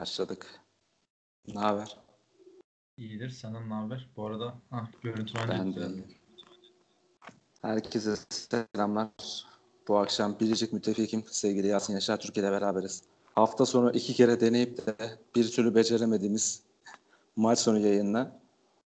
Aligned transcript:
Başladık. 0.00 0.46
Ne 1.48 1.60
haber? 1.60 1.96
İyidir. 2.96 3.30
Senden 3.30 3.70
ne 3.70 3.74
haber? 3.74 4.10
Bu 4.16 4.26
arada 4.26 4.54
ah, 4.70 4.86
görüntü 5.02 5.34
Ben 5.48 5.74
de 5.76 5.80
iyiyim. 5.80 6.14
Herkese 7.62 8.16
selamlar. 8.30 9.10
Bu 9.88 9.98
akşam 9.98 10.40
biricik 10.40 10.72
müttefikim 10.72 11.24
sevgili 11.26 11.66
Yasin 11.66 11.94
Yaşar 11.94 12.20
Türkiye'de 12.20 12.50
beraberiz. 12.50 13.02
Hafta 13.34 13.66
sonu 13.66 13.92
iki 13.92 14.14
kere 14.14 14.40
deneyip 14.40 14.86
de 14.86 15.18
bir 15.36 15.50
türlü 15.50 15.74
beceremediğimiz 15.74 16.62
maç 17.36 17.58
sonu 17.58 17.78
yayınla 17.78 18.40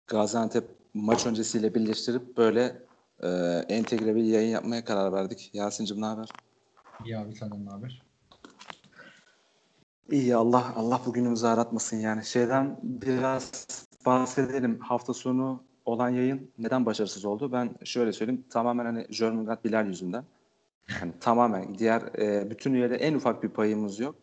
Gaziantep 0.07 0.65
maç 0.95 1.27
öncesiyle 1.27 1.75
birleştirip 1.75 2.37
böyle 2.37 2.83
e, 3.23 3.29
entegre 3.69 4.17
bir 4.17 4.25
yayın 4.25 4.51
yapmaya 4.51 4.85
karar 4.85 5.12
verdik. 5.12 5.51
Yasin'cim 5.53 6.01
ne 6.01 6.07
haber? 6.07 6.29
İyi 7.05 7.19
abi 7.19 7.35
senden 7.35 7.66
ne 7.66 7.71
haber? 7.71 8.08
İyi 10.11 10.37
Allah 10.37 10.73
Allah 10.77 11.01
bugünümüzü 11.07 11.47
aratmasın 11.47 11.97
yani. 11.97 12.25
Şeyden 12.25 12.80
biraz 12.83 13.66
bahsedelim. 14.07 14.80
Hafta 14.80 15.15
sonu 15.15 15.62
olan 15.85 16.09
yayın 16.09 16.51
neden 16.59 16.87
başarısız 16.87 17.25
oldu? 17.25 17.53
Ben 17.53 17.75
şöyle 17.85 18.13
söyleyeyim. 18.13 18.45
Tamamen 18.51 18.85
hani 18.85 19.07
Jörmungand 19.11 19.59
Bilal 19.65 19.87
yüzünden. 19.87 20.25
Yani 21.01 21.13
tamamen 21.21 21.79
diğer 21.79 22.02
e, 22.19 22.51
bütün 22.51 22.73
üyede 22.73 22.97
en 22.97 23.15
ufak 23.15 23.43
bir 23.43 23.49
payımız 23.49 24.01
yok. 24.01 24.15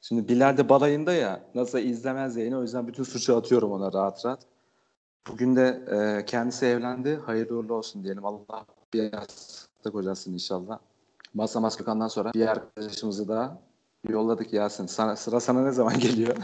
Şimdi 0.00 0.28
Bilal 0.28 0.56
de 0.56 0.68
balayında 0.68 1.12
ya 1.12 1.40
nasıl 1.54 1.78
izlemez 1.78 2.36
yayını 2.36 2.58
o 2.58 2.62
yüzden 2.62 2.88
bütün 2.88 3.02
suçu 3.02 3.36
atıyorum 3.36 3.72
ona 3.72 3.92
rahat 3.92 4.26
rahat. 4.26 4.40
Bugün 5.28 5.56
de 5.56 5.84
e, 5.90 6.24
kendisi 6.24 6.66
evlendi. 6.66 7.16
Hayırlı 7.16 7.56
uğurlu 7.56 7.74
olsun 7.74 8.04
diyelim. 8.04 8.24
Allah 8.24 8.66
bir 8.94 9.12
yastık 9.12 9.92
kocasın 9.92 10.32
inşallah. 10.32 10.78
Masa 11.34 11.60
Maskökan'dan 11.60 12.08
sonra 12.08 12.32
bir 12.34 12.46
arkadaşımızı 12.46 13.28
daha 13.28 13.69
yolladık 14.08 14.52
Yasin. 14.52 14.86
Sana, 14.86 15.16
sıra 15.16 15.40
sana 15.40 15.64
ne 15.64 15.72
zaman 15.72 15.98
geliyor? 15.98 16.36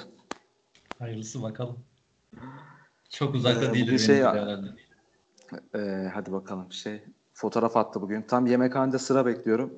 Hayırlısı 0.99 1.43
bakalım. 1.43 1.79
Çok 3.11 3.35
uzakta 3.35 3.67
Ee, 3.67 3.73
benim 3.75 3.98
şey- 3.98 4.17
herhalde. 4.23 4.67
Ee, 5.75 6.11
hadi 6.15 6.33
bakalım 6.33 6.73
şey 6.73 7.05
fotoğraf 7.33 7.77
attı 7.77 8.03
bugün. 8.03 8.23
Tam 8.23 8.47
yemekhanede 8.47 8.98
sıra 8.98 9.27
bekliyorum. 9.27 9.75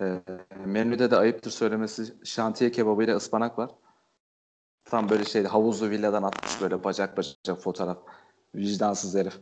Ee, 0.00 0.22
menüde 0.66 1.10
de 1.10 1.16
ayıptır 1.16 1.50
söylemesi 1.50 2.14
şantiye 2.24 2.70
kebabı 2.70 3.04
ile 3.04 3.14
ıspanak 3.16 3.58
var. 3.58 3.70
Tam 4.84 5.08
böyle 5.10 5.24
şeydi 5.24 5.48
havuzlu 5.48 5.90
villadan 5.90 6.22
atmış 6.22 6.60
böyle 6.60 6.84
bacak 6.84 7.16
bacak 7.16 7.60
fotoğraf. 7.62 7.98
Vicdansız 8.54 9.14
herif. 9.14 9.38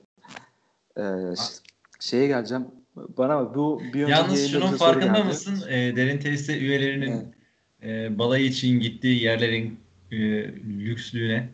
Ş- 1.37 1.63
şeye 2.01 2.27
geleceğim. 2.27 2.67
Bana 2.97 3.37
bak 3.39 3.55
bu 3.57 3.81
bir 3.95 4.09
Yalnız 4.09 4.49
şunun 4.51 4.77
farkında 4.77 5.25
mısın? 5.25 5.65
Ee, 5.69 5.97
derin 5.97 6.19
tesiste 6.19 6.59
üyelerinin 6.59 7.35
e, 7.83 8.19
balayı 8.19 8.45
için 8.45 8.81
gittiği 8.81 9.23
yerlerin 9.23 9.81
e, 10.13 10.17
lükslüğüne 10.79 11.49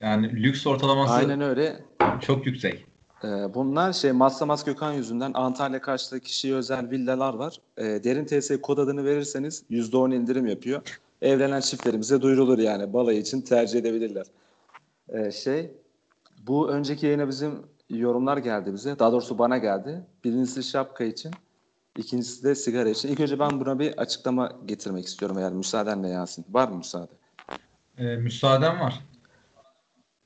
yani 0.00 0.42
lüks 0.42 0.66
ortalaması 0.66 1.12
Aynen 1.12 1.40
öyle. 1.40 1.76
çok 2.20 2.46
yüksek. 2.46 2.86
Ee, 3.24 3.54
bunlar 3.54 3.92
şey 3.92 4.12
Maslamas 4.12 4.64
Gökhan 4.64 4.92
yüzünden 4.92 5.32
Antalya 5.34 5.80
Kaş'ta 5.80 6.18
kişiye 6.18 6.54
özel 6.54 6.90
villalar 6.90 7.34
var. 7.34 7.56
Ee, 7.76 7.84
derin 7.84 8.24
TS 8.24 8.50
kod 8.62 8.78
adını 8.78 9.04
verirseniz 9.04 9.64
%10 9.70 10.14
indirim 10.14 10.46
yapıyor. 10.46 10.82
Evlenen 11.22 11.60
çiftlerimize 11.60 12.22
duyurulur 12.22 12.58
yani. 12.58 12.92
Balayı 12.92 13.18
için 13.20 13.40
tercih 13.40 13.78
edebilirler. 13.78 14.26
Ee, 15.08 15.30
şey 15.30 15.70
bu 16.46 16.70
önceki 16.70 17.06
yayına 17.06 17.28
bizim 17.28 17.52
yorumlar 17.90 18.36
geldi 18.36 18.72
bize. 18.72 18.98
Daha 18.98 19.12
doğrusu 19.12 19.38
bana 19.38 19.58
geldi. 19.58 20.00
Birincisi 20.24 20.62
şapka 20.62 21.04
için. 21.04 21.30
İkincisi 21.96 22.44
de 22.44 22.54
sigara 22.54 22.88
için. 22.88 23.08
İlk 23.08 23.20
önce 23.20 23.38
ben 23.38 23.60
buna 23.60 23.78
bir 23.78 23.98
açıklama 23.98 24.52
getirmek 24.66 25.06
istiyorum 25.06 25.38
eğer 25.38 25.52
müsaadenle 25.52 26.08
Yasin. 26.08 26.44
Var 26.50 26.68
mı 26.68 26.76
müsaade? 26.76 27.12
Ee, 27.98 28.16
müsaaden 28.16 28.80
var. 28.80 29.04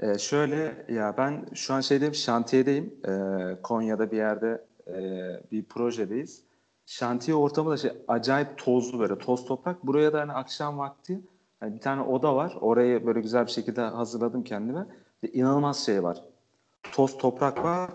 Ee, 0.00 0.18
şöyle 0.18 0.86
ya 0.88 1.14
ben 1.18 1.46
şu 1.54 1.74
an 1.74 1.80
şeydeyim 1.80 2.14
şantiyedeyim. 2.14 2.94
Ee, 3.08 3.62
Konya'da 3.62 4.10
bir 4.10 4.16
yerde 4.16 4.64
e, 4.86 5.00
bir 5.52 5.64
projedeyiz. 5.64 6.42
Şantiye 6.86 7.36
ortamı 7.36 7.70
da 7.70 7.76
şey 7.76 7.92
acayip 8.08 8.58
tozlu 8.58 8.98
böyle 8.98 9.18
toz 9.18 9.44
toprak. 9.44 9.86
Buraya 9.86 10.12
da 10.12 10.20
hani 10.20 10.32
akşam 10.32 10.78
vakti 10.78 11.20
hani 11.60 11.74
bir 11.74 11.80
tane 11.80 12.02
oda 12.02 12.36
var. 12.36 12.56
Orayı 12.60 13.06
böyle 13.06 13.20
güzel 13.20 13.46
bir 13.46 13.50
şekilde 13.50 13.80
hazırladım 13.80 14.44
kendime. 14.44 14.86
Ve 15.24 15.28
inanılmaz 15.28 15.86
şey 15.86 16.02
var. 16.02 16.24
Toz 16.92 17.18
toprak 17.18 17.64
var. 17.64 17.90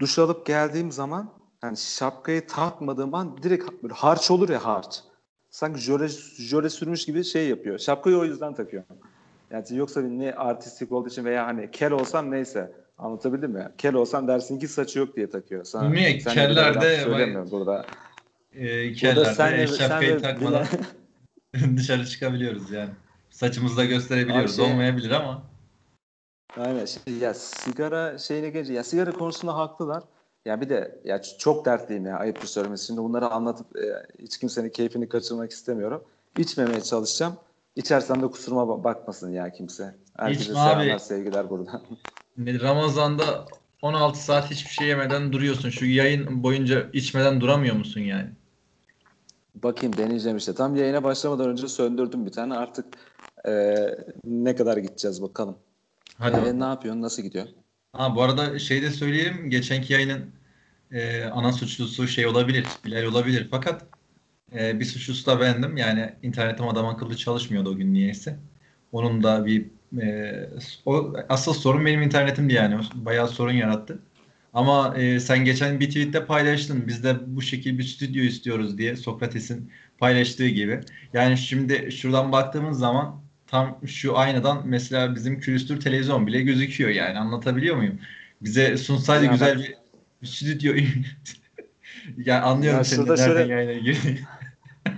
Duş 0.00 0.18
alıp 0.18 0.46
geldiğim 0.46 0.92
zaman 0.92 1.37
hani 1.60 1.76
şapkayı 1.76 2.46
takmadığım 2.46 3.14
an 3.14 3.42
direkt 3.42 3.82
böyle 3.82 3.94
harç 3.94 4.30
olur 4.30 4.48
ya 4.48 4.64
harç. 4.64 5.00
Sanki 5.50 5.80
jöle, 5.80 6.08
jöle 6.38 6.70
sürmüş 6.70 7.04
gibi 7.06 7.24
şey 7.24 7.48
yapıyor. 7.48 7.78
Şapkayı 7.78 8.16
o 8.16 8.24
yüzden 8.24 8.54
takıyorum. 8.54 8.96
Yani 9.50 9.64
yoksa 9.70 10.00
ne 10.00 10.32
artistik 10.34 10.92
olduğu 10.92 11.08
için 11.08 11.24
veya 11.24 11.46
hani 11.46 11.70
kel 11.70 11.92
olsam 11.92 12.30
neyse 12.30 12.72
anlatabildim 12.98 13.50
mi? 13.50 13.68
Kel 13.78 13.94
olsam 13.94 14.28
dersin 14.28 14.58
ki 14.58 14.68
saçı 14.68 14.98
yok 14.98 15.16
diye 15.16 15.30
takıyor. 15.30 15.64
Sana, 15.64 15.88
Niye? 15.90 16.20
sen 16.20 16.34
Keller 16.34 16.74
bir 16.74 16.80
de- 16.80 16.96
laf 16.96 17.02
söylemiyorum 17.04 17.50
burada. 17.50 17.84
Burada 18.42 18.92
kellerde 18.94 19.34
sen 19.34 19.52
de- 19.58 19.66
şapkayı 19.66 20.20
sen 20.20 20.22
takmadan 20.22 20.66
dışarı 21.76 22.06
çıkabiliyoruz 22.06 22.70
yani. 22.70 22.90
Saçımızı 23.30 23.76
da 23.76 23.84
gösterebiliyoruz. 23.84 24.56
Şey- 24.56 24.64
Olmayabilir 24.64 25.10
ama. 25.10 25.42
Aynen 26.56 26.84
şey, 26.84 27.14
ya 27.20 27.34
sigara 27.34 28.18
şeyine 28.18 28.50
gelince 28.50 28.72
ya 28.72 28.84
sigara 28.84 29.12
konusunda 29.12 29.56
haklılar. 29.56 30.02
Ya 30.48 30.60
bir 30.60 30.68
de 30.68 31.00
ya 31.04 31.22
çok 31.22 31.64
dertliyim 31.64 32.06
ya 32.06 32.18
ayıptır 32.18 32.48
söylemesi. 32.48 32.86
Şimdi 32.86 33.00
bunları 33.00 33.28
anlatıp 33.28 33.76
e, 33.76 34.06
hiç 34.22 34.38
kimsenin 34.38 34.70
keyfini 34.70 35.08
kaçırmak 35.08 35.50
istemiyorum. 35.50 36.04
İçmemeye 36.36 36.80
çalışacağım. 36.80 37.36
İçersem 37.76 38.22
de 38.22 38.26
kusuruma 38.26 38.62
ba- 38.62 38.84
bakmasın 38.84 39.30
ya 39.30 39.52
kimse. 39.52 39.94
Herkese 40.16 40.42
İçme 40.42 40.54
selamlar, 40.54 40.88
abi. 40.88 41.00
sevgiler 41.00 41.50
buradan. 41.50 41.82
Ramazan'da 42.38 43.44
16 43.82 44.24
saat 44.24 44.50
hiçbir 44.50 44.70
şey 44.70 44.88
yemeden 44.88 45.32
duruyorsun. 45.32 45.70
Şu 45.70 45.86
yayın 45.86 46.42
boyunca 46.42 46.86
içmeden 46.92 47.40
duramıyor 47.40 47.76
musun 47.76 48.00
yani? 48.00 48.30
Bakayım 49.54 49.96
deneyeceğim 49.96 50.36
işte. 50.36 50.54
Tam 50.54 50.76
yayına 50.76 51.04
başlamadan 51.04 51.48
önce 51.48 51.68
söndürdüm 51.68 52.26
bir 52.26 52.32
tane. 52.32 52.54
Artık 52.54 52.86
e, 53.48 53.74
ne 54.24 54.56
kadar 54.56 54.76
gideceğiz 54.76 55.22
bakalım. 55.22 55.58
Hadi. 56.18 56.36
E, 56.36 56.40
bakalım. 56.40 56.60
ne 56.60 56.64
yapıyorsun? 56.64 57.02
Nasıl 57.02 57.22
gidiyor? 57.22 57.46
Ha, 57.92 58.16
bu 58.16 58.22
arada 58.22 58.58
şey 58.58 58.82
de 58.82 58.90
söyleyeyim. 58.90 59.50
Geçenki 59.50 59.92
yayının 59.92 60.37
e, 60.92 61.24
ana 61.24 61.52
suçlusu 61.52 62.08
şey 62.08 62.26
olabilir. 62.26 62.66
Bilal 62.84 63.04
olabilir. 63.04 63.48
Fakat 63.50 63.86
e, 64.54 64.80
bir 64.80 64.84
suçlusu 64.84 65.26
da 65.26 65.40
bendim. 65.40 65.76
Yani 65.76 66.12
internetim 66.22 66.68
adam 66.68 66.86
akıllı 66.86 67.16
çalışmıyordu 67.16 67.70
o 67.70 67.76
gün 67.76 67.94
niyeyse. 67.94 68.38
Onun 68.92 69.22
da 69.22 69.46
bir 69.46 69.66
e, 70.00 70.50
o 70.86 71.14
asıl 71.28 71.54
sorun 71.54 71.86
benim 71.86 72.02
internetimdi 72.02 72.54
yani. 72.54 72.80
Bayağı 72.94 73.28
sorun 73.28 73.52
yarattı. 73.52 73.98
Ama 74.54 74.96
e, 74.96 75.20
sen 75.20 75.44
geçen 75.44 75.80
bir 75.80 75.88
tweette 75.88 76.26
paylaştın. 76.26 76.86
Biz 76.88 77.04
de 77.04 77.36
bu 77.36 77.42
şekilde 77.42 77.78
bir 77.78 77.84
stüdyo 77.84 78.22
istiyoruz 78.24 78.78
diye 78.78 78.96
Sokrates'in 78.96 79.72
paylaştığı 79.98 80.48
gibi. 80.48 80.80
Yani 81.12 81.38
şimdi 81.38 81.92
şuradan 81.92 82.32
baktığımız 82.32 82.78
zaman 82.78 83.22
tam 83.46 83.78
şu 83.86 84.18
aynadan 84.18 84.62
mesela 84.68 85.14
bizim 85.14 85.40
külüstür 85.40 85.80
televizyon 85.80 86.26
bile 86.26 86.40
gözüküyor 86.42 86.90
yani 86.90 87.18
anlatabiliyor 87.18 87.76
muyum? 87.76 87.98
Bize 88.42 88.76
sunsaydı 88.76 89.24
Ya 89.24 89.32
güzel 89.32 89.58
bir, 89.58 89.64
bir 89.64 89.74
stüdyo. 90.24 90.74
yani 92.16 92.40
anlıyorum 92.40 92.78
Ya 92.78 92.84
senin 92.84 93.06
de 93.06 93.10
nereden 93.10 93.26
şöyle- 93.26 93.52
yayına 93.52 93.72
girdiğini. 93.72 94.18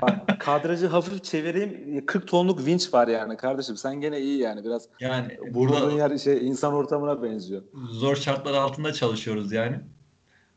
Bak 0.03 0.41
kadrajı 0.41 0.87
hafif 0.87 1.25
çevireyim. 1.25 2.07
40 2.07 2.29
tonluk 2.29 2.67
vinç 2.67 2.95
var 2.95 3.09
yani 3.09 3.37
kardeşim. 3.37 3.77
Sen 3.77 4.01
gene 4.01 4.21
iyi 4.21 4.39
yani. 4.39 4.65
Biraz 4.65 4.89
Yani 5.01 5.39
burada 5.51 5.93
yer 5.93 6.19
şey 6.19 6.49
insan 6.49 6.75
ortamına 6.75 7.23
benziyor. 7.23 7.63
zor 7.91 8.17
şartlar 8.17 8.55
altında 8.55 8.93
çalışıyoruz 8.93 9.53
yani. 9.53 9.81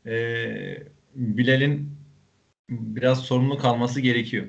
Ee, 0.06 0.82
Bilal'in 1.14 1.96
biraz 2.70 3.18
sorumluluk 3.20 3.64
alması 3.64 4.00
gerekiyor. 4.00 4.46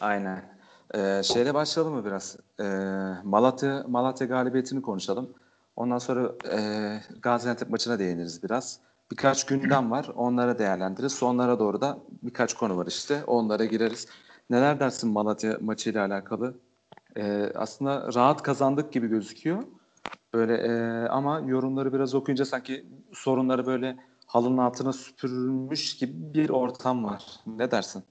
Aynen. 0.00 0.56
Ee, 0.94 1.22
şeyle 1.24 1.54
başlayalım 1.54 1.94
mı 1.94 2.04
biraz? 2.04 2.36
Ee, 2.60 2.64
Malatya 3.24 3.84
Malatya 3.88 4.26
galibiyetini 4.26 4.82
konuşalım. 4.82 5.34
Ondan 5.76 5.98
sonra 5.98 6.32
e, 6.52 6.58
Gaziantep 7.22 7.70
maçına 7.70 7.98
değiniriz 7.98 8.42
biraz. 8.42 8.78
Birkaç 9.10 9.46
gündem 9.46 9.90
var. 9.90 10.06
Onlara 10.16 10.58
değerlendiririz. 10.58 11.12
Sonlara 11.12 11.58
doğru 11.58 11.80
da 11.80 11.98
birkaç 12.22 12.54
konu 12.54 12.76
var 12.76 12.86
işte. 12.86 13.24
Onlara 13.26 13.64
gireriz. 13.64 14.08
Neler 14.50 14.80
dersin 14.80 15.10
Malatya 15.10 15.58
maçıyla 15.60 16.06
alakalı? 16.06 16.54
Ee, 17.16 17.52
aslında 17.54 18.14
rahat 18.14 18.42
kazandık 18.42 18.92
gibi 18.92 19.06
gözüküyor. 19.06 19.62
Böyle 20.34 20.54
e, 20.54 20.70
ama 21.08 21.40
yorumları 21.46 21.92
biraz 21.92 22.14
okuyunca 22.14 22.44
sanki 22.44 22.86
sorunları 23.12 23.66
böyle 23.66 23.96
halının 24.26 24.58
altına 24.58 24.92
süpürülmüş 24.92 25.96
gibi 25.96 26.12
bir 26.34 26.48
ortam 26.48 27.04
var. 27.04 27.24
Ne 27.46 27.70
dersin? 27.70 28.02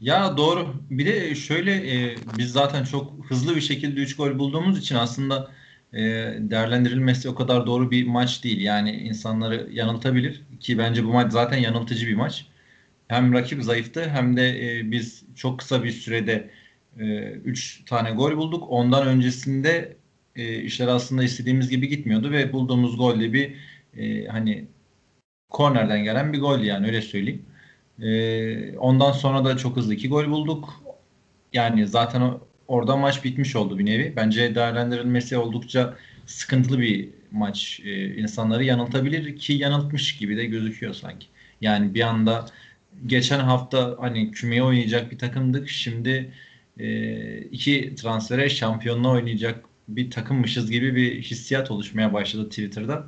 Ya 0.00 0.36
doğru. 0.36 0.66
Bir 0.90 1.06
de 1.06 1.34
şöyle 1.34 1.72
e, 1.72 2.16
biz 2.38 2.52
zaten 2.52 2.84
çok 2.84 3.12
hızlı 3.28 3.56
bir 3.56 3.60
şekilde 3.60 4.00
3 4.00 4.16
gol 4.16 4.38
bulduğumuz 4.38 4.78
için 4.78 4.96
aslında 4.96 5.50
e, 5.92 5.98
değerlendirilmesi 6.38 7.28
o 7.28 7.34
kadar 7.34 7.66
doğru 7.66 7.90
bir 7.90 8.06
maç 8.06 8.44
değil. 8.44 8.60
Yani 8.60 8.90
insanları 8.92 9.68
yanıltabilir 9.72 10.42
ki 10.60 10.78
bence 10.78 11.04
bu 11.04 11.08
maç 11.12 11.32
zaten 11.32 11.58
yanıltıcı 11.58 12.06
bir 12.06 12.14
maç. 12.14 12.46
Hem 13.08 13.32
rakip 13.34 13.62
zayıftı 13.62 14.10
hem 14.10 14.36
de 14.36 14.78
e, 14.80 14.90
biz 14.90 15.24
çok 15.36 15.58
kısa 15.58 15.84
bir 15.84 15.90
sürede 15.90 16.50
3 17.44 17.84
tane 17.84 18.10
gol 18.10 18.36
bulduk. 18.36 18.64
Ondan 18.70 19.06
öncesinde 19.06 19.96
e, 20.36 20.62
işler 20.62 20.88
aslında 20.88 21.24
istediğimiz 21.24 21.68
gibi 21.70 21.88
gitmiyordu 21.88 22.32
ve 22.32 22.52
bulduğumuz 22.52 22.96
golle 22.96 23.32
bir 23.32 23.54
e, 23.96 24.26
hani 24.26 24.68
kornerden 25.50 26.04
gelen 26.04 26.32
bir 26.32 26.40
gol 26.40 26.60
yani 26.60 26.86
öyle 26.86 27.02
söyleyeyim. 27.02 27.46
E, 28.02 28.78
ondan 28.78 29.12
sonra 29.12 29.44
da 29.44 29.56
çok 29.56 29.76
hızlı 29.76 29.94
iki 29.94 30.08
gol 30.08 30.26
bulduk. 30.30 30.82
Yani 31.52 31.86
zaten 31.88 32.20
o, 32.20 32.47
orada 32.68 32.96
maç 32.96 33.24
bitmiş 33.24 33.56
oldu 33.56 33.78
bir 33.78 33.86
nevi. 33.86 34.12
Bence 34.16 34.54
değerlendirilmesi 34.54 35.36
oldukça 35.36 35.96
sıkıntılı 36.26 36.78
bir 36.78 37.08
maç. 37.30 37.80
E, 37.84 38.14
insanları 38.14 38.64
yanıltabilir 38.64 39.36
ki 39.36 39.52
yanıltmış 39.52 40.16
gibi 40.16 40.36
de 40.36 40.46
gözüküyor 40.46 40.94
sanki. 40.94 41.26
Yani 41.60 41.94
bir 41.94 42.00
anda 42.00 42.46
geçen 43.06 43.40
hafta 43.40 43.96
hani 44.00 44.30
kümeye 44.30 44.62
oynayacak 44.62 45.10
bir 45.10 45.18
takımdık. 45.18 45.68
Şimdi 45.68 46.32
e, 46.78 47.38
iki 47.40 47.94
transfere 47.94 48.48
şampiyonluğa 48.48 49.12
oynayacak 49.12 49.64
bir 49.88 50.10
takımmışız 50.10 50.70
gibi 50.70 50.96
bir 50.96 51.22
hissiyat 51.22 51.70
oluşmaya 51.70 52.12
başladı 52.12 52.48
Twitter'da. 52.48 53.06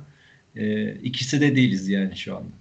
E, 0.55 0.93
ikisi 0.95 1.41
de 1.41 1.55
değiliz 1.55 1.87
yani 1.89 2.17
şu 2.17 2.37
anda. 2.37 2.51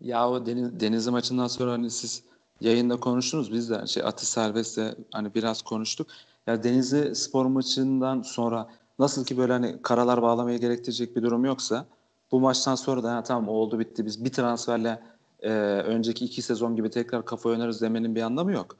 Ya 0.00 0.28
o 0.28 0.46
Deniz, 0.46 0.80
Denizli 0.80 1.10
maçından 1.10 1.46
sonra 1.46 1.72
hani 1.72 1.90
siz 1.90 2.22
yayında 2.60 2.96
konuştunuz 2.96 3.52
biz 3.52 3.70
de 3.70 3.86
şey 3.86 4.02
Atı 4.02 4.26
Serbest'te 4.26 4.94
hani 5.12 5.34
biraz 5.34 5.62
konuştuk. 5.62 6.06
Ya 6.46 6.62
Denizli 6.62 7.14
spor 7.14 7.46
maçından 7.46 8.22
sonra 8.22 8.68
nasıl 8.98 9.24
ki 9.24 9.38
böyle 9.38 9.52
hani 9.52 9.82
karalar 9.82 10.22
bağlamaya 10.22 10.58
gerektirecek 10.58 11.16
bir 11.16 11.22
durum 11.22 11.44
yoksa 11.44 11.86
bu 12.32 12.40
maçtan 12.40 12.74
sonra 12.74 13.02
da 13.02 13.14
ha, 13.14 13.22
tamam 13.22 13.48
oldu 13.48 13.78
bitti 13.78 14.06
biz 14.06 14.24
bir 14.24 14.32
transferle 14.32 15.02
e, 15.40 15.50
önceki 15.86 16.24
iki 16.24 16.42
sezon 16.42 16.76
gibi 16.76 16.90
tekrar 16.90 17.24
kafa 17.24 17.48
oynarız 17.48 17.80
demenin 17.80 18.14
bir 18.14 18.22
anlamı 18.22 18.52
yok. 18.52 18.76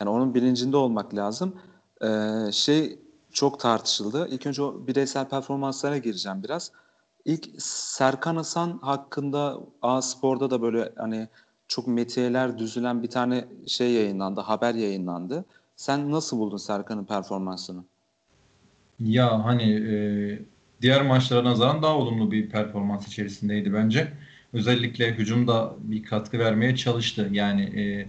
Yani 0.00 0.10
onun 0.10 0.34
bilincinde 0.34 0.76
olmak 0.76 1.14
lazım. 1.14 1.56
E, 2.02 2.08
şey 2.52 2.98
çok 3.32 3.60
tartışıldı. 3.60 4.28
İlk 4.30 4.46
önce 4.46 4.62
o 4.62 4.86
bireysel 4.86 5.28
performanslara 5.28 5.98
gireceğim 5.98 6.42
biraz. 6.42 6.72
İlk 7.24 7.62
Serkan 7.62 8.36
Hasan 8.36 8.78
hakkında 8.82 9.58
A 9.82 10.02
Spor'da 10.02 10.50
da 10.50 10.62
böyle 10.62 10.92
hani 10.96 11.28
çok 11.68 11.88
metiyeler 11.88 12.58
düzülen 12.58 13.02
bir 13.02 13.10
tane 13.10 13.44
şey 13.66 13.92
yayınlandı, 13.92 14.40
haber 14.40 14.74
yayınlandı. 14.74 15.44
Sen 15.76 16.10
nasıl 16.10 16.38
buldun 16.38 16.56
Serkan'ın 16.56 17.04
performansını? 17.04 17.84
Ya 19.00 19.44
hani 19.44 19.72
e, 19.72 19.94
diğer 20.82 21.02
maçlara 21.02 21.44
nazaran 21.44 21.82
daha 21.82 21.96
olumlu 21.96 22.30
bir 22.30 22.50
performans 22.50 23.06
içerisindeydi 23.08 23.74
bence. 23.74 24.12
Özellikle 24.52 25.14
hücumda 25.14 25.74
bir 25.78 26.02
katkı 26.02 26.38
vermeye 26.38 26.76
çalıştı. 26.76 27.28
Yani 27.32 27.62
e, 27.62 28.08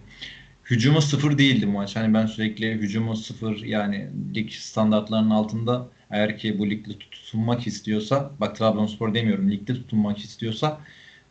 hücumu 0.70 1.02
sıfır 1.02 1.38
değildi 1.38 1.66
maç. 1.66 1.96
Hani 1.96 2.14
ben 2.14 2.26
sürekli 2.26 2.74
hücumu 2.74 3.16
sıfır 3.16 3.58
yani 3.58 4.10
lig 4.36 4.52
standartlarının 4.52 5.30
altında 5.30 5.88
eğer 6.12 6.38
ki 6.38 6.60
bu 6.60 6.70
ligde 6.70 7.00
tutunmak 7.00 7.68
istiyorsa 7.68 8.32
bak 8.40 8.56
Trabzonspor 8.56 9.14
demiyorum 9.14 9.52
ligde 9.52 9.74
tutunmak 9.74 10.18
istiyorsa 10.18 10.82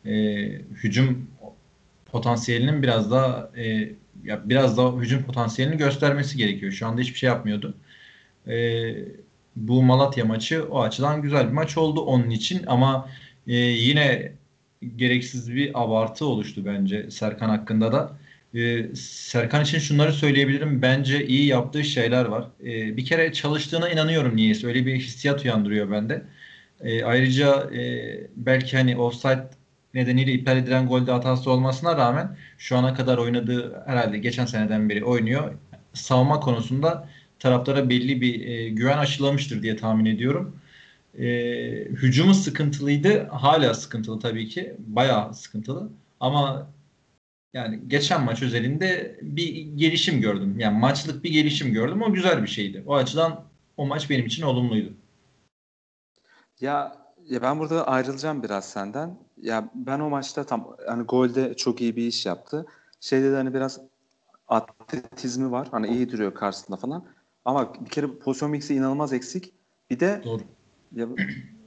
e, 0.07 0.13
hücum 0.53 1.31
potansiyelinin 2.15 2.83
biraz 2.83 3.11
daha 3.11 3.51
e, 3.57 3.65
ya 4.25 4.41
biraz 4.45 4.79
daha 4.79 4.97
hücum 4.97 5.23
potansiyelini 5.23 5.77
göstermesi 5.79 6.37
gerekiyor. 6.37 6.73
Şu 6.73 6.87
anda 6.87 7.01
hiçbir 7.01 7.19
şey 7.19 7.27
yapmıyordu. 7.29 7.75
E, 8.49 8.95
bu 9.57 9.83
Malatya 9.83 10.25
maçı 10.25 10.65
o 10.71 10.83
açıdan 10.83 11.23
güzel 11.23 11.47
bir 11.47 11.53
maç 11.53 11.79
oldu 11.79 12.01
onun 12.01 12.31
için 12.31 12.65
ama 12.67 13.09
e, 13.47 13.55
yine 13.57 14.33
gereksiz 14.97 15.55
bir 15.55 15.83
abartı 15.83 16.27
oluştu 16.27 16.63
bence 16.67 17.11
Serkan 17.11 17.49
hakkında 17.49 17.93
da. 17.93 18.19
Ee, 18.55 18.95
Serkan 18.97 19.63
için 19.63 19.79
şunları 19.79 20.13
söyleyebilirim. 20.13 20.83
Bence 20.83 21.27
iyi 21.27 21.47
yaptığı 21.47 21.85
şeyler 21.85 22.25
var. 22.25 22.45
Ee, 22.61 22.97
bir 22.97 23.05
kere 23.05 23.33
çalıştığına 23.33 23.91
inanıyorum 23.91 24.37
niyeyse. 24.37 24.67
Öyle 24.67 24.87
bir 24.87 24.97
hissiyat 24.97 25.45
uyandırıyor 25.45 25.91
bende. 25.91 26.23
Ee, 26.81 27.05
ayrıca 27.05 27.71
e, 27.75 27.81
belki 28.37 28.77
hani 28.77 28.97
offside 28.97 29.51
nedeniyle 29.95 30.33
iptal 30.33 30.57
edilen 30.57 30.89
golde 30.89 31.13
hatası 31.13 31.51
olmasına 31.51 31.97
rağmen 31.97 32.37
şu 32.59 32.77
ana 32.77 32.95
kadar 32.95 33.19
oynadığı 33.19 33.83
herhalde 33.87 34.19
geçen 34.19 34.47
seneden 34.47 34.89
beri 34.89 35.05
oynuyor. 35.05 35.55
Savunma 35.93 36.41
konusunda 36.41 37.09
taraftara 37.39 37.91
belli 37.91 38.21
bir 38.21 38.47
e, 38.47 38.69
güven 38.69 38.99
aşılamıştır 38.99 39.63
diye 39.63 39.77
tahmin 39.77 40.05
ediyorum. 40.05 40.57
E, 41.19 41.27
hücumu 41.85 42.35
sıkıntılıydı. 42.35 43.29
Hala 43.29 43.75
sıkıntılı 43.75 44.21
tabii 44.21 44.49
ki. 44.49 44.75
Bayağı 44.79 45.35
sıkıntılı. 45.35 45.89
Ama 46.21 46.71
yani 47.55 47.81
geçen 47.89 48.25
maç 48.25 48.43
özelinde 48.43 49.19
bir 49.23 49.57
gelişim 49.77 50.21
gördüm. 50.21 50.59
Yani 50.59 50.79
maçlık 50.79 51.25
bir 51.25 51.31
gelişim 51.33 51.73
gördüm. 51.73 52.03
O 52.03 52.13
güzel 52.13 52.43
bir 52.43 52.49
şeydi. 52.49 52.83
O 52.87 52.95
açıdan 52.95 53.45
o 53.77 53.87
maç 53.87 54.11
benim 54.11 54.27
için 54.27 54.43
olumluydu. 54.43 54.93
Ya 56.61 57.04
ya 57.29 57.43
ben 57.43 57.59
burada 57.59 57.87
ayrılacağım 57.87 58.43
biraz 58.43 58.65
senden. 58.65 59.19
Ya 59.43 59.71
ben 59.75 60.01
o 60.01 60.11
maçta 60.11 60.45
tam 60.45 60.77
hani 60.87 61.03
golde 61.03 61.55
çok 61.57 61.81
iyi 61.81 61.97
bir 61.97 62.07
iş 62.07 62.27
yaptı. 62.27 62.67
Şeyde 63.01 63.33
de 63.33 63.37
hani 63.37 63.55
biraz 63.55 63.81
atletizmi 64.49 65.51
var. 65.51 65.69
Hani 65.71 65.89
iyi 65.89 66.13
duruyor 66.13 66.35
karşısında 66.35 66.77
falan. 66.77 67.05
Ama 67.45 67.75
bir 67.75 67.91
kere 67.91 68.19
pozisyon 68.19 68.51
mixi 68.51 68.75
inanılmaz 68.75 69.13
eksik. 69.13 69.53
Bir 69.91 70.01
de 70.01 70.23
Doğru. 70.25 70.43
Ya, 70.97 71.09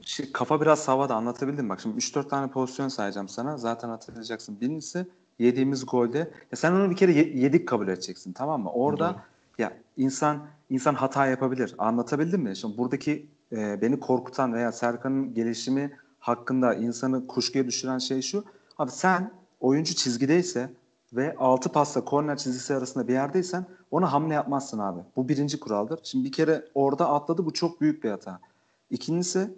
şey, 0.00 0.32
kafa 0.32 0.60
biraz 0.60 0.88
havada 0.88 1.14
anlatabildim. 1.14 1.68
Bak 1.68 1.80
şimdi 1.80 1.96
3-4 1.98 2.28
tane 2.28 2.50
pozisyon 2.50 2.88
sayacağım 2.88 3.28
sana. 3.28 3.56
Zaten 3.56 3.88
hatırlayacaksın. 3.88 4.60
Birincisi 4.60 5.06
yediğimiz 5.38 5.86
golde 5.86 6.18
ya 6.18 6.56
sen 6.56 6.72
onu 6.72 6.90
bir 6.90 6.96
kere 6.96 7.12
yedik 7.12 7.68
kabul 7.68 7.88
edeceksin 7.88 8.32
tamam 8.32 8.62
mı? 8.62 8.70
Orada 8.70 9.12
Doğru. 9.12 9.20
ya 9.58 9.76
insan 9.96 10.46
insan 10.70 10.94
hata 10.94 11.26
yapabilir. 11.26 11.74
Anlatabildim 11.78 12.40
mi? 12.40 12.56
Şimdi 12.56 12.78
buradaki 12.78 13.26
e, 13.52 13.82
beni 13.82 14.00
korkutan 14.00 14.54
veya 14.54 14.72
Serkan'ın 14.72 15.34
gelişimi 15.34 15.96
hakkında 16.18 16.74
insanı 16.74 17.26
kuşkuya 17.26 17.66
düşüren 17.66 17.98
şey 17.98 18.22
şu. 18.22 18.44
Abi 18.78 18.90
sen 18.90 19.32
oyuncu 19.60 19.94
çizgideyse 19.94 20.70
ve 21.12 21.36
altı 21.38 21.72
pasla 21.72 22.04
korner 22.04 22.36
çizgisi 22.36 22.74
arasında 22.74 23.08
bir 23.08 23.12
yerdeysen 23.12 23.66
ona 23.90 24.12
hamle 24.12 24.34
yapmazsın 24.34 24.78
abi. 24.78 25.00
Bu 25.16 25.28
birinci 25.28 25.60
kuraldır. 25.60 26.00
Şimdi 26.02 26.24
bir 26.24 26.32
kere 26.32 26.64
orada 26.74 27.08
atladı 27.08 27.46
bu 27.46 27.52
çok 27.52 27.80
büyük 27.80 28.04
bir 28.04 28.10
hata. 28.10 28.40
İkincisi 28.90 29.50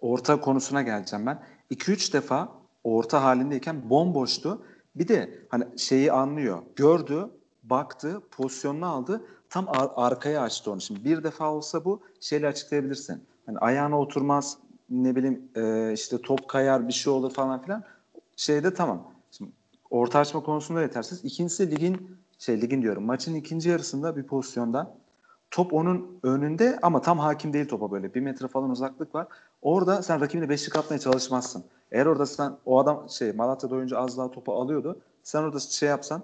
orta 0.00 0.40
konusuna 0.40 0.82
geleceğim 0.82 1.26
ben. 1.26 1.42
2-3 1.70 2.12
defa 2.12 2.52
orta 2.84 3.22
halindeyken 3.22 3.90
bomboştu. 3.90 4.62
Bir 4.96 5.08
de 5.08 5.46
hani 5.48 5.78
şeyi 5.78 6.12
anlıyor. 6.12 6.62
Gördü, 6.76 7.30
baktı, 7.62 8.22
pozisyonunu 8.30 8.86
aldı. 8.86 9.24
Tam 9.50 9.68
ar- 9.68 9.90
arkaya 9.96 10.42
açtı 10.42 10.70
onu. 10.70 10.80
Şimdi 10.80 11.04
bir 11.04 11.24
defa 11.24 11.52
olsa 11.52 11.84
bu 11.84 12.00
şeyle 12.20 12.48
açıklayabilirsin. 12.48 13.24
Hani 13.46 13.58
ayağına 13.58 14.00
oturmaz, 14.00 14.58
ne 14.90 15.16
bileyim 15.16 15.48
e, 15.56 15.92
işte 15.92 16.22
top 16.22 16.48
kayar 16.48 16.88
bir 16.88 16.92
şey 16.92 17.12
olur 17.12 17.32
falan 17.32 17.62
filan. 17.62 17.84
Şeyde 18.36 18.74
tamam. 18.74 19.12
Şimdi 19.30 19.50
orta 19.90 20.18
açma 20.18 20.42
konusunda 20.42 20.82
yetersiz. 20.82 21.24
İkincisi 21.24 21.70
ligin 21.70 22.16
şey 22.38 22.60
ligin 22.60 22.82
diyorum 22.82 23.04
maçın 23.04 23.34
ikinci 23.34 23.68
yarısında 23.68 24.16
bir 24.16 24.22
pozisyonda 24.22 24.94
top 25.50 25.72
onun 25.72 26.20
önünde 26.22 26.78
ama 26.82 27.00
tam 27.02 27.18
hakim 27.18 27.52
değil 27.52 27.68
topa 27.68 27.90
böyle. 27.90 28.14
Bir 28.14 28.20
metre 28.20 28.48
falan 28.48 28.70
uzaklık 28.70 29.14
var. 29.14 29.26
Orada 29.62 30.02
sen 30.02 30.20
rakibine 30.20 30.48
beşlik 30.48 30.76
atmaya 30.76 30.98
çalışmazsın. 30.98 31.64
Eğer 31.92 32.06
orada 32.06 32.26
sen 32.26 32.52
o 32.66 32.78
adam 32.78 33.10
şey 33.10 33.32
Malatya'da 33.32 33.74
oyuncu 33.74 33.98
az 33.98 34.18
daha 34.18 34.30
topu 34.30 34.52
alıyordu. 34.52 35.00
Sen 35.22 35.42
orada 35.42 35.60
şey 35.60 35.88
yapsan 35.88 36.22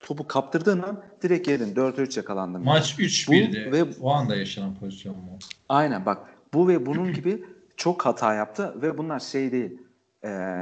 topu 0.00 0.26
kaptırdığın 0.26 0.82
an 0.82 1.02
direkt 1.22 1.48
yedin. 1.48 1.74
4-3 1.74 2.18
yakalandın. 2.18 2.64
Maç 2.64 2.94
3-1'di. 2.98 3.72
Ve, 3.72 3.84
o 4.00 4.10
anda 4.10 4.36
yaşanan 4.36 4.74
pozisyon 4.74 5.16
mu? 5.16 5.38
Aynen 5.68 6.06
bak. 6.06 6.18
Bu 6.54 6.68
ve 6.68 6.86
bunun 6.86 7.12
gibi 7.12 7.44
çok 7.76 8.06
hata 8.06 8.34
yaptı 8.34 8.82
ve 8.82 8.98
bunlar 8.98 9.20
şey 9.20 9.52
değil. 9.52 9.82
E, 10.24 10.52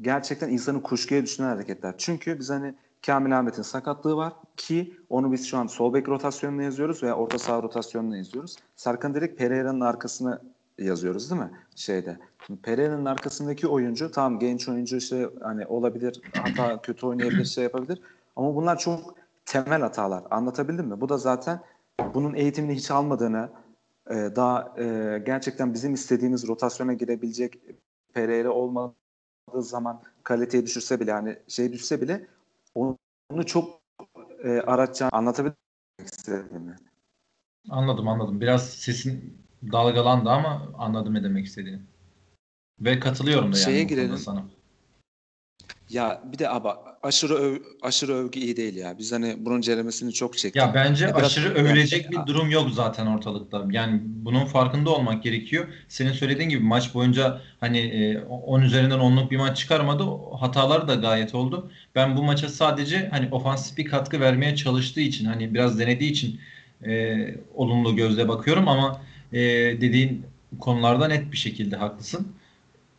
gerçekten 0.00 0.48
insanı 0.48 0.82
kuşkuya 0.82 1.22
düşünen 1.22 1.48
hareketler. 1.48 1.94
Çünkü 1.98 2.38
biz 2.38 2.50
hani 2.50 2.74
Kamil 3.06 3.38
Ahmet'in 3.38 3.62
sakatlığı 3.62 4.16
var 4.16 4.32
ki 4.56 4.94
onu 5.10 5.32
biz 5.32 5.46
şu 5.46 5.58
an 5.58 5.66
sol 5.66 5.94
bek 5.94 6.08
rotasyonuna 6.08 6.62
yazıyoruz 6.62 7.02
veya 7.02 7.14
orta 7.14 7.38
saha 7.38 7.62
rotasyonuna 7.62 8.16
yazıyoruz. 8.16 8.56
Serkan 8.76 9.14
direkt 9.14 9.38
Pereira'nın 9.38 9.80
arkasına 9.80 10.40
yazıyoruz 10.78 11.30
değil 11.30 11.42
mi? 11.42 11.50
Şeyde. 11.76 12.18
Pereira'nın 12.62 13.04
arkasındaki 13.04 13.68
oyuncu 13.68 14.10
tam 14.10 14.38
genç 14.38 14.68
oyuncu 14.68 14.96
işte 14.96 15.28
hani 15.40 15.66
olabilir 15.66 16.20
hata 16.36 16.82
kötü 16.82 17.06
oynayabilir 17.06 17.44
şey 17.44 17.64
yapabilir 17.64 17.98
ama 18.38 18.54
bunlar 18.54 18.78
çok 18.78 19.14
temel 19.44 19.80
hatalar. 19.80 20.24
Anlatabildim 20.30 20.86
mi? 20.86 21.00
Bu 21.00 21.08
da 21.08 21.18
zaten 21.18 21.60
bunun 22.14 22.34
eğitimini 22.34 22.74
hiç 22.74 22.90
almadığını 22.90 23.50
e, 24.10 24.14
daha 24.14 24.74
e, 24.78 25.18
gerçekten 25.26 25.74
bizim 25.74 25.94
istediğimiz 25.94 26.48
rotasyona 26.48 26.92
girebilecek 26.92 27.58
Pereira 28.14 28.50
olmadığı 28.50 28.94
zaman 29.62 30.02
kaliteyi 30.22 30.66
düşürse 30.66 31.00
bile 31.00 31.12
hani 31.12 31.38
şey 31.48 31.72
düşse 31.72 32.00
bile 32.00 32.26
onu 32.74 33.46
çok 33.46 33.80
e, 34.44 34.60
araçacağını 34.60 35.12
anlatabilmek 35.12 35.56
istedim. 36.00 36.74
Anladım 37.70 38.08
anladım. 38.08 38.40
Biraz 38.40 38.70
sesin 38.70 39.38
dalgalandı 39.72 40.30
ama 40.30 40.68
anladım 40.78 41.14
ne 41.14 41.24
demek 41.24 41.46
istediğini. 41.46 41.80
Ve 42.80 43.00
katılıyorum 43.00 43.52
da 43.52 43.56
yani 43.56 43.64
Şeye 43.64 43.84
girelim. 43.84 44.16
sana. 44.16 44.44
Ya 45.88 46.22
bir 46.32 46.38
de 46.38 46.50
abi 46.50 46.68
aşırı 47.02 47.34
öv, 47.34 47.56
aşırı 47.82 48.14
övgü 48.14 48.40
iyi 48.40 48.56
değil 48.56 48.76
ya. 48.76 48.98
Biz 48.98 49.12
hani 49.12 49.36
bunun 49.38 49.60
ceremesini 49.60 50.12
çok 50.12 50.38
çektik. 50.38 50.56
Ya 50.62 50.74
bence 50.74 51.04
Ya 51.04 51.14
aşırı 51.14 51.54
övülecek 51.54 52.04
yani- 52.04 52.22
bir 52.22 52.26
durum 52.26 52.50
yok 52.50 52.70
zaten 52.70 53.06
ortalıkta. 53.06 53.64
Yani 53.70 54.00
bunun 54.04 54.44
farkında 54.44 54.90
olmak 54.90 55.22
gerekiyor. 55.22 55.66
Senin 55.88 56.12
söylediğin 56.12 56.48
gibi 56.48 56.62
maç 56.62 56.94
boyunca 56.94 57.40
hani 57.60 57.78
e, 57.78 58.18
10 58.18 58.60
üzerinden 58.60 58.98
10'luk 58.98 59.30
bir 59.30 59.36
maç 59.36 59.58
çıkarmadı. 59.58 60.02
O 60.02 60.36
Hataları 60.40 60.88
da 60.88 60.94
gayet 60.94 61.34
oldu. 61.34 61.70
Ben 61.94 62.16
bu 62.16 62.22
maça 62.22 62.48
sadece 62.48 63.08
hani 63.10 63.28
ofansif 63.30 63.78
bir 63.78 63.84
katkı 63.84 64.20
vermeye 64.20 64.56
çalıştığı 64.56 65.00
için 65.00 65.24
hani 65.24 65.54
biraz 65.54 65.78
denediği 65.78 66.10
için 66.10 66.40
e, 66.86 67.16
olumlu 67.54 67.96
gözle 67.96 68.28
bakıyorum 68.28 68.68
ama 68.68 69.00
e, 69.32 69.38
dediğin 69.80 70.26
konularda 70.60 71.08
net 71.08 71.32
bir 71.32 71.36
şekilde 71.36 71.76
haklısın. 71.76 72.32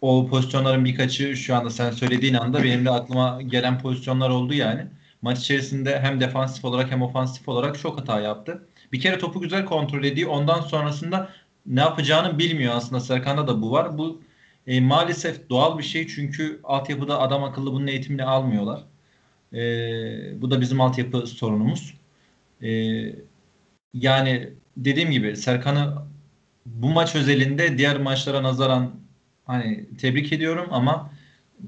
O 0.01 0.27
pozisyonların 0.27 0.85
birkaçı 0.85 1.37
şu 1.37 1.55
anda 1.55 1.69
sen 1.69 1.91
söylediğin 1.91 2.33
anda 2.33 2.63
benim 2.63 2.85
de 2.85 2.89
aklıma 2.91 3.41
gelen 3.41 3.79
pozisyonlar 3.79 4.29
oldu 4.29 4.53
yani. 4.53 4.87
Maç 5.21 5.39
içerisinde 5.39 5.99
hem 5.99 6.19
defansif 6.19 6.65
olarak 6.65 6.91
hem 6.91 7.01
ofansif 7.01 7.49
olarak 7.49 7.79
çok 7.79 7.99
hata 7.99 8.19
yaptı. 8.21 8.67
Bir 8.91 8.99
kere 8.99 9.17
topu 9.19 9.41
güzel 9.41 9.65
kontrol 9.65 10.03
ediyor. 10.03 10.29
Ondan 10.31 10.61
sonrasında 10.61 11.29
ne 11.65 11.79
yapacağını 11.79 12.39
bilmiyor 12.39 12.75
aslında. 12.75 12.99
Serkan'da 12.99 13.47
da 13.47 13.61
bu 13.61 13.71
var. 13.71 13.97
Bu 13.97 14.21
e, 14.67 14.81
maalesef 14.81 15.49
doğal 15.49 15.77
bir 15.77 15.83
şey 15.83 16.07
çünkü 16.07 16.59
altyapıda 16.63 17.19
adam 17.19 17.43
akıllı 17.43 17.73
bunun 17.73 17.87
eğitimini 17.87 18.23
almıyorlar. 18.23 18.83
E, 19.53 20.41
bu 20.41 20.51
da 20.51 20.61
bizim 20.61 20.81
altyapı 20.81 21.27
sorunumuz. 21.27 21.93
E, 22.61 22.69
yani 23.93 24.53
dediğim 24.77 25.11
gibi 25.11 25.37
Serkan'ı 25.37 25.95
bu 26.65 26.89
maç 26.89 27.15
özelinde 27.15 27.77
diğer 27.77 27.97
maçlara 28.01 28.43
nazaran 28.43 28.98
hani 29.49 29.97
tebrik 29.97 30.33
ediyorum 30.33 30.67
ama 30.71 31.11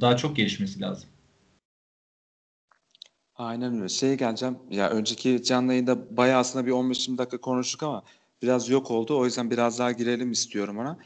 daha 0.02 0.18
çok 0.18 0.36
gelişmesi 0.36 0.82
lazım. 0.82 1.10
Aynen 3.36 3.76
öyle. 3.76 3.90
Şeye 3.90 4.16
geleceğim. 4.16 4.58
Ya 4.70 4.90
önceki 4.90 5.44
canlı 5.44 5.72
yayında 5.72 6.18
bayağı 6.18 6.40
aslında 6.40 6.66
bir 6.66 6.72
15-20 6.72 7.18
dakika 7.18 7.38
konuştuk 7.42 7.84
ama 7.84 8.04
biraz 8.42 8.70
yok 8.70 8.92
oldu. 8.92 9.20
O 9.20 9.26
yüzden 9.26 9.52
biraz 9.52 9.80
daha 9.80 9.92
girelim 9.92 10.32
istiyorum 10.32 10.78
ona. 10.78 10.98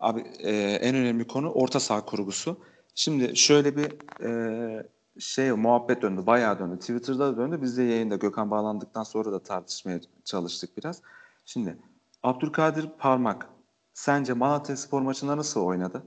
Abi 0.00 0.20
e, 0.38 0.52
en 0.82 0.94
önemli 0.94 1.26
konu 1.26 1.50
orta 1.50 1.80
saha 1.80 2.04
kurgusu. 2.04 2.60
Şimdi 2.94 3.36
şöyle 3.36 3.76
bir 3.76 3.92
e, 4.24 4.86
şey 5.18 5.52
muhabbet 5.52 6.02
döndü. 6.02 6.26
Bayağı 6.26 6.58
döndü. 6.58 6.78
Twitter'da 6.78 7.32
da 7.32 7.36
döndü. 7.36 7.58
Biz 7.62 7.78
de 7.78 7.82
yayında 7.82 8.16
Gökhan 8.16 8.50
bağlandıktan 8.50 9.02
sonra 9.02 9.32
da 9.32 9.42
tartışmaya 9.42 10.00
çalıştık 10.24 10.78
biraz. 10.78 11.02
Şimdi 11.44 11.76
Abdülkadir 12.22 12.88
Parmak 12.98 13.48
sence 13.94 14.32
Malatya 14.32 14.76
Spor 14.76 15.02
maçında 15.02 15.36
nasıl 15.36 15.60
oynadı? 15.60 16.02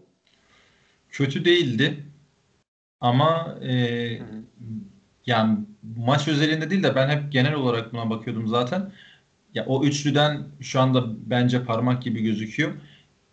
Kötü 1.14 1.46
değildi 1.46 2.04
ama 3.02 3.58
e, 3.64 3.74
yani 5.26 5.58
maç 5.98 6.28
özelinde 6.28 6.70
değil 6.70 6.84
de 6.84 6.96
ben 6.96 7.10
hep 7.10 7.32
genel 7.32 7.54
olarak 7.54 7.94
buna 7.94 8.10
bakıyordum 8.10 8.48
zaten. 8.48 8.92
Ya 9.54 9.66
o 9.66 9.86
üçlüden 9.86 10.44
şu 10.62 10.82
anda 10.82 11.04
bence 11.30 11.64
parmak 11.64 12.04
gibi 12.04 12.22
gözüküyor. 12.24 12.72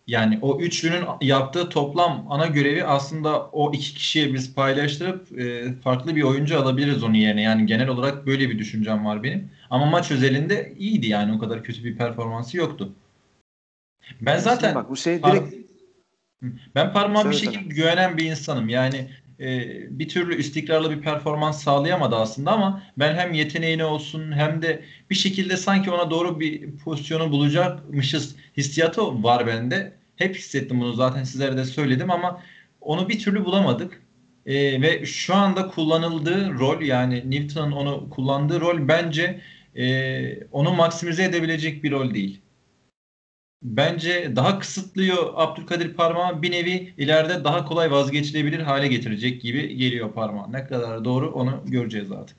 Yani 0.06 0.38
o 0.42 0.60
üçlünün 0.60 1.04
yaptığı 1.20 1.68
toplam 1.68 2.26
ana 2.30 2.46
görevi 2.46 2.84
aslında 2.84 3.46
o 3.46 3.72
iki 3.72 3.94
kişiye 3.94 4.34
biz 4.34 4.54
paylaştırıp 4.54 5.38
e, 5.38 5.74
farklı 5.74 6.16
bir 6.16 6.22
oyuncu 6.22 6.60
alabiliriz 6.60 7.02
onun 7.02 7.14
yerine. 7.14 7.42
Yani 7.42 7.66
genel 7.66 7.88
olarak 7.88 8.26
böyle 8.26 8.50
bir 8.50 8.58
düşüncem 8.58 9.04
var 9.04 9.22
benim. 9.22 9.50
Ama 9.70 9.86
maç 9.86 10.10
özelinde 10.10 10.74
iyiydi 10.78 11.06
yani 11.06 11.32
o 11.36 11.38
kadar 11.38 11.62
kötü 11.62 11.84
bir 11.84 11.96
performansı 11.96 12.56
yoktu. 12.56 12.92
Ben 14.20 14.38
zaten 14.38 14.74
bak 14.74 14.90
bu 14.90 14.96
şey 14.96 15.22
direkt 15.22 15.69
ben 16.74 16.92
parmağa 16.92 17.30
bir 17.30 17.36
şekilde 17.36 17.74
güvenen 17.74 18.16
bir 18.16 18.24
insanım. 18.24 18.68
Yani 18.68 19.08
e, 19.40 19.68
bir 19.98 20.08
türlü 20.08 20.38
istikrarlı 20.38 20.90
bir 20.90 21.00
performans 21.00 21.62
sağlayamadı 21.62 22.16
aslında 22.16 22.50
ama 22.50 22.82
ben 22.96 23.14
hem 23.14 23.32
yeteneğini 23.32 23.84
olsun 23.84 24.32
hem 24.32 24.62
de 24.62 24.82
bir 25.10 25.14
şekilde 25.14 25.56
sanki 25.56 25.90
ona 25.90 26.10
doğru 26.10 26.40
bir 26.40 26.76
pozisyonu 26.76 27.30
bulacakmışız 27.30 28.36
hissiyatı 28.56 29.22
var 29.22 29.46
bende. 29.46 29.92
Hep 30.16 30.36
hissettim 30.36 30.80
bunu 30.80 30.92
zaten 30.92 31.24
sizlere 31.24 31.56
de 31.56 31.64
söyledim 31.64 32.10
ama 32.10 32.42
onu 32.80 33.08
bir 33.08 33.18
türlü 33.18 33.44
bulamadık. 33.44 34.02
E, 34.46 34.82
ve 34.82 35.06
şu 35.06 35.34
anda 35.34 35.68
kullanıldığı 35.68 36.58
rol 36.58 36.80
yani 36.80 37.30
Newton'un 37.30 37.72
onu 37.72 38.10
kullandığı 38.10 38.60
rol 38.60 38.88
bence 38.88 39.40
e, 39.76 40.44
onu 40.52 40.72
maksimize 40.72 41.24
edebilecek 41.24 41.84
bir 41.84 41.90
rol 41.90 42.14
değil. 42.14 42.40
Bence 43.62 44.36
daha 44.36 44.58
kısıtlıyor 44.58 45.32
Abdülkadir 45.34 45.94
Parmağı 45.94 46.42
bir 46.42 46.50
nevi 46.50 46.94
ileride 46.96 47.44
daha 47.44 47.64
kolay 47.64 47.90
vazgeçilebilir 47.90 48.60
hale 48.60 48.88
getirecek 48.88 49.42
gibi 49.42 49.76
geliyor 49.76 50.12
Parmağı. 50.12 50.52
Ne 50.52 50.66
kadar 50.66 51.04
doğru 51.04 51.32
onu 51.32 51.62
göreceğiz 51.66 52.12
artık. 52.12 52.36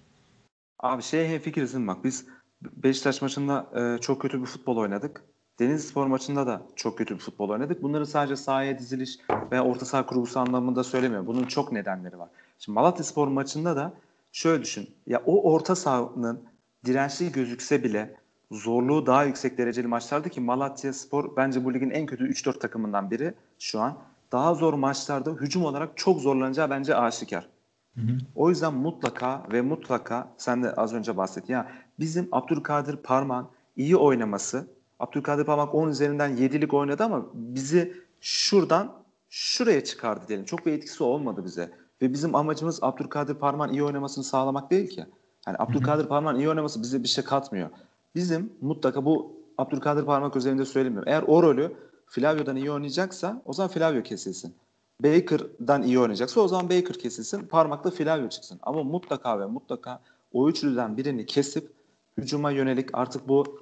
Abi 0.80 1.04
şeye 1.04 1.30
hemfikiriz 1.30 1.88
bak 1.88 2.04
biz 2.04 2.25
Beşiktaş 2.62 3.22
maçında 3.22 3.70
e, 3.75 4.01
çok 4.01 4.22
kötü 4.22 4.42
bir 4.42 4.46
futbol 4.46 4.78
oynadık. 4.78 5.24
Denizlispor 5.60 6.08
maçında 6.08 6.48
da 6.48 6.62
çok 6.75 6.98
kötü 6.98 7.16
bir 7.16 7.20
futbol 7.20 7.50
oynadık. 7.50 7.84
Bunları 7.84 8.06
sadece 8.06 8.36
sahaya 8.36 8.80
diziliş 8.80 9.18
veya 9.51 9.63
orta 9.63 9.86
saha 9.86 10.06
kurgusu 10.06 10.40
anlamında 10.40 10.84
söylemiyorum. 10.84 11.28
Bunun 11.28 11.44
çok 11.44 11.72
nedenleri 11.72 12.20
var. 12.20 12.30
Şimdi 12.60 12.75
Malatyaspor 12.75 13.28
maçında 13.28 13.75
da 13.75 13.94
şöyle 14.32 14.63
düşün. 14.63 14.90
Ya 15.08 15.22
o 15.25 15.51
orta 15.54 15.75
sahanın 15.75 16.44
dirençli 16.86 17.32
gözükse 17.32 17.84
bile 17.84 18.16
zorluğu 18.51 19.05
daha 19.05 19.24
yüksek 19.24 19.58
dereceli 19.58 19.88
maçlardı 19.88 20.29
ki 20.29 20.41
Malatyaspor 20.41 21.36
bence 21.36 21.65
bu 21.65 21.74
ligin 21.74 21.89
en 21.89 22.05
kötü 22.05 22.29
3-4 22.31 22.60
takımından 22.60 23.12
biri 23.12 23.34
şu 23.60 23.79
an. 23.79 23.98
Daha 24.31 24.53
zor 24.53 24.74
maçlarda 24.74 25.31
hücum 25.31 25.65
olarak 25.65 25.98
çok 25.98 26.20
zorlanacağı 26.20 26.70
bence 26.70 26.96
aşikar. 26.96 27.50
Hı 27.96 28.01
hı. 28.01 28.17
O 28.36 28.50
yüzden 28.50 28.74
mutlaka 28.74 29.43
ve 29.51 29.62
mutlaka 29.62 30.34
sen 30.38 30.63
de 30.63 30.74
az 30.74 30.93
önce 30.93 31.17
bahsettin 31.17 31.53
ya 31.53 31.72
bizim 32.00 32.29
Abdülkadir 32.31 32.96
Parmak'ın 32.96 33.50
iyi 33.75 33.98
oynaması 33.98 34.67
Abdülkadir 35.00 35.46
Parmak 35.46 35.75
10 35.75 35.89
üzerinden 35.89 36.31
7'lik 36.31 36.74
oynadı 36.74 37.03
ama 37.03 37.25
bizi 37.34 37.93
şuradan 38.22 38.93
şuraya 39.29 39.84
çıkardı 39.84 40.27
diyelim. 40.27 40.46
Çok 40.46 40.65
bir 40.65 40.74
etkisi 40.74 41.03
olmadı 41.03 41.46
bize. 41.46 41.72
Ve 42.01 42.13
bizim 42.13 42.36
amacımız 42.36 42.84
Abdülkadir 42.84 43.34
Parmak'ın 43.36 43.74
iyi 43.74 43.84
oynamasını 43.84 44.24
sağlamak 44.24 44.72
değil 44.72 44.89
ki. 44.89 45.05
Yani 45.48 45.58
Abdülkadir 45.60 46.08
Parmak'ın 46.08 46.39
iyi 46.39 46.50
oynaması 46.50 46.81
bize 46.81 47.03
bir 47.03 47.08
şey 47.08 47.24
katmıyor. 47.24 47.70
Bizim 48.15 48.53
mutlaka 48.62 49.06
bu 49.06 49.41
Abdülkadir 49.58 50.06
Parmak 50.06 50.36
üzerinde 50.36 50.65
söylemiyorum. 50.65 51.10
Eğer 51.10 51.24
o 51.27 51.44
rolü 51.44 51.75
Flavio'dan 52.08 52.56
iyi 52.56 52.72
oynayacaksa 52.72 53.41
o 53.46 53.53
zaman 53.53 53.72
Flavio 53.72 54.03
kesilsin. 54.03 54.56
Baker'dan 55.03 55.84
iyi 55.84 56.00
oynayacaksa 56.00 56.41
o 56.41 56.48
zaman 56.48 56.65
Baker 56.70 57.00
kesilsin. 57.00 57.48
Parmakla 57.48 57.91
Flavio 57.91 58.30
çıksın. 58.30 58.60
Ama 58.63 58.84
mutlaka 58.84 59.39
ve 59.39 59.46
mutlaka 59.46 60.01
o 60.34 60.50
üçlüden 60.50 60.98
birini 60.98 61.25
kesip 61.25 61.72
hücuma 62.18 62.51
yönelik 62.51 62.89
artık 62.94 63.27
bu 63.27 63.60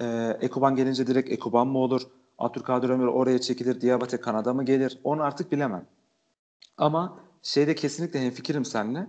e, 0.00 0.36
Ekuban 0.40 0.76
gelince 0.76 1.06
direkt 1.06 1.32
Ekuban 1.32 1.66
mı 1.66 1.78
olur? 1.78 2.02
Abdülkadir 2.38 2.88
Ömür 2.88 3.06
oraya 3.06 3.40
çekilir. 3.40 3.80
Diabate 3.80 4.20
Kanada 4.20 4.54
mı 4.54 4.64
gelir? 4.64 4.98
Onu 5.04 5.22
artık 5.22 5.52
bilemem. 5.52 5.86
Ama 6.76 7.20
şeyde 7.42 7.74
kesinlikle 7.74 8.20
hemfikirim 8.20 8.64
seninle. 8.64 9.06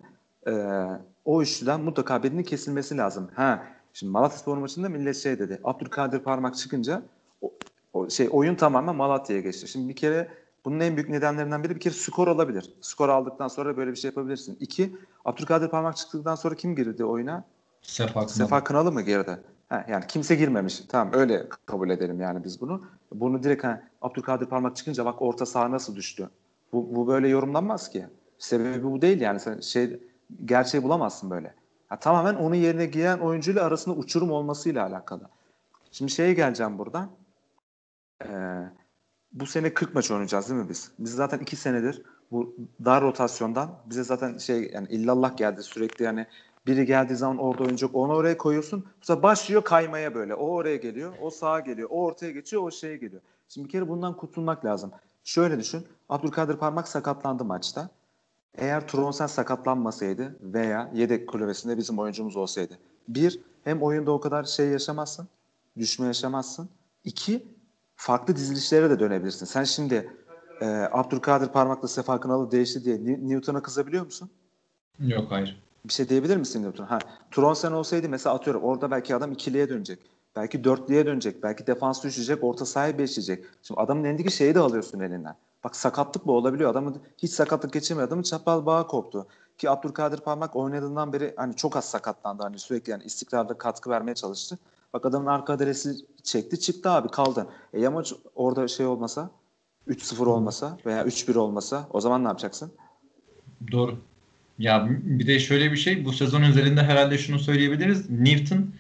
E, 0.48 0.84
o 1.26 1.42
üçlüden 1.42 1.82
mutlaka 1.82 2.24
birinin 2.24 2.44
kesilmesi 2.44 2.98
lazım. 2.98 3.30
Ha, 3.36 3.64
şimdi 3.94 4.12
Malatyaspor 4.12 4.58
maçında 4.58 4.90
millet 4.90 5.18
şey 5.18 5.40
dedi. 5.40 5.60
Abdülkadir 5.64 6.20
Parmak 6.20 6.56
çıkınca 6.56 7.02
o, 7.42 7.52
o 7.94 8.10
şey 8.10 8.28
oyun 8.32 8.56
tamamen 8.56 8.96
Malatya'ya 8.96 9.42
geçti. 9.42 9.68
Şimdi 9.68 9.90
bir 9.90 9.96
kere 9.96 10.28
bunun 10.66 10.80
en 10.80 10.96
büyük 10.96 11.10
nedenlerinden 11.10 11.64
biri 11.64 11.76
bir 11.76 11.80
kere 11.80 11.94
skor 11.94 12.28
olabilir. 12.28 12.74
Skor 12.82 13.10
aldıktan 13.10 13.48
sonra 13.48 13.78
böyle 13.78 13.92
bir 13.92 13.96
şey 13.96 14.10
yapabilirsin. 14.10 14.58
İki, 14.60 14.96
Abdülkadir 15.26 15.68
Parmak 15.68 15.98
çıktıktan 15.98 16.36
sonra 16.36 16.56
kim 16.56 16.76
girdi 16.76 17.06
oyuna? 17.06 17.44
Sefa 17.82 18.14
Kınalı. 18.14 18.30
Sefa 18.30 18.64
Kınalı 18.64 18.92
mı 18.92 19.02
girdi? 19.02 19.40
Ha, 19.70 19.86
yani 19.90 20.08
kimse 20.08 20.36
girmemiş. 20.36 20.80
Tamam 20.90 21.14
öyle 21.14 21.50
kabul 21.66 21.90
edelim 21.90 22.22
yani 22.22 22.44
biz 22.44 22.62
bunu. 22.62 22.82
Bunu 23.14 23.44
direkt 23.44 23.64
ha, 23.64 23.84
Abdülkadir 24.02 24.46
Parmak 24.46 24.76
çıkınca 24.76 25.06
bak 25.06 25.22
orta 25.22 25.46
saha 25.46 25.72
nasıl 25.72 25.96
düştü. 25.96 26.30
Bu, 26.74 26.96
bu 26.96 27.08
böyle 27.08 27.28
yorumlanmaz 27.28 27.90
ki. 27.90 28.06
Sebebi 28.40 28.84
bu 28.84 29.02
değil 29.02 29.22
yani. 29.22 29.40
Sen 29.40 29.60
şey 29.60 30.00
gerçeği 30.46 30.84
bulamazsın 30.84 31.30
böyle. 31.30 31.54
Ha, 31.90 32.00
tamamen 32.00 32.36
onun 32.36 32.56
yerine 32.56 32.86
giren 32.86 33.20
oyuncuyla 33.20 33.66
arasında 33.66 33.96
uçurum 33.96 34.32
olmasıyla 34.32 34.86
alakalı. 34.86 35.30
Şimdi 35.92 36.12
şeye 36.12 36.34
geleceğim 36.34 36.78
buradan. 36.78 37.10
Ee, 38.26 38.28
bu 39.32 39.46
sene 39.46 39.74
40 39.74 39.96
maç 39.96 40.12
oynayacağız 40.12 40.50
değil 40.50 40.62
mi 40.62 40.70
biz? 40.70 40.92
Biz 41.00 41.12
zaten 41.12 41.40
2 41.40 41.56
senedir 41.56 42.02
bu 42.32 42.56
dar 42.86 43.04
rotasyondan 43.04 43.70
bize 43.86 44.04
zaten 44.04 44.38
şey 44.38 44.72
yani 44.74 44.88
illallah 44.90 45.38
geldi 45.38 45.64
sürekli 45.64 46.06
yani 46.06 46.28
biri 46.68 46.86
geldiği 46.86 47.16
zaman 47.16 47.38
orada 47.38 47.64
oynayacak 47.64 47.96
onu 47.96 48.14
oraya 48.14 48.38
koyuyorsun. 48.38 48.86
Sonra 49.02 49.24
başlıyor 49.24 49.64
kaymaya 49.64 50.16
böyle. 50.16 50.36
O 50.36 50.48
oraya 50.48 50.76
geliyor, 50.76 51.14
o 51.22 51.30
sağa 51.30 51.60
geliyor, 51.60 51.90
o 51.92 52.06
ortaya 52.06 52.32
geçiyor, 52.32 52.64
o 52.64 52.72
şeye 52.72 52.98
geliyor. 52.98 53.22
Şimdi 53.50 53.68
bir 53.68 53.72
kere 53.72 53.88
bundan 53.90 54.18
kurtulmak 54.18 54.66
lazım. 54.66 54.92
Şöyle 55.24 55.60
düşün. 55.60 55.88
Abdülkadir 56.10 56.58
Parmak 56.58 56.88
sakatlandı 56.88 57.46
maçta. 57.46 57.90
Eğer 58.58 58.88
Tronsen 58.88 59.28
sakatlanmasaydı 59.28 60.36
veya 60.42 60.92
yedek 60.94 61.30
kulübesinde 61.30 61.78
bizim 61.78 62.00
oyuncumuz 62.00 62.36
olsaydı. 62.36 62.78
Bir, 63.08 63.40
hem 63.64 63.82
oyunda 63.82 64.12
o 64.12 64.20
kadar 64.20 64.44
şey 64.44 64.68
yaşamazsın, 64.68 65.28
düşme 65.78 66.08
yaşamazsın. 66.08 66.70
İki, 67.04 67.48
farklı 67.96 68.36
dizilişlere 68.36 68.90
de 68.90 69.00
dönebilirsin. 69.00 69.46
Sen 69.46 69.64
şimdi 69.64 70.10
e, 70.62 70.66
Abdülkadir 70.92 71.48
Parmak'la 71.48 71.88
Sefa 71.88 72.20
Kınalı 72.20 72.52
değişti 72.52 72.84
diye 72.86 72.98
Newton'a 73.30 73.62
kızabiliyor 73.62 74.06
musun? 74.06 74.30
Yok 75.00 75.32
hayır. 75.32 75.64
Bir 75.86 75.94
şey 75.94 76.10
diyebilir 76.10 76.38
misin 76.38 76.64
Newton? 76.64 76.86
Ha, 76.86 77.00
Tronsen 77.32 77.72
olsaydı 77.72 78.10
mesela 78.10 78.36
atıyorum 78.36 78.64
orada 78.64 78.92
belki 78.92 79.16
adam 79.16 79.32
ikiliye 79.32 79.70
dönecek. 79.70 80.00
Belki 80.36 80.64
dörtlüye 80.64 81.06
dönecek. 81.06 81.44
Belki 81.44 81.68
defans 81.68 82.04
düşecek. 82.04 82.44
Orta 82.44 82.66
sahaya 82.66 82.98
beşleyecek. 82.98 83.46
Şimdi 83.64 83.80
adamın 83.80 84.04
elindeki 84.04 84.32
şeyi 84.32 84.56
de 84.56 84.60
alıyorsun 84.60 85.00
elinden. 85.00 85.36
Bak 85.64 85.76
sakatlık 85.76 86.28
bu 86.28 86.34
olabiliyor. 86.34 86.72
Adamın 86.72 87.02
hiç 87.18 87.32
sakatlık 87.32 87.74
geçirmiyor. 87.74 88.08
Adamın 88.08 88.24
çapal 88.24 88.66
bağı 88.66 88.88
koptu. 88.88 89.28
Ki 89.58 89.70
Abdülkadir 89.70 90.18
Parmak 90.18 90.56
oynadığından 90.56 91.14
beri 91.14 91.34
hani 91.38 91.56
çok 91.56 91.78
az 91.78 91.90
sakatlandı. 91.90 92.44
Hani 92.44 92.60
sürekli 92.60 92.92
yani 92.92 93.04
istikrarda 93.04 93.58
katkı 93.58 93.90
vermeye 93.90 94.16
çalıştı. 94.16 94.60
Bak 94.94 95.06
adamın 95.06 95.26
arka 95.26 95.54
adresi 95.54 95.96
çekti 96.24 96.60
çıktı 96.60 96.90
abi 96.90 97.08
kaldı. 97.08 97.48
E 97.74 97.80
Yamaç 97.80 98.14
orada 98.36 98.68
şey 98.68 98.86
olmasa 98.86 99.32
3-0 99.88 100.26
olmasa 100.26 100.78
veya 100.86 101.04
3-1 101.04 101.38
olmasa 101.38 101.88
o 101.90 102.02
zaman 102.02 102.24
ne 102.24 102.28
yapacaksın? 102.28 102.72
Doğru. 103.72 103.98
Ya 104.60 104.88
bir 104.90 105.28
de 105.28 105.40
şöyle 105.40 105.72
bir 105.72 105.78
şey 105.78 106.06
bu 106.06 106.14
sezon 106.14 106.42
üzerinde 106.42 106.84
herhalde 106.84 107.18
şunu 107.18 107.40
söyleyebiliriz. 107.40 108.10
Newton 108.10 108.74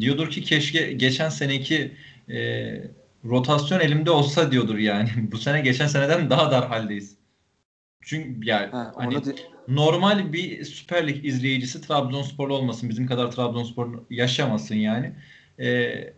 diyordur 0.00 0.30
ki 0.30 0.42
keşke 0.42 0.92
geçen 0.92 1.28
seneki 1.28 1.92
e, 2.28 2.36
rotasyon 3.24 3.80
elimde 3.80 4.10
olsa 4.10 4.52
diyordur 4.52 4.78
yani. 4.78 5.08
bu 5.32 5.38
sene 5.38 5.60
geçen 5.60 5.86
seneden 5.86 6.30
daha 6.30 6.50
dar 6.50 6.68
haldeyiz. 6.68 7.16
Çünkü 8.00 8.48
yani 8.48 8.70
ha, 8.70 8.92
hani 8.96 9.24
de... 9.24 9.34
normal 9.68 10.32
bir 10.32 10.64
Süper 10.64 11.08
Lig 11.08 11.24
izleyicisi 11.24 11.80
Trabzonsporlu 11.80 12.54
olmasın. 12.54 12.88
Bizim 12.88 13.06
kadar 13.06 13.30
Trabzonspor 13.30 14.02
yaşamasın 14.10 14.74
yani. 14.74 15.12
Ee, 15.60 16.14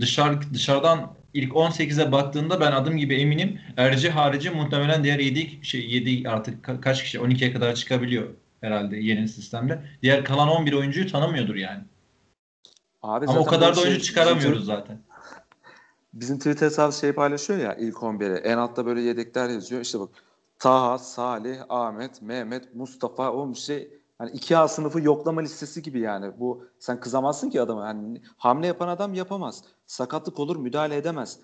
dışarı 0.00 0.54
dışarıdan 0.54 1.14
ilk 1.34 1.52
18'e 1.52 2.12
baktığında 2.12 2.60
ben 2.60 2.72
adım 2.72 2.96
gibi 2.96 3.14
eminim 3.14 3.60
Erci 3.76 4.10
harici 4.10 4.50
muhtemelen 4.50 5.04
diğer 5.04 5.18
7 5.18 5.66
şey 5.66 5.90
7 5.90 6.28
artık 6.28 6.64
ka- 6.64 6.80
kaç 6.80 7.02
kişi 7.02 7.18
12'ye 7.18 7.52
kadar 7.52 7.74
çıkabiliyor 7.74 8.28
herhalde 8.60 8.96
yeni 8.96 9.28
sistemde. 9.28 9.82
Diğer 10.02 10.24
kalan 10.24 10.48
11 10.48 10.72
oyuncuyu 10.72 11.12
tanımıyordur 11.12 11.54
yani. 11.54 11.82
Abi 13.02 13.26
Ama 13.26 13.40
o 13.40 13.44
kadar 13.44 13.76
da 13.76 13.80
oyuncu 13.80 13.96
şey, 13.96 14.04
çıkaramıyoruz 14.04 14.64
zaten. 14.64 14.98
Bizim 16.12 16.38
Twitter 16.38 16.66
hesabı 16.66 16.92
şey 16.92 17.12
paylaşıyor 17.12 17.58
ya 17.58 17.74
ilk 17.74 17.96
11'e. 17.96 18.38
En 18.38 18.58
altta 18.58 18.86
böyle 18.86 19.00
yedekler 19.00 19.48
yazıyor. 19.48 19.80
İşte 19.80 20.00
bak 20.00 20.08
Taha, 20.58 20.98
Salih, 20.98 21.58
Ahmet, 21.68 22.22
Mehmet, 22.22 22.74
Mustafa 22.74 23.32
o 23.32 23.50
bir 23.50 23.58
şey 23.58 24.00
hani 24.18 24.30
iki 24.30 24.56
A 24.56 24.68
sınıfı 24.68 25.00
yoklama 25.00 25.40
listesi 25.40 25.82
gibi 25.82 26.00
yani. 26.00 26.40
Bu 26.40 26.64
sen 26.78 27.00
kızamazsın 27.00 27.50
ki 27.50 27.60
adama. 27.60 27.86
Yani 27.86 28.22
hamle 28.36 28.66
yapan 28.66 28.88
adam 28.88 29.14
yapamaz. 29.14 29.64
Sakatlık 29.86 30.40
olur 30.40 30.56
müdahale 30.56 30.96
edemez. 30.96 31.38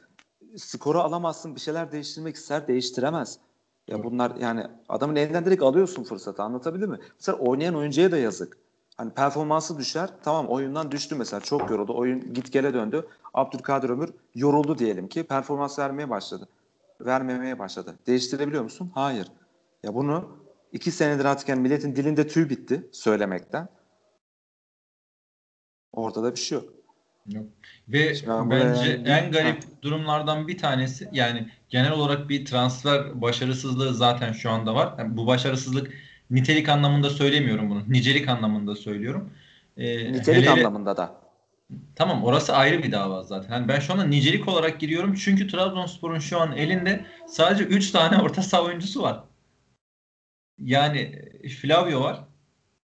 Skoru 0.57 1.01
alamazsın 1.01 1.55
bir 1.55 1.61
şeyler 1.61 1.93
değiştirmek 1.93 2.37
ister 2.37 2.69
değiştiremez. 2.69 3.39
Ya 3.89 4.05
bunlar 4.05 4.37
yani 4.37 4.67
adamın 4.89 5.17
elinden 5.17 5.45
direkt 5.45 5.63
alıyorsun 5.63 6.05
fırsatı 6.05 6.43
anlatabilir 6.43 6.87
mi? 6.89 6.99
Mesela 7.19 7.39
oynayan 7.39 7.75
oyuncuya 7.75 8.13
da 8.13 8.17
yazık. 8.17 8.59
Hani 8.99 9.11
performansı 9.11 9.79
düşer. 9.79 10.11
Tamam 10.23 10.47
oyundan 10.47 10.93
düştü 10.93 11.15
mesela 11.15 11.41
çok 11.41 11.71
yoruldu. 11.71 11.97
Oyun 11.97 12.35
git 12.35 12.53
gele 12.53 12.75
döndü. 12.75 13.07
Abdülkadir 13.35 13.91
Ömür 13.91 14.11
yoruldu 14.35 14.79
diyelim 14.79 15.09
ki 15.09 15.27
performans 15.27 15.79
vermeye 15.79 16.11
başladı. 16.11 16.49
Vermemeye 17.01 17.59
başladı. 17.59 17.99
Değiştirebiliyor 18.07 18.63
musun? 18.63 18.93
Hayır. 18.95 19.29
Ya 19.83 19.95
bunu 19.95 20.29
iki 20.73 20.91
senedir 20.91 21.25
artık 21.25 21.49
yani 21.49 21.61
milletin 21.61 21.97
dilinde 21.97 22.27
tüy 22.27 22.49
bitti 22.49 22.89
söylemekten. 22.93 23.69
Orada 25.93 26.23
da 26.23 26.35
bir 26.35 26.41
şey 26.41 26.59
yok. 26.59 26.69
Yok. 27.27 27.47
Ve 27.89 28.15
Şimdi 28.15 28.51
bence 28.51 28.91
yani, 28.91 29.09
en 29.09 29.33
garip 29.33 29.65
ha. 29.65 29.69
durumlardan 29.83 30.49
bir 30.49 30.59
tanesi 30.59 31.09
yani 31.13 31.51
genel 31.69 31.93
olarak 31.93 32.29
bir 32.29 32.45
transfer 32.45 33.21
başarısızlığı 33.21 33.95
zaten 33.95 34.33
şu 34.33 34.51
anda 34.51 34.75
var. 34.75 34.95
Yani 34.99 35.17
bu 35.17 35.27
başarısızlık 35.27 35.93
nitelik 36.31 36.69
anlamında 36.69 37.11
söylemiyorum 37.11 37.71
bunu. 37.71 37.83
Nicelik 37.89 38.29
anlamında 38.29 38.77
söylüyorum. 38.77 39.31
Ee, 39.77 40.13
nitelik 40.13 40.43
hele, 40.43 40.51
anlamında 40.51 40.97
da. 40.97 41.15
Tamam 41.97 42.25
orası 42.25 42.57
ayrı 42.57 42.83
bir 42.83 42.93
dava 42.93 43.23
zaten. 43.23 43.55
Yani 43.55 43.69
ben 43.69 43.81
şu 43.81 43.93
anda 43.93 44.05
nicelik 44.05 44.49
olarak 44.49 44.81
giriyorum 44.81 45.15
çünkü 45.15 45.49
Trabzonspor'un 45.49 46.19
şu 46.19 46.41
an 46.41 46.57
elinde 46.57 47.05
sadece 47.27 47.65
3 47.65 47.91
tane 47.91 48.19
orta 48.23 48.43
saha 48.43 48.65
oyuncusu 48.65 49.03
var. 49.03 49.21
Yani 50.59 51.23
Flavio 51.63 52.01
var. 52.01 52.21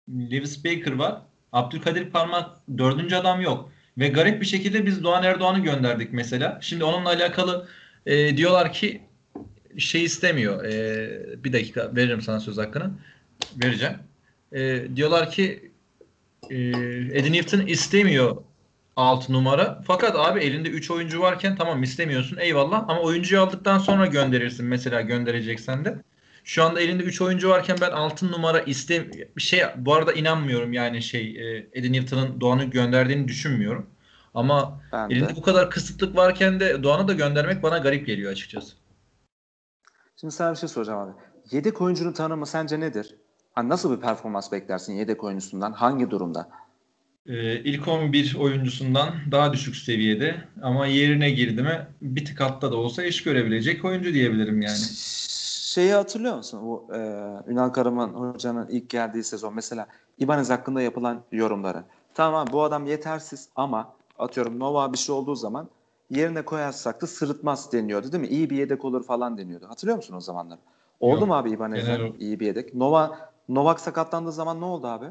Lewis 0.09 0.65
Baker 0.65 0.91
var. 0.91 1.21
Abdülkadir 1.51 2.09
Parmak 2.09 2.49
dördüncü 2.77 3.15
adam 3.15 3.41
yok. 3.41 3.71
Ve 3.97 4.07
garip 4.07 4.41
bir 4.41 4.45
şekilde 4.45 4.85
biz 4.85 5.03
Doğan 5.03 5.23
Erdoğan'ı 5.23 5.59
gönderdik 5.59 6.13
mesela. 6.13 6.59
Şimdi 6.61 6.83
onunla 6.83 7.09
alakalı 7.09 7.67
e, 8.05 8.37
diyorlar 8.37 8.73
ki 8.73 9.01
şey 9.77 10.03
istemiyor. 10.03 10.65
E, 10.65 11.43
bir 11.43 11.53
dakika 11.53 11.95
veririm 11.95 12.21
sana 12.21 12.39
söz 12.39 12.57
hakkını. 12.57 12.91
Vereceğim. 13.63 13.95
E, 14.51 14.95
diyorlar 14.95 15.31
ki 15.31 15.71
e, 16.49 16.55
Eddie 16.55 17.31
Newton 17.31 17.59
istemiyor 17.59 18.37
6 18.95 19.33
numara. 19.33 19.81
Fakat 19.87 20.15
abi 20.15 20.39
elinde 20.39 20.69
3 20.69 20.91
oyuncu 20.91 21.21
varken 21.21 21.55
tamam 21.55 21.83
istemiyorsun 21.83 22.37
eyvallah 22.37 22.89
ama 22.89 23.01
oyuncuyu 23.01 23.41
aldıktan 23.41 23.79
sonra 23.79 24.05
gönderirsin 24.05 24.65
mesela 24.65 25.01
göndereceksen 25.01 25.85
de. 25.85 26.01
Şu 26.43 26.63
anda 26.63 26.81
elinde 26.81 27.03
3 27.03 27.21
oyuncu 27.21 27.49
varken 27.49 27.77
ben 27.81 27.91
6 27.91 28.31
numara 28.31 28.59
iste 28.59 29.11
bir 29.37 29.41
şey 29.41 29.63
bu 29.75 29.93
arada 29.93 30.13
inanmıyorum 30.13 30.73
yani 30.73 31.01
şey 31.01 31.21
e, 31.21 31.67
Eddie 31.73 31.91
Newton'ın 31.91 32.41
Doğan'ı 32.41 32.63
gönderdiğini 32.63 33.27
düşünmüyorum. 33.27 33.89
Ama 34.33 34.81
ben 34.91 35.09
elinde 35.09 35.29
de. 35.29 35.35
bu 35.35 35.41
kadar 35.41 35.69
kısıtlık 35.69 36.15
varken 36.15 36.59
de 36.59 36.83
Doğan'ı 36.83 37.07
da 37.07 37.13
göndermek 37.13 37.63
bana 37.63 37.77
garip 37.77 38.07
geliyor 38.07 38.31
açıkçası. 38.31 38.75
Şimdi 40.15 40.33
sana 40.33 40.51
bir 40.51 40.57
şey 40.57 40.69
soracağım 40.69 40.99
abi. 40.99 41.11
Yedek 41.51 41.81
oyuncunun 41.81 42.13
tanımı 42.13 42.45
sence 42.45 42.79
nedir? 42.79 43.15
Hani 43.57 43.69
nasıl 43.69 43.97
bir 43.97 44.01
performans 44.01 44.51
beklersin 44.51 44.93
yedek 44.93 45.23
oyuncusundan? 45.23 45.71
Hangi 45.71 46.11
durumda? 46.11 46.49
Ee, 47.25 47.59
ilk 47.59 47.87
11 47.87 48.35
oyuncusundan 48.39 49.09
daha 49.31 49.53
düşük 49.53 49.75
seviyede 49.75 50.35
ama 50.61 50.87
yerine 50.87 51.31
girdi 51.31 51.63
mi 51.63 51.87
bir 52.01 52.25
tık 52.25 52.41
altta 52.41 52.71
da 52.71 52.75
olsa 52.75 53.03
iş 53.03 53.23
görebilecek 53.23 53.85
oyuncu 53.85 54.13
diyebilirim 54.13 54.61
yani 54.61 54.77
şeyi 55.73 55.93
hatırlıyor 55.93 56.37
musun? 56.37 56.59
Bu 56.63 56.87
e, 56.93 56.97
Ünal 57.47 57.69
Karaman 57.69 58.09
hocanın 58.09 58.67
ilk 58.67 58.89
geldiği 58.89 59.23
sezon 59.23 59.55
mesela 59.55 59.87
İbanez 60.17 60.49
hakkında 60.49 60.81
yapılan 60.81 61.23
yorumları. 61.31 61.83
Tamam 62.13 62.47
bu 62.51 62.63
adam 62.63 62.85
yetersiz 62.85 63.49
ama 63.55 63.93
atıyorum 64.19 64.59
Nova 64.59 64.93
bir 64.93 64.97
şey 64.97 65.15
olduğu 65.15 65.35
zaman 65.35 65.69
yerine 66.09 66.41
koyarsak 66.41 67.01
da 67.01 67.07
sırıtmaz 67.07 67.73
deniyordu 67.73 68.11
değil 68.11 68.21
mi? 68.21 68.29
İyi 68.29 68.49
bir 68.49 68.57
yedek 68.57 68.85
olur 68.85 69.03
falan 69.03 69.37
deniyordu. 69.37 69.65
Hatırlıyor 69.69 69.97
musun 69.97 70.15
o 70.15 70.21
zamanları? 70.21 70.59
Oldu 70.99 71.19
Yok, 71.19 71.27
mu 71.27 71.35
abi 71.35 71.51
İbanez'den 71.51 72.13
iyi 72.19 72.39
bir 72.39 72.45
yedek? 72.45 72.73
Nova 72.75 73.29
Novak 73.49 73.79
sakatlandığı 73.79 74.31
zaman 74.31 74.61
ne 74.61 74.65
oldu 74.65 74.87
abi? 74.87 75.05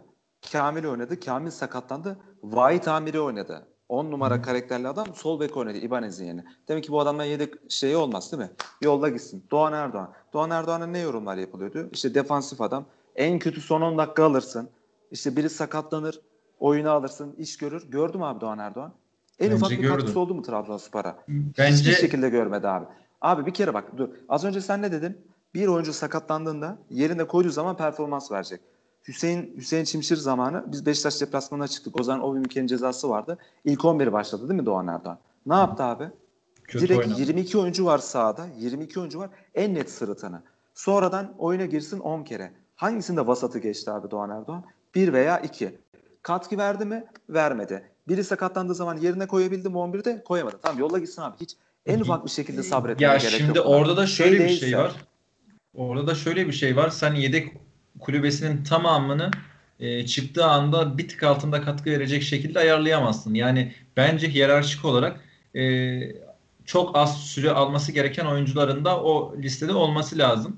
Kamil 0.52 0.84
oynadı. 0.84 1.20
Kamil 1.20 1.50
sakatlandı. 1.50 2.18
Vahit 2.42 2.88
Amiri 2.88 3.20
oynadı. 3.20 3.66
10 3.88 4.10
numara 4.10 4.42
karakterli 4.42 4.88
adam 4.88 5.06
sol 5.14 5.40
bek 5.40 5.56
oynadı 5.56 5.78
İbanez'in 5.78 6.24
yerine. 6.26 6.44
Demek 6.68 6.84
ki 6.84 6.92
bu 6.92 7.00
adamdan 7.00 7.24
yedek 7.24 7.54
şeyi 7.68 7.96
olmaz 7.96 8.32
değil 8.32 8.42
mi? 8.42 8.50
Yolda 8.82 9.08
gitsin. 9.08 9.44
Doğan 9.50 9.72
Erdoğan. 9.72 10.12
Doğan 10.32 10.50
Erdoğan'a 10.50 10.86
ne 10.86 10.98
yorumlar 10.98 11.36
yapılıyordu? 11.36 11.88
İşte 11.92 12.14
defansif 12.14 12.60
adam. 12.60 12.84
En 13.16 13.38
kötü 13.38 13.60
son 13.60 13.80
10 13.80 13.98
dakika 13.98 14.24
alırsın. 14.24 14.70
İşte 15.10 15.36
biri 15.36 15.50
sakatlanır. 15.50 16.20
Oyunu 16.60 16.90
alırsın. 16.90 17.34
iş 17.38 17.56
görür. 17.58 17.90
Gördüm 17.90 18.22
abi 18.22 18.40
Doğan 18.40 18.58
Erdoğan. 18.58 18.92
En 19.38 19.50
Bence 19.50 19.56
ufak 19.56 19.70
bir 19.70 19.76
gördüm. 19.76 19.96
katkısı 19.96 20.20
oldu 20.20 20.34
mu 20.34 20.42
Trabzonspor'a? 20.42 21.16
Bence... 21.28 21.72
Hiçbir 21.72 21.92
şekilde 21.92 22.28
görmedi 22.28 22.68
abi. 22.68 22.86
Abi 23.20 23.46
bir 23.46 23.54
kere 23.54 23.74
bak 23.74 23.84
dur. 23.96 24.08
Az 24.28 24.44
önce 24.44 24.60
sen 24.60 24.82
ne 24.82 24.92
dedin? 24.92 25.18
Bir 25.56 25.66
oyuncu 25.66 25.92
sakatlandığında 25.92 26.78
yerine 26.90 27.24
koyduğu 27.24 27.50
zaman 27.50 27.76
performans 27.76 28.32
verecek. 28.32 28.60
Hüseyin 29.08 29.54
Hüseyin 29.56 29.84
Çimşir 29.84 30.16
zamanı 30.16 30.64
biz 30.66 30.86
Beşiktaş 30.86 31.20
deplasmanına 31.20 31.68
çıktık. 31.68 32.00
O 32.00 32.02
zaman 32.02 32.22
o 32.22 32.36
ülkenin 32.36 32.66
cezası 32.66 33.10
vardı. 33.10 33.38
İlk 33.64 33.84
11 33.84 34.12
başladı 34.12 34.48
değil 34.48 34.60
mi 34.60 34.66
Doğan 34.66 34.86
Erdoğan? 34.86 35.18
Ne 35.46 35.54
yaptı 35.54 35.82
abi? 35.82 36.08
Kötü 36.64 36.84
Direkt 36.88 37.00
oynadı. 37.00 37.20
22 37.20 37.58
oyuncu 37.58 37.84
var 37.86 37.98
sahada. 37.98 38.46
22 38.58 39.00
oyuncu 39.00 39.18
var. 39.18 39.30
En 39.54 39.74
net 39.74 39.90
sırıtanı. 39.90 40.42
Sonradan 40.74 41.34
oyuna 41.38 41.64
girsin 41.64 41.98
10 41.98 42.24
kere. 42.24 42.52
Hangisinde 42.74 43.26
vasatı 43.26 43.58
geçti 43.58 43.90
abi 43.90 44.10
Doğan 44.10 44.30
Erdoğan? 44.30 44.64
Bir 44.94 45.12
veya 45.12 45.38
iki. 45.38 45.78
Katkı 46.22 46.58
verdi 46.58 46.84
mi? 46.84 47.04
Vermedi. 47.28 47.90
Biri 48.08 48.24
sakatlandığı 48.24 48.74
zaman 48.74 48.96
yerine 48.96 49.26
koyabildi 49.26 49.68
mi 49.68 49.76
11'de? 49.76 50.24
Koyamadı. 50.24 50.58
Tamam 50.62 50.78
yolla 50.78 50.98
gitsin 50.98 51.22
abi. 51.22 51.36
Hiç 51.40 51.56
en 51.86 52.00
ufak 52.00 52.24
bir 52.24 52.30
şekilde 52.30 52.62
sabretmeye 52.62 53.06
gerek 53.08 53.22
yok. 53.22 53.32
Ya 53.32 53.38
şimdi 53.46 53.60
orada 53.60 53.96
da 53.96 54.06
şöyle 54.06 54.44
bir 54.44 54.48
şey 54.48 54.78
var. 54.78 54.92
Orada 55.76 56.06
da 56.06 56.14
şöyle 56.14 56.46
bir 56.46 56.52
şey 56.52 56.76
var. 56.76 56.90
Sen 56.90 57.14
yedek 57.14 57.48
kulübesinin 58.00 58.64
tamamını 58.64 59.30
e, 59.80 60.06
çıktığı 60.06 60.44
anda 60.44 60.98
bir 60.98 61.08
tık 61.08 61.22
altında 61.22 61.62
katkı 61.62 61.90
verecek 61.90 62.22
şekilde 62.22 62.58
ayarlayamazsın. 62.58 63.34
Yani 63.34 63.72
bence 63.96 64.28
hiyerarşik 64.28 64.84
olarak 64.84 65.20
e, 65.56 66.00
çok 66.64 66.96
az 66.96 67.20
süre 67.20 67.50
alması 67.50 67.92
gereken 67.92 68.24
oyuncuların 68.26 68.84
da 68.84 69.02
o 69.02 69.34
listede 69.38 69.72
olması 69.72 70.18
lazım. 70.18 70.56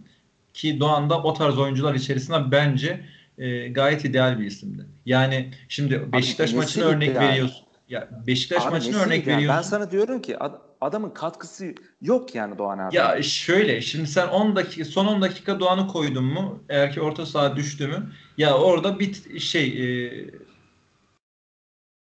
Ki 0.55 0.81
Doğan 0.81 1.11
da 1.11 1.23
o 1.23 1.35
tarz 1.35 1.59
oyuncular 1.59 1.95
içerisinde 1.95 2.51
bence 2.51 3.01
e, 3.39 3.69
gayet 3.69 4.05
ideal 4.05 4.39
bir 4.39 4.45
isimdi. 4.47 4.87
Yani 5.07 5.51
şimdi 5.69 6.13
Beşiktaş 6.13 6.51
Abi, 6.51 6.57
maçına 6.57 6.85
örnek 6.85 7.15
yani. 7.15 7.29
veriyorsun. 7.29 7.67
Ya 7.89 8.09
Beşiktaş 8.27 8.63
Abi 8.67 8.71
maçına 8.71 8.97
nesi 8.97 9.07
örnek 9.07 9.27
yani? 9.27 9.37
veriyorsun. 9.37 9.57
Ben 9.59 9.63
sana 9.63 9.91
diyorum 9.91 10.23
ki 10.23 10.39
ad- 10.39 10.68
adamın 10.81 11.11
katkısı 11.11 11.75
yok 12.03 12.35
yani 12.35 12.59
Doğan 12.59 12.79
Erdoğan. 12.79 13.17
Ya 13.17 13.23
şöyle 13.23 13.81
şimdi 13.81 14.07
sen 14.07 14.29
10 14.29 14.57
dakika 14.57 14.85
son 14.85 15.07
10 15.07 15.23
dakika 15.23 15.61
Doğan'ı 15.61 15.89
koydun 15.89 16.25
mu 16.25 16.63
eğer 16.69 16.93
ki 16.93 17.01
orta 17.01 17.27
saha 17.27 17.57
düştü 17.57 17.87
mü 17.87 18.13
ya 18.39 18.59
orada 18.59 18.99
bir 18.99 19.41
şey 19.41 19.67
e, 19.67 20.11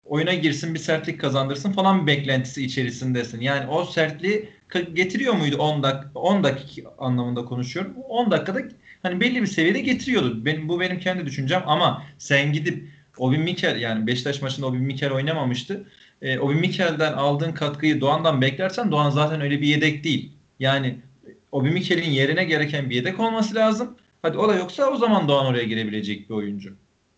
oyuna 0.04 0.34
girsin 0.34 0.74
bir 0.74 0.78
sertlik 0.78 1.20
kazandırsın 1.20 1.72
falan 1.72 2.06
beklentisi 2.06 2.64
içerisindesin. 2.64 3.40
Yani 3.40 3.66
o 3.66 3.84
sertliği 3.84 4.48
getiriyor 4.92 5.34
muydu 5.34 5.56
10 5.56 5.82
dak 5.82 6.10
10 6.14 6.44
dakika 6.44 6.90
anlamında 6.98 7.44
konuşuyorum. 7.44 7.94
10 8.08 8.30
dakikada 8.30 8.60
hani 9.02 9.20
belli 9.20 9.42
bir 9.42 9.46
seviyede 9.46 9.80
getiriyordu. 9.80 10.44
Benim 10.44 10.68
bu 10.68 10.80
benim 10.80 11.00
kendi 11.00 11.26
düşüncem 11.26 11.62
ama 11.66 12.02
sen 12.18 12.52
gidip 12.52 12.88
Obi 13.18 13.38
Mikel 13.38 13.80
yani 13.80 14.06
Beşiktaş 14.06 14.42
maçında 14.42 14.66
Obi 14.66 14.78
Mikel 14.78 15.12
oynamamıştı. 15.12 15.84
E, 16.22 16.38
Obi 16.38 16.54
Mikel'den 16.54 17.12
aldığın 17.12 17.52
katkıyı 17.52 18.00
Doğan'dan 18.00 18.40
beklersen 18.40 18.90
Doğan 18.90 19.10
zaten 19.10 19.40
öyle 19.40 19.60
bir 19.60 19.66
yedek 19.66 20.04
değil. 20.04 20.32
Yani 20.58 20.98
Obi 21.52 21.70
Mikel'in 21.70 22.10
yerine 22.10 22.44
gereken 22.44 22.90
bir 22.90 22.94
yedek 22.94 23.20
olması 23.20 23.54
lazım. 23.54 23.96
Hadi 24.22 24.38
o 24.38 24.48
da 24.48 24.54
yoksa 24.54 24.90
o 24.90 24.96
zaman 24.96 25.28
Doğan 25.28 25.46
oraya 25.46 25.64
girebilecek 25.64 26.30
bir 26.30 26.34
oyuncu. 26.34 26.74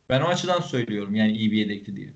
Ben 0.09 0.21
o 0.21 0.25
açıdan 0.25 0.61
söylüyorum 0.61 1.15
yani 1.15 1.33
iyi 1.33 1.53
bir 1.53 1.57
yedekti 1.57 1.97
diye. 1.97 2.13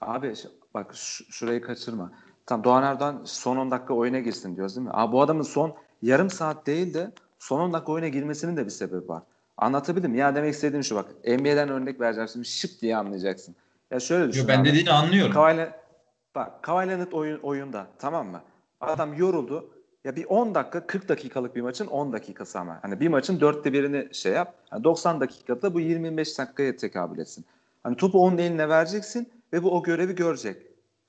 Abi 0.00 0.32
bak 0.74 0.94
şurayı 1.30 1.60
kaçırma. 1.60 2.12
Tam 2.46 2.64
Doğan 2.64 2.82
Erdoğan 2.82 3.22
son 3.24 3.56
10 3.56 3.70
dakika 3.70 3.94
oyuna 3.94 4.18
girsin 4.18 4.56
diyoruz 4.56 4.76
değil 4.76 4.86
mi? 4.86 4.92
Abi 4.94 5.12
bu 5.12 5.22
adamın 5.22 5.42
son 5.42 5.74
yarım 6.02 6.30
saat 6.30 6.66
değil 6.66 6.94
de 6.94 7.12
son 7.38 7.60
10 7.60 7.72
dakika 7.72 7.92
oyuna 7.92 8.08
girmesinin 8.08 8.56
de 8.56 8.64
bir 8.64 8.70
sebebi 8.70 9.08
var. 9.08 9.22
Anlatabildim 9.56 10.10
mi? 10.10 10.18
Ya 10.18 10.34
demek 10.34 10.54
istediğim 10.54 10.84
şu 10.84 10.96
bak. 10.96 11.10
NBA'den 11.24 11.68
örnek 11.68 12.00
vereceğim 12.00 12.28
şimdi 12.28 12.48
şıp 12.48 12.80
diye 12.80 12.96
anlayacaksın. 12.96 13.56
Ya 13.90 14.00
şöyle 14.00 14.28
düşün 14.28 14.42
Yo, 14.42 14.48
ben 14.48 14.60
abi. 14.60 14.68
dediğini 14.68 14.90
anlıyorum. 14.90 15.32
Kawhi, 15.32 15.70
bak 16.34 16.62
Kawhi 16.62 16.88
Leonard 16.88 17.12
oyun, 17.12 17.38
oyunda 17.38 17.86
tamam 17.98 18.26
mı? 18.28 18.40
Adam 18.80 19.14
yoruldu. 19.14 19.70
Ya 20.04 20.16
bir 20.16 20.24
10 20.24 20.54
dakika 20.54 20.86
40 20.86 21.08
dakikalık 21.08 21.56
bir 21.56 21.60
maçın 21.60 21.86
10 21.86 22.12
dakikası 22.12 22.58
ama. 22.58 22.78
Hani 22.82 23.00
bir 23.00 23.08
maçın 23.08 23.40
dörtte 23.40 23.72
birini 23.72 24.14
şey 24.14 24.32
yap. 24.32 24.54
Yani 24.72 24.84
90 24.84 25.20
dakikada 25.20 25.74
bu 25.74 25.80
25 25.80 26.38
dakikaya 26.38 26.76
tekabül 26.76 27.18
etsin. 27.18 27.44
Hani 27.82 27.96
topu 27.96 28.24
onun 28.24 28.38
eline 28.38 28.68
vereceksin 28.68 29.28
ve 29.52 29.62
bu 29.62 29.70
o 29.76 29.82
görevi 29.82 30.14
görecek. 30.14 30.56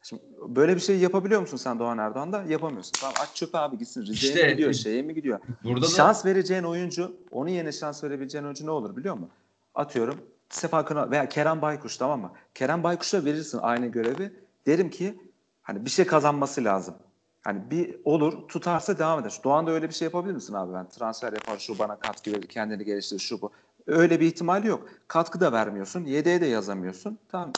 Şimdi 0.04 0.22
böyle 0.48 0.76
bir 0.76 0.80
şey 0.82 0.98
yapabiliyor 1.00 1.42
musun 1.42 1.58
sen 1.58 1.80
Doğan 1.80 1.98
Erdoğan'da? 1.98 2.44
Yapamıyorsun. 2.48 2.92
Tamam 3.02 3.16
aç 3.22 3.36
çöpe 3.36 3.58
abi 3.58 3.78
gitsin. 3.78 4.02
Rize'ye 4.02 4.34
İşte- 4.34 4.44
mi 4.48 4.52
gidiyor, 4.52 4.74
şeye 4.74 5.02
mi 5.02 5.14
gidiyor? 5.14 5.40
Burada 5.64 5.86
da 5.86 5.90
Şans 5.90 6.26
vereceğin 6.26 6.64
oyuncu, 6.64 7.16
onun 7.32 7.50
yerine 7.50 7.72
şans 7.72 8.04
verebileceğin 8.04 8.44
oyuncu 8.46 8.66
ne 8.66 8.72
olur 8.72 8.96
biliyor 8.96 9.16
musun? 9.16 9.32
Atıyorum 9.76 10.16
Sefa 10.50 10.86
Kınar 10.86 11.12
veya 11.12 11.30
Kerem 11.30 11.62
Baykuş 11.62 11.98
tamam 11.98 12.22
mı? 12.22 12.32
Kerem 12.56 12.84
Baykuş'a 12.84 13.26
verirsin 13.26 13.60
aynı 13.62 13.88
görevi. 13.88 14.34
Derim 14.66 14.90
ki 14.90 15.20
hani 15.62 15.86
bir 15.86 15.90
şey 15.90 16.06
kazanması 16.06 16.64
lazım. 16.64 16.96
Hani 17.42 17.72
bir 17.72 17.96
olur 18.06 18.48
tutarsa 18.48 19.00
devam 19.00 19.20
eder. 19.20 19.40
Doğan'da 19.44 19.72
öyle 19.72 19.90
bir 19.90 19.94
şey 19.94 20.06
yapabilir 20.06 20.34
misin 20.34 20.54
abi 20.54 20.74
ben? 20.74 20.90
Transfer 20.90 21.34
yapar 21.34 21.58
şu 21.60 21.80
bana 21.80 22.00
katkı 22.00 22.32
verir 22.32 22.48
kendini 22.48 22.86
geliştirir 22.86 23.20
şu 23.20 23.42
bu. 23.42 23.52
Öyle 23.88 24.20
bir 24.20 24.26
ihtimali 24.26 24.68
yok. 24.68 24.90
Katkı 25.08 25.40
da 25.40 25.52
vermiyorsun. 25.52 26.06
Yedeğe 26.06 26.42
de 26.42 26.46
yazamıyorsun. 26.46 27.20
Tamam 27.30 27.54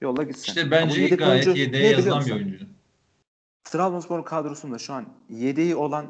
yolla 0.00 0.22
gitsin. 0.22 0.44
işte 0.46 0.70
bence 0.70 1.00
yedek 1.00 1.18
gayet 1.18 1.46
oyuncu 1.46 1.60
yedeğe 1.60 1.92
yazılan 1.92 2.26
bir 2.26 2.32
oyuncu. 2.32 2.66
Trabzonspor'un 3.64 4.22
kadrosunda 4.22 4.78
şu 4.78 4.92
an 4.92 5.06
yedeği 5.30 5.76
olan 5.76 6.06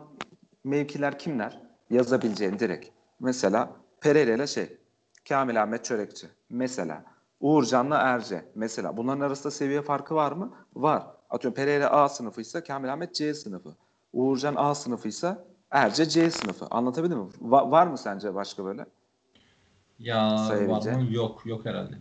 mevkiler 0.64 1.18
kimler? 1.18 1.60
Yazabileceğin 1.90 2.58
direkt. 2.58 2.88
Mesela 3.20 3.70
Pereira 4.00 4.34
ile 4.34 4.46
şey, 4.46 4.76
Kamil 5.28 5.62
Ahmet 5.62 5.84
Çörekçi. 5.84 6.26
Mesela 6.50 7.04
Uğurcan'la 7.40 7.96
Erce. 7.96 8.44
Mesela 8.54 8.96
bunların 8.96 9.20
arasında 9.20 9.50
seviye 9.50 9.82
farkı 9.82 10.14
var 10.14 10.32
mı? 10.32 10.52
Var. 10.74 11.06
Atıyorum 11.30 11.54
Pereira 11.54 11.90
A 11.90 12.08
sınıfıysa 12.08 12.64
Kamil 12.64 12.92
Ahmet 12.92 13.14
C 13.14 13.34
sınıfı. 13.34 13.74
Uğurcan 14.12 14.54
A 14.56 14.74
sınıfıysa 14.74 15.44
Erce 15.70 16.08
C 16.08 16.30
sınıfı. 16.30 16.66
Anlatabildim 16.70 17.18
mi? 17.18 17.28
Va- 17.42 17.70
var 17.70 17.86
mı 17.86 17.98
sence 17.98 18.34
başka 18.34 18.64
böyle? 18.64 18.86
Ya 19.98 20.48
var 20.68 20.92
mı? 20.92 21.12
Yok. 21.12 21.46
Yok 21.46 21.64
herhalde. 21.64 21.94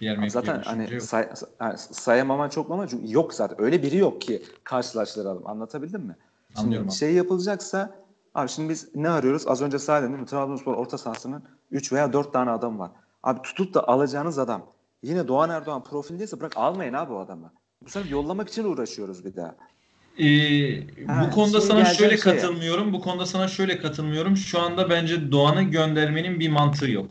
Diğer 0.00 0.28
Zaten 0.28 0.62
hani 0.64 1.00
say, 1.00 1.28
yani 1.60 1.78
sayamaman 1.78 2.48
çok 2.48 2.70
ama 2.70 2.88
çünkü 2.88 3.12
yok 3.12 3.34
zaten. 3.34 3.62
Öyle 3.62 3.82
biri 3.82 3.96
yok 3.96 4.20
ki 4.20 4.42
karşılaştıralım. 4.64 5.46
Anlatabildim 5.46 6.00
mi? 6.00 6.16
Şimdi 6.48 6.60
Anlıyorum 6.60 6.88
abi. 6.88 6.94
şey 6.94 7.14
yapılacaksa 7.14 7.96
abi 8.34 8.48
şimdi 8.48 8.68
biz 8.68 8.94
ne 8.94 9.08
arıyoruz? 9.08 9.46
Az 9.46 9.62
önce 9.62 9.78
saydım 9.78 10.08
değil 10.08 10.20
mi? 10.20 10.26
Trabzonspor 10.26 10.74
orta 10.74 10.98
sahasının 10.98 11.44
3 11.70 11.92
veya 11.92 12.12
4 12.12 12.32
tane 12.32 12.50
adam 12.50 12.78
var. 12.78 12.90
Abi 13.22 13.42
tutup 13.42 13.74
da 13.74 13.88
alacağınız 13.88 14.38
adam 14.38 14.66
yine 15.02 15.28
Doğan 15.28 15.50
Erdoğan 15.50 15.84
profildeyse 15.84 16.40
bırak 16.40 16.56
almayın 16.56 16.92
abi 16.92 17.12
o 17.12 17.18
adamı. 17.18 17.52
Bu 17.82 17.90
sefer 17.90 18.10
yollamak 18.10 18.48
için 18.48 18.64
uğraşıyoruz 18.64 19.24
bir 19.24 19.36
daha. 19.36 19.56
Ee, 20.18 20.26
Ha, 21.06 21.26
bu 21.26 21.34
konuda 21.34 21.58
şey 21.60 21.68
sana 21.68 21.84
şöyle 21.84 22.16
şeye. 22.16 22.36
katılmıyorum. 22.36 22.92
Bu 22.92 23.00
konuda 23.00 23.26
sana 23.26 23.48
şöyle 23.48 23.78
katılmıyorum. 23.78 24.36
Şu 24.36 24.60
anda 24.60 24.90
bence 24.90 25.32
Doğan'ı 25.32 25.62
göndermenin 25.62 26.40
bir 26.40 26.48
mantığı 26.48 26.90
yok. 26.90 27.10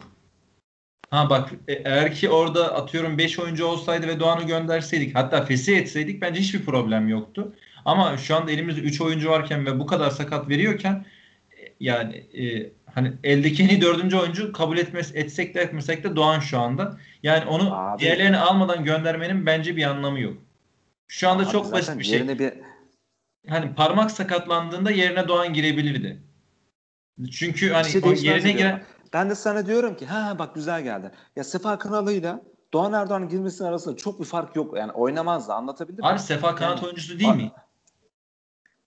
Ha 1.10 1.30
bak 1.30 1.50
e- 1.68 1.74
eğer 1.74 2.14
ki 2.14 2.30
orada 2.30 2.76
atıyorum 2.76 3.18
5 3.18 3.40
oyuncu 3.40 3.66
olsaydı 3.66 4.08
ve 4.08 4.20
Doğan'ı 4.20 4.44
gönderseydik 4.44 5.16
hatta 5.16 5.46
fesih 5.46 5.78
etseydik 5.78 6.22
bence 6.22 6.40
hiçbir 6.40 6.66
problem 6.66 7.08
yoktu. 7.08 7.54
Ama 7.86 8.18
şu 8.18 8.36
anda 8.36 8.52
elimizde 8.52 8.82
3 8.82 9.02
oyuncu 9.02 9.30
varken 9.30 9.66
ve 9.66 9.80
bu 9.80 9.86
kadar 9.86 10.10
sakat 10.10 10.50
veriyorken 10.50 11.06
e, 11.52 11.74
yani 11.80 12.16
e, 12.16 12.72
hani 12.96 13.14
eldeki 13.24 13.64
en 13.64 13.68
iyi 13.68 13.82
dördüncü 13.82 14.18
oyuncu 14.18 14.52
kabul 14.52 14.78
etmez 14.78 15.16
etsek 15.16 15.56
de 15.56 15.62
etmesek 15.62 16.04
de 16.04 16.16
Doğan 16.16 16.40
şu 16.40 16.60
anda. 16.60 16.98
Yani 17.24 17.46
onu 17.46 17.76
Abi- 17.76 18.02
diğerlerini 18.02 18.38
almadan 18.38 18.84
göndermenin 18.84 19.46
bence 19.46 19.76
bir 19.76 19.84
anlamı 19.84 20.20
yok. 20.20 20.38
Şu 21.08 21.30
anda 21.30 21.44
Abi 21.44 21.52
çok 21.52 21.72
basit 21.72 22.00
bir 22.00 22.04
şey 22.04 22.40
bir 22.40 22.54
hani 23.50 23.76
parmak 23.76 24.12
sakatlandığında 24.12 24.92
yerine 24.92 25.28
Doğan 25.28 25.54
girebilirdi. 25.54 26.22
Çünkü 27.32 27.72
hani 27.72 27.90
şey 27.90 28.02
o 28.06 28.14
yerine 28.14 28.52
giren 28.52 28.84
Ben 29.14 29.30
de 29.30 29.36
sana 29.36 29.66
diyorum 29.66 29.96
ki 29.98 30.06
ha 30.06 30.36
bak 30.40 30.56
güzel 30.56 30.84
geldi. 30.84 31.12
Ya 31.36 31.44
Sefa 31.44 31.78
Kınalı'yla 31.78 32.42
Doğan 32.74 32.94
Erdoğan'ın 32.94 33.30
girmesinin 33.30 33.68
arasında 33.68 33.98
çok 33.98 34.20
bir 34.20 34.26
fark 34.26 34.56
yok. 34.56 34.78
Yani 34.78 34.92
oynamaz 34.92 35.48
da 35.48 35.56
anlatabildim 35.56 36.06
mi? 36.06 36.08
abi 36.08 36.20
Sefa 36.20 36.56
kanat 36.56 36.78
Yani- 36.78 36.86
oyuncusu 36.86 37.20
değil 37.20 37.36
mi? 37.36 37.52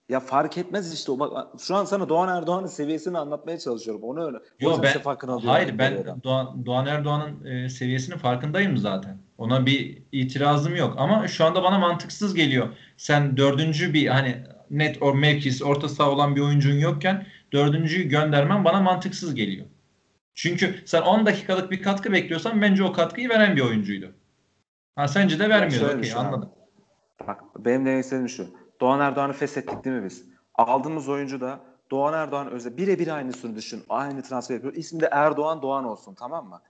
Ya 0.09 0.19
fark 0.19 0.57
etmez 0.57 0.93
işte. 0.93 1.11
O 1.11 1.19
bak, 1.19 1.47
şu 1.59 1.75
an 1.75 1.85
sana 1.85 2.09
Doğan 2.09 2.37
Erdoğan'ın 2.37 2.67
seviyesini 2.67 3.17
anlatmaya 3.17 3.59
çalışıyorum. 3.59 4.03
Onu 4.03 4.25
öyle. 4.25 4.37
Yo 4.59 4.81
ben 4.83 5.15
Kınalı'ya 5.15 5.53
hayır 5.53 5.77
ben. 5.77 6.23
Doğan, 6.23 6.65
Doğan 6.65 6.85
Erdoğan'ın 6.85 7.45
e, 7.45 7.69
seviyesinin 7.69 8.17
farkındayım 8.17 8.77
zaten. 8.77 9.17
Ona 9.37 9.65
bir 9.65 10.03
itirazım 10.11 10.75
yok 10.75 10.93
ama 10.97 11.27
şu 11.27 11.45
anda 11.45 11.63
bana 11.63 11.79
mantıksız 11.79 12.33
geliyor. 12.33 12.67
Sen 12.97 13.37
dördüncü 13.37 13.93
bir 13.93 14.07
hani 14.07 14.43
net 14.69 15.01
o 15.01 15.13
mevkisi 15.13 15.65
orta 15.65 15.89
saha 15.89 16.11
olan 16.11 16.35
bir 16.35 16.41
oyuncun 16.41 16.79
yokken 16.79 17.25
dördüncüyü 17.53 18.09
göndermen 18.09 18.65
bana 18.65 18.81
mantıksız 18.81 19.35
geliyor. 19.35 19.65
Çünkü 20.35 20.81
sen 20.85 21.01
10 21.01 21.25
dakikalık 21.25 21.71
bir 21.71 21.81
katkı 21.81 22.11
bekliyorsan 22.11 22.61
bence 22.61 22.83
o 22.83 22.93
katkıyı 22.93 23.29
veren 23.29 23.55
bir 23.55 23.61
oyuncuydu. 23.61 24.11
Ha 24.95 25.07
sence 25.07 25.39
de 25.39 25.49
vermiyordu. 25.49 25.85
şöyle 25.85 25.97
Okey 25.97 26.13
anladım. 26.13 26.49
Bak 27.27 27.43
benim 27.57 27.85
demek 27.85 28.03
istediğim 28.03 28.29
şu. 28.29 28.66
Doğan 28.79 28.99
Erdoğan'ı 28.99 29.33
feshettik 29.33 29.83
değil 29.83 29.95
mi 29.95 30.05
biz? 30.05 30.25
Aldığımız 30.55 31.09
oyuncu 31.09 31.41
da 31.41 31.59
Doğan 31.91 32.13
Erdoğan 32.13 32.51
özel 32.51 32.77
birebir 32.77 33.07
aynısını 33.07 33.55
düşün. 33.55 33.83
Aynı 33.89 34.21
transfer 34.23 34.55
yapıyor. 34.55 34.73
İsmi 34.73 34.99
de 34.99 35.09
Erdoğan 35.11 35.61
Doğan 35.61 35.85
olsun 35.85 36.13
tamam 36.13 36.47
mı? 36.49 36.61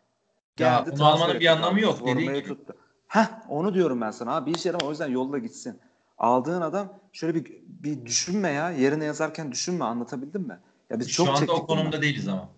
Ya, 0.60 0.80
onu 0.80 0.86
transfer 0.86 1.06
almanın 1.06 1.39
bir 1.39 1.46
anlamı 1.48 1.80
yok, 1.80 2.00
dediğin 2.06 2.34
gibi. 2.34 2.43
tuttu. 2.48 2.76
Heh 3.08 3.26
onu 3.50 3.74
diyorum 3.74 4.02
ben 4.02 4.12
sana. 4.12 4.36
Abi 4.36 4.52
bir 4.52 4.56
işe 4.58 4.70
yaramaz 4.70 4.88
o 4.88 4.89
yüzden 4.89 5.08
yolla 5.08 5.38
gitsin. 5.38 5.80
Aldığın 6.17 6.62
adam 6.62 6.93
şöyle 7.13 7.36
bir 7.36 7.63
bir 7.67 8.06
düşünme 8.06 8.50
ya. 8.50 8.72
Yerine 8.72 9.06
yazarken 9.06 9.52
düşünme 9.52 9.86
anlatabildim 9.86 10.41
mi? 10.41 10.60
Ya 10.89 11.00
biz 11.00 11.10
Şu 11.10 11.26
çok 11.26 11.41
anda 11.41 11.54
o 11.54 11.65
konumda 11.65 11.86
bundan. 11.88 12.02
değiliz 12.02 12.28
ama. 12.28 12.50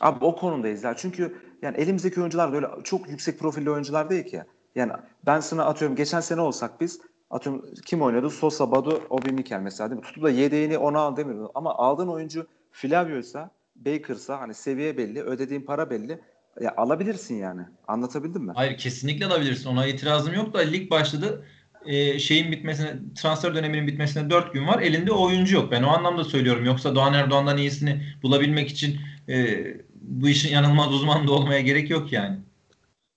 Abi 0.00 0.24
o 0.24 0.36
konumdayız 0.36 0.84
ya. 0.84 0.96
Çünkü 0.96 1.36
yani 1.62 1.76
elimizdeki 1.76 2.20
oyuncular 2.20 2.52
da 2.52 2.56
öyle 2.56 2.68
çok 2.84 3.08
yüksek 3.08 3.38
profilli 3.38 3.70
oyuncular 3.70 4.10
değil 4.10 4.24
ki. 4.26 4.44
Yani 4.74 4.92
ben 5.26 5.40
sana 5.40 5.64
atıyorum 5.64 5.96
geçen 5.96 6.20
sene 6.20 6.40
olsak 6.40 6.80
biz 6.80 7.00
atıyorum 7.30 7.64
kim 7.86 8.02
oynadı? 8.02 8.30
Sosa, 8.30 8.70
Badu, 8.70 9.02
Obi 9.10 9.32
Mikel 9.32 9.60
mesela 9.60 9.90
değil 9.90 10.00
mi? 10.00 10.06
Tutup 10.06 10.22
da 10.22 10.30
yedeğini 10.30 10.78
ona 10.78 10.98
al 10.98 11.16
demiyorum. 11.16 11.50
Ama 11.54 11.74
aldığın 11.74 12.08
oyuncu 12.08 12.46
Flavio'ysa, 12.72 13.50
Baker'sa 13.76 14.40
hani 14.40 14.54
seviye 14.54 14.96
belli, 14.96 15.22
ödediğin 15.22 15.62
para 15.62 15.90
belli. 15.90 16.20
Ya 16.60 16.74
alabilirsin 16.76 17.34
yani. 17.34 17.62
Anlatabildim 17.88 18.42
mi? 18.42 18.52
Hayır 18.54 18.78
kesinlikle 18.78 19.26
alabilirsin. 19.26 19.70
Ona 19.70 19.86
itirazım 19.86 20.34
yok 20.34 20.54
da 20.54 20.58
lig 20.58 20.90
başladı. 20.90 21.44
Ee, 21.86 22.18
şeyin 22.18 22.52
bitmesine, 22.52 22.96
transfer 23.16 23.54
döneminin 23.54 23.86
bitmesine 23.86 24.30
4 24.30 24.52
gün 24.52 24.66
var. 24.66 24.82
Elinde 24.82 25.12
oyuncu 25.12 25.56
yok. 25.56 25.70
Ben 25.70 25.82
o 25.82 25.88
anlamda 25.88 26.24
söylüyorum. 26.24 26.64
Yoksa 26.64 26.94
Doğan 26.94 27.14
Erdoğan'dan 27.14 27.58
iyisini 27.58 28.02
bulabilmek 28.22 28.68
için 28.68 29.00
e, 29.28 29.64
bu 29.94 30.28
işin 30.28 30.52
yanılmaz 30.54 30.92
uzmanı 30.92 31.28
da 31.28 31.32
olmaya 31.32 31.60
gerek 31.60 31.90
yok 31.90 32.12
yani. 32.12 32.38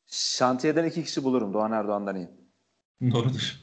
Şantiyeden 0.07 0.85
iki 0.85 1.03
kişi 1.03 1.23
bulurum 1.23 1.53
Doğan 1.53 1.71
Erdoğan'dan 1.71 2.15
iyi. 2.15 2.29
Doğrudur. 3.11 3.59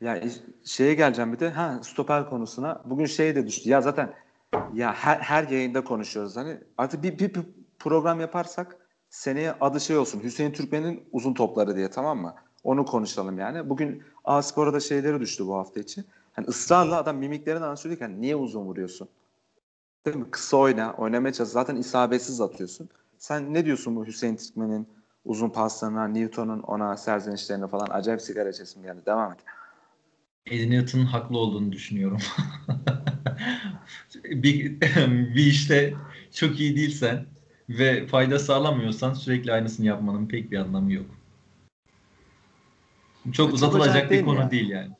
Ya 0.00 0.16
iş- 0.16 0.40
şeye 0.64 0.94
geleceğim 0.94 1.32
bir 1.32 1.40
de 1.40 1.50
ha 1.50 1.80
stoper 1.82 2.30
konusuna. 2.30 2.82
Bugün 2.84 3.06
şey 3.06 3.34
de 3.34 3.46
düştü. 3.46 3.68
Ya 3.70 3.80
zaten 3.80 4.14
ya 4.74 4.94
her, 4.94 5.16
her 5.18 5.48
yayında 5.48 5.84
konuşuyoruz 5.84 6.36
hani. 6.36 6.60
Artık 6.78 7.02
bir, 7.02 7.18
bir, 7.18 7.34
bir 7.34 7.42
program 7.78 8.20
yaparsak 8.20 8.76
seneye 9.10 9.52
adı 9.52 9.80
şey 9.80 9.96
olsun 9.96 10.22
Hüseyin 10.22 10.52
Türkmen'in 10.52 11.08
uzun 11.12 11.34
topları 11.34 11.76
diye 11.76 11.90
tamam 11.90 12.18
mı? 12.18 12.34
Onu 12.64 12.84
konuşalım 12.86 13.38
yani. 13.38 13.70
Bugün 13.70 14.02
A-Spor'a 14.24 14.72
da 14.72 14.80
şeyleri 14.80 15.20
düştü 15.20 15.46
bu 15.46 15.54
hafta 15.54 15.80
içi. 15.80 16.04
Hani 16.32 16.46
ısrarla 16.46 16.96
adam 16.96 17.16
mimiklerinden 17.16 17.62
anlatıyor 17.62 17.96
ki 17.96 18.04
hani 18.04 18.20
niye 18.20 18.36
uzun 18.36 18.60
vuruyorsun? 18.64 19.08
Değil 20.06 20.16
mi? 20.16 20.30
Kısa 20.30 20.56
oyna, 20.56 20.94
oynamaya 20.94 21.32
çalış. 21.32 21.50
Zaten 21.50 21.76
isabetsiz 21.76 22.40
atıyorsun. 22.40 22.88
Sen 23.18 23.54
ne 23.54 23.64
diyorsun 23.64 23.96
bu 23.96 24.06
Hüseyin 24.06 24.36
Türkmen'in 24.36 24.88
uzun 25.24 25.50
paslarına, 25.50 26.08
Newton'un 26.08 26.60
ona 26.60 26.96
serzenişlerine 26.96 27.66
falan 27.66 27.86
acayip 27.90 28.22
sigara 28.22 28.50
içesim 28.50 28.82
geldi. 28.82 29.00
Devam 29.06 29.32
et. 29.32 29.38
Eddie 30.46 30.70
Newton'un 30.70 31.04
haklı 31.04 31.38
olduğunu 31.38 31.72
düşünüyorum. 31.72 32.18
bir, 34.24 34.80
bir 35.34 35.46
işte 35.46 35.94
çok 36.32 36.60
iyi 36.60 36.76
değilsen 36.76 37.26
ve 37.68 38.06
fayda 38.06 38.38
sağlamıyorsan 38.38 39.14
sürekli 39.14 39.52
aynısını 39.52 39.86
yapmanın 39.86 40.26
pek 40.26 40.50
bir 40.50 40.56
anlamı 40.58 40.92
yok. 40.92 41.06
Çok, 43.24 43.34
çok 43.34 43.52
uzatılacak 43.52 44.10
bir 44.10 44.24
konu 44.24 44.40
ya. 44.40 44.50
değil 44.50 44.68
yani. 44.68 44.90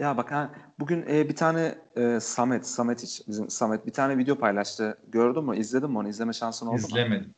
Ya 0.00 0.16
bak 0.16 0.32
ha, 0.32 0.50
bugün 0.78 1.04
e, 1.08 1.28
bir 1.28 1.36
tane 1.36 1.74
e, 1.96 2.20
Samet, 2.20 2.66
Samet 2.66 3.02
hiç 3.02 3.22
bizim 3.28 3.50
Samet 3.50 3.86
bir 3.86 3.92
tane 3.92 4.18
video 4.18 4.36
paylaştı. 4.38 4.98
Gördün 5.08 5.44
mü? 5.44 5.58
İzledin 5.58 5.90
mi 5.90 5.98
onu? 5.98 6.08
İzleme 6.08 6.32
şansın 6.32 6.66
oldu 6.66 6.76
İzlemedim. 6.76 7.08
mu? 7.08 7.14
İzlemedim. 7.14 7.34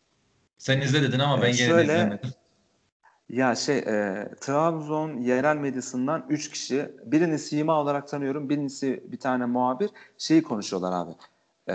Sen 0.59 0.81
izle 0.81 1.03
dedin 1.03 1.19
ama 1.19 1.43
ben 1.43 1.49
ee, 1.49 1.51
gene 1.51 1.69
şöyle, 1.69 1.89
de 1.89 1.95
izlemedim. 1.95 2.31
Ya 3.29 3.55
şey 3.55 3.79
e, 3.79 4.29
Trabzon 4.41 5.17
yerel 5.17 5.57
medyasından 5.57 6.27
3 6.29 6.51
kişi 6.51 6.91
birini 7.05 7.39
sima 7.39 7.81
olarak 7.81 8.09
tanıyorum 8.09 8.49
birincisi 8.49 9.05
bir 9.13 9.19
tane 9.19 9.47
muhabir 9.47 9.91
şeyi 10.19 10.43
konuşuyorlar 10.43 10.93
abi. 10.93 11.13
E, 11.69 11.75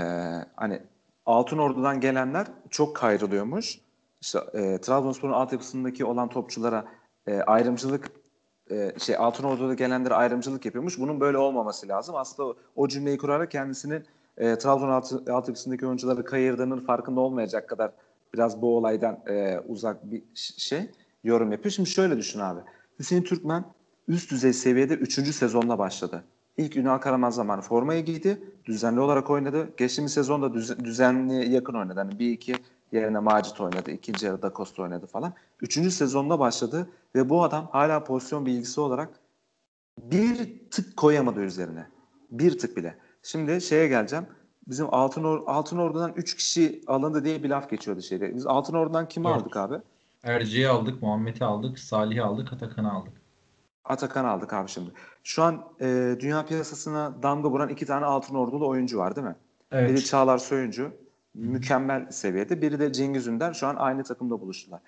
hani 0.55 0.81
Altın 1.25 1.57
Ordu'dan 1.57 1.99
gelenler 1.99 2.47
çok 2.69 2.95
kayrılıyormuş. 2.95 3.79
İşte 4.21 4.39
e, 4.53 4.81
Trabzonspor'un 4.81 5.33
altyapısındaki 5.33 6.05
olan 6.05 6.29
topçulara 6.29 6.85
e, 7.27 7.41
ayrımcılık 7.41 8.11
e, 8.71 8.93
şey 8.99 9.15
Altın 9.15 9.43
Ordu'da 9.43 9.73
gelenlere 9.73 10.13
ayrımcılık 10.13 10.65
yapıyormuş. 10.65 10.99
Bunun 10.99 11.19
böyle 11.19 11.37
olmaması 11.37 11.87
lazım. 11.87 12.15
Aslında 12.15 12.53
o, 12.75 12.87
cümleyi 12.87 13.17
kurarak 13.17 13.51
kendisinin 13.51 14.03
e, 14.37 14.57
Trabzon 14.57 14.89
altı, 14.89 15.33
altyapısındaki 15.33 15.87
oyuncuları 15.87 16.25
kayırdığının 16.25 16.79
farkında 16.79 17.19
olmayacak 17.19 17.69
kadar 17.69 17.91
biraz 18.33 18.61
bu 18.61 18.77
olaydan 18.77 19.19
e, 19.29 19.59
uzak 19.67 20.11
bir 20.11 20.23
şey 20.35 20.89
yorum 21.23 21.51
yapıyor. 21.51 21.71
Şimdi 21.71 21.89
şöyle 21.89 22.17
düşün 22.17 22.39
abi. 22.39 22.59
Hüseyin 22.99 23.23
Türkmen 23.23 23.65
üst 24.07 24.31
düzey 24.31 24.53
seviyede 24.53 24.93
3. 24.93 25.35
sezonla 25.35 25.79
başladı. 25.79 26.23
İlk 26.57 26.77
Ünal 26.77 26.97
Karaman 26.97 27.29
zamanı 27.29 27.61
formaya 27.61 27.99
giydi. 27.99 28.41
Düzenli 28.65 28.99
olarak 28.99 29.29
oynadı. 29.29 29.69
Geçtiğimiz 29.77 30.13
sezonda 30.13 30.53
düz, 30.53 30.79
düzenli 30.79 31.53
yakın 31.53 31.73
oynadı. 31.73 31.99
Hani 31.99 32.19
bir 32.19 32.31
iki 32.31 32.55
yerine 32.91 33.19
Macit 33.19 33.61
oynadı. 33.61 33.91
ikinci 33.91 34.25
yarıda 34.25 34.51
Costa 34.55 34.83
oynadı 34.83 35.07
falan. 35.07 35.33
Üçüncü 35.61 35.91
sezonda 35.91 36.39
başladı 36.39 36.89
ve 37.15 37.29
bu 37.29 37.43
adam 37.43 37.67
hala 37.71 38.03
pozisyon 38.03 38.45
bilgisi 38.45 38.81
olarak 38.81 39.09
bir 39.97 40.59
tık 40.71 40.97
koyamadı 40.97 41.39
üzerine. 41.39 41.87
Bir 42.31 42.59
tık 42.59 42.77
bile. 42.77 42.97
Şimdi 43.23 43.61
şeye 43.61 43.87
geleceğim. 43.87 44.25
Bizim 44.67 44.87
Altın, 44.91 45.23
Or 45.23 45.43
Altın 45.47 45.77
Ordu'dan 45.77 46.13
3 46.15 46.35
kişi 46.35 46.81
alındı 46.87 47.23
diye 47.23 47.43
bir 47.43 47.49
laf 47.49 47.69
geçiyordu 47.69 48.01
şeyde. 48.01 48.35
Biz 48.35 48.45
Altın 48.45 48.73
Ordu'dan 48.73 49.07
kimi 49.07 49.27
evet. 49.27 49.37
aldık 49.37 49.57
abi? 49.57 49.75
Erci'yi 50.23 50.67
aldık, 50.67 51.01
Muhammed'i 51.01 51.45
aldık, 51.45 51.79
Salih'i 51.79 52.21
aldık, 52.21 52.53
Atakan'ı 52.53 52.91
aldık. 52.91 53.13
Atakan 53.85 54.25
aldık 54.25 54.53
abi 54.53 54.69
şimdi. 54.69 54.91
Şu 55.23 55.43
an 55.43 55.65
e, 55.81 56.15
dünya 56.19 56.45
piyasasına 56.45 57.23
damga 57.23 57.49
vuran 57.49 57.69
iki 57.69 57.85
tane 57.85 58.05
Altın 58.05 58.35
Ordulu 58.35 58.67
oyuncu 58.67 58.97
var 58.97 59.15
değil 59.15 59.27
mi? 59.27 59.35
Evet. 59.71 59.89
Biri 59.89 60.05
Çağlar 60.05 60.37
Soyuncu, 60.37 60.91
mükemmel 61.37 62.11
seviyede. 62.11 62.61
Biri 62.61 62.79
de 62.79 62.93
Cengiz 62.93 63.27
Ünder. 63.27 63.53
Şu 63.53 63.67
an 63.67 63.75
aynı 63.75 64.03
takımda 64.03 64.41
buluştular. 64.41 64.79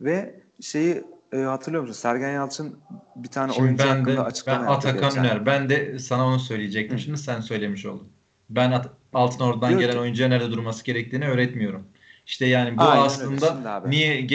Ve 0.00 0.40
şeyi 0.60 1.04
e, 1.32 1.38
hatırlıyor 1.38 1.82
musun? 1.82 1.94
Sergen 1.94 2.30
Yalçın 2.30 2.78
bir 3.16 3.28
tane 3.28 3.52
Şimdi 3.52 3.66
oyuncu 3.66 3.84
ben 3.84 3.88
hakkında 3.88 4.16
de, 4.16 4.20
açıklama 4.20 4.66
ben 4.66 4.72
Atakan 4.72 5.24
Üner. 5.24 5.46
Ben 5.46 5.68
de 5.68 5.98
sana 5.98 6.26
onu 6.26 6.38
söyleyecektim. 6.38 6.98
Hı. 6.98 7.02
Şimdi 7.02 7.18
sen 7.18 7.40
söylemiş 7.40 7.86
oldun. 7.86 8.08
Ben 8.50 8.70
At 8.70 8.90
Altın 9.12 9.44
Ordu'dan 9.44 9.68
Diyor 9.68 9.80
gelen 9.80 9.92
ki, 9.92 9.98
oyuncuya 9.98 10.28
nerede 10.28 10.50
durması 10.50 10.84
gerektiğini 10.84 11.28
öğretmiyorum. 11.28 11.84
İşte 12.26 12.46
yani 12.46 12.76
bu 12.76 12.82
Aynen 12.82 13.02
aslında 13.02 13.82
niye 13.86 14.28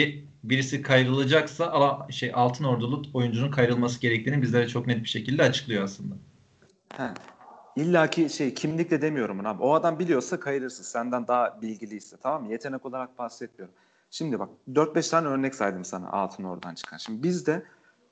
birisi 0.44 0.82
kayrılacaksa 0.82 1.66
ala, 1.66 2.06
şey 2.10 2.32
Altın 2.34 2.64
Ordulu 2.64 3.02
oyuncunun 3.14 3.50
kayrılması 3.50 4.00
gerektiğini 4.00 4.42
bizlere 4.42 4.68
çok 4.68 4.86
net 4.86 5.02
bir 5.02 5.08
şekilde 5.08 5.42
açıklıyor 5.42 5.84
aslında. 5.84 6.14
He. 6.96 7.08
İlla 7.76 8.10
ki 8.10 8.30
şey 8.30 8.54
kimlikle 8.54 9.02
demiyorum 9.02 9.46
abi. 9.46 9.62
O 9.62 9.74
adam 9.74 9.98
biliyorsa 9.98 10.40
kayırırsın. 10.40 10.82
Senden 10.82 11.26
daha 11.26 11.62
bilgiliyse 11.62 12.16
tamam 12.16 12.44
mı? 12.44 12.52
Yetenek 12.52 12.86
olarak 12.86 13.18
bahsetmiyorum. 13.18 13.74
Şimdi 14.10 14.38
bak 14.38 14.48
4-5 14.72 15.10
tane 15.10 15.28
örnek 15.28 15.54
saydım 15.54 15.84
sana 15.84 16.10
altın 16.10 16.44
oradan 16.44 16.74
çıkan. 16.74 16.96
Şimdi 16.96 17.22
biz 17.22 17.46
de 17.46 17.62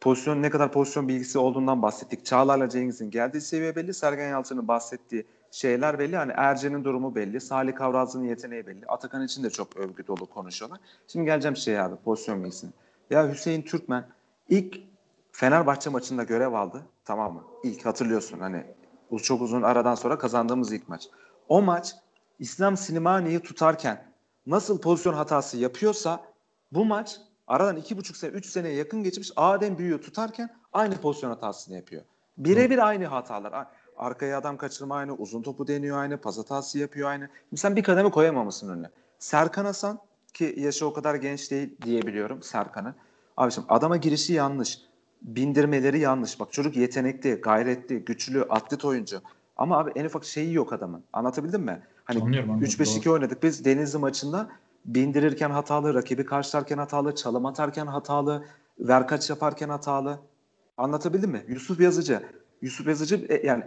pozisyon 0.01 0.43
ne 0.43 0.51
kadar 0.51 0.73
pozisyon 0.73 1.09
bilgisi 1.09 1.39
olduğundan 1.39 1.83
bahsettik. 1.83 2.27
Çağlar'la 2.27 2.69
Cengiz'in 2.69 3.11
geldiği 3.11 3.41
seviye 3.41 3.77
belli. 3.77 3.95
Sergen 3.95 4.29
Yalçın'ın 4.29 4.69
bahsettiği 4.69 5.27
şeyler 5.51 5.99
belli. 5.99 6.17
Hani 6.17 6.33
Erce'nin 6.37 6.85
durumu 6.85 7.15
belli. 7.15 7.41
Salih 7.41 7.75
Kavrazlı'nın 7.75 8.25
yeteneği 8.25 8.67
belli. 8.67 8.87
Atakan 8.87 9.25
için 9.25 9.45
de 9.45 9.51
çok 9.51 9.77
övgü 9.77 10.07
dolu 10.07 10.27
konuşuyorlar. 10.27 10.81
Şimdi 11.09 11.27
geleceğim 11.27 11.57
şey 11.57 11.81
abi 11.81 11.97
pozisyon 12.05 12.45
bilgisine. 12.45 12.71
Ya 13.11 13.33
Hüseyin 13.33 13.63
Türkmen 13.63 14.05
ilk 14.49 14.81
Fenerbahçe 15.33 15.91
maçında 15.91 16.23
görev 16.23 16.53
aldı. 16.53 16.83
Tamam 17.05 17.35
mı? 17.35 17.45
İlk 17.65 17.87
hatırlıyorsun 17.87 18.39
hani 18.39 18.65
çok 19.19 19.43
uzun 19.43 19.63
aradan 19.63 19.95
sonra 19.95 20.19
kazandığımız 20.19 20.73
ilk 20.73 20.89
maç. 20.89 21.09
O 21.49 21.63
maç 21.63 21.95
İslam 22.39 22.77
Sinemani'yi 22.77 23.41
tutarken 23.41 24.05
nasıl 24.47 24.81
pozisyon 24.81 25.15
hatası 25.15 25.57
yapıyorsa 25.57 26.21
bu 26.73 26.85
maç 26.85 27.21
aradan 27.47 27.77
iki 27.77 27.97
buçuk 27.97 28.17
sene, 28.17 28.31
üç 28.31 28.47
seneye 28.47 28.75
yakın 28.75 29.03
geçmiş 29.03 29.33
Adem 29.37 29.79
Büyü'yü 29.79 30.01
tutarken 30.01 30.51
aynı 30.73 30.97
pozisyon 30.97 31.31
hatasını 31.31 31.77
yapıyor. 31.77 32.03
Birebir 32.39 32.87
aynı 32.87 33.07
hatalar. 33.07 33.67
Arkaya 33.97 34.39
adam 34.39 34.57
kaçırma 34.57 34.97
aynı, 34.97 35.15
uzun 35.15 35.43
topu 35.43 35.69
deniyor 35.69 35.99
aynı, 35.99 36.17
pas 36.17 36.39
hatası 36.39 36.79
yapıyor 36.79 37.09
aynı. 37.09 37.29
Şimdi 37.49 37.61
sen 37.61 37.77
bir 37.77 37.83
kademe 37.83 38.11
koyamamışsın 38.11 38.69
önüne. 38.69 38.91
Serkan 39.19 39.65
Hasan 39.65 39.99
ki 40.35 40.55
yaşı 40.59 40.87
o 40.87 40.93
kadar 40.93 41.15
genç 41.15 41.51
değil 41.51 41.77
diyebiliyorum 41.83 42.43
Serkan'ı. 42.43 42.95
Abi 43.37 43.53
şimdi 43.53 43.67
adama 43.71 43.97
girişi 43.97 44.33
yanlış. 44.33 44.79
Bindirmeleri 45.23 45.99
yanlış. 45.99 46.41
Bak 46.41 46.53
çocuk 46.53 46.77
yetenekli, 46.77 47.35
gayretli, 47.35 48.05
güçlü, 48.05 48.43
atlet 48.43 48.85
oyuncu. 48.85 49.21
Ama 49.57 49.79
abi 49.79 49.91
en 49.95 50.05
ufak 50.05 50.25
şeyi 50.25 50.55
yok 50.55 50.73
adamın. 50.73 51.03
Anlatabildim 51.13 51.63
mi? 51.63 51.83
Hani 52.05 52.19
3-5-2 52.19 53.11
oynadık 53.11 53.43
biz 53.43 53.65
Denizli 53.65 53.99
maçında 53.99 54.49
bindirirken 54.85 55.51
hatalı, 55.51 55.95
rakibi 55.95 56.25
karşılarken 56.25 56.79
hatalı, 56.79 57.15
çalım 57.15 57.47
atarken 57.47 57.87
hatalı, 57.87 58.45
verkaç 58.79 59.31
yaparken 59.31 59.69
hatalı. 59.69 60.19
Anlatabildim 60.77 61.31
mi? 61.31 61.45
Yusuf 61.49 61.81
Yazıcı. 61.81 62.23
Yusuf 62.63 62.87
Yazıcı 62.87 63.27
e, 63.29 63.47
yani 63.47 63.65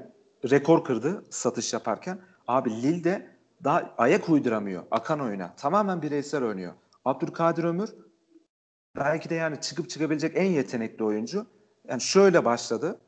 rekor 0.50 0.84
kırdı 0.84 1.24
satış 1.30 1.74
yaparken. 1.74 2.20
Abi 2.48 2.72
Lille'de 2.82 3.28
daha 3.64 3.94
ayak 3.98 4.30
uyduramıyor. 4.30 4.84
Akan 4.92 5.20
oyuna. 5.20 5.54
Tamamen 5.58 6.02
bireysel 6.02 6.44
oynuyor. 6.44 6.74
Abdülkadir 7.06 7.64
Ömür 7.64 7.90
belki 8.96 9.30
de 9.30 9.36
yani 9.36 9.62
çıkıp 9.62 9.90
çıkabilecek 9.90 10.32
en 10.36 10.46
yetenekli 10.46 11.04
oyuncu. 11.04 11.46
Yani 11.88 12.02
şöyle 12.02 12.46
başladı. 12.46 13.00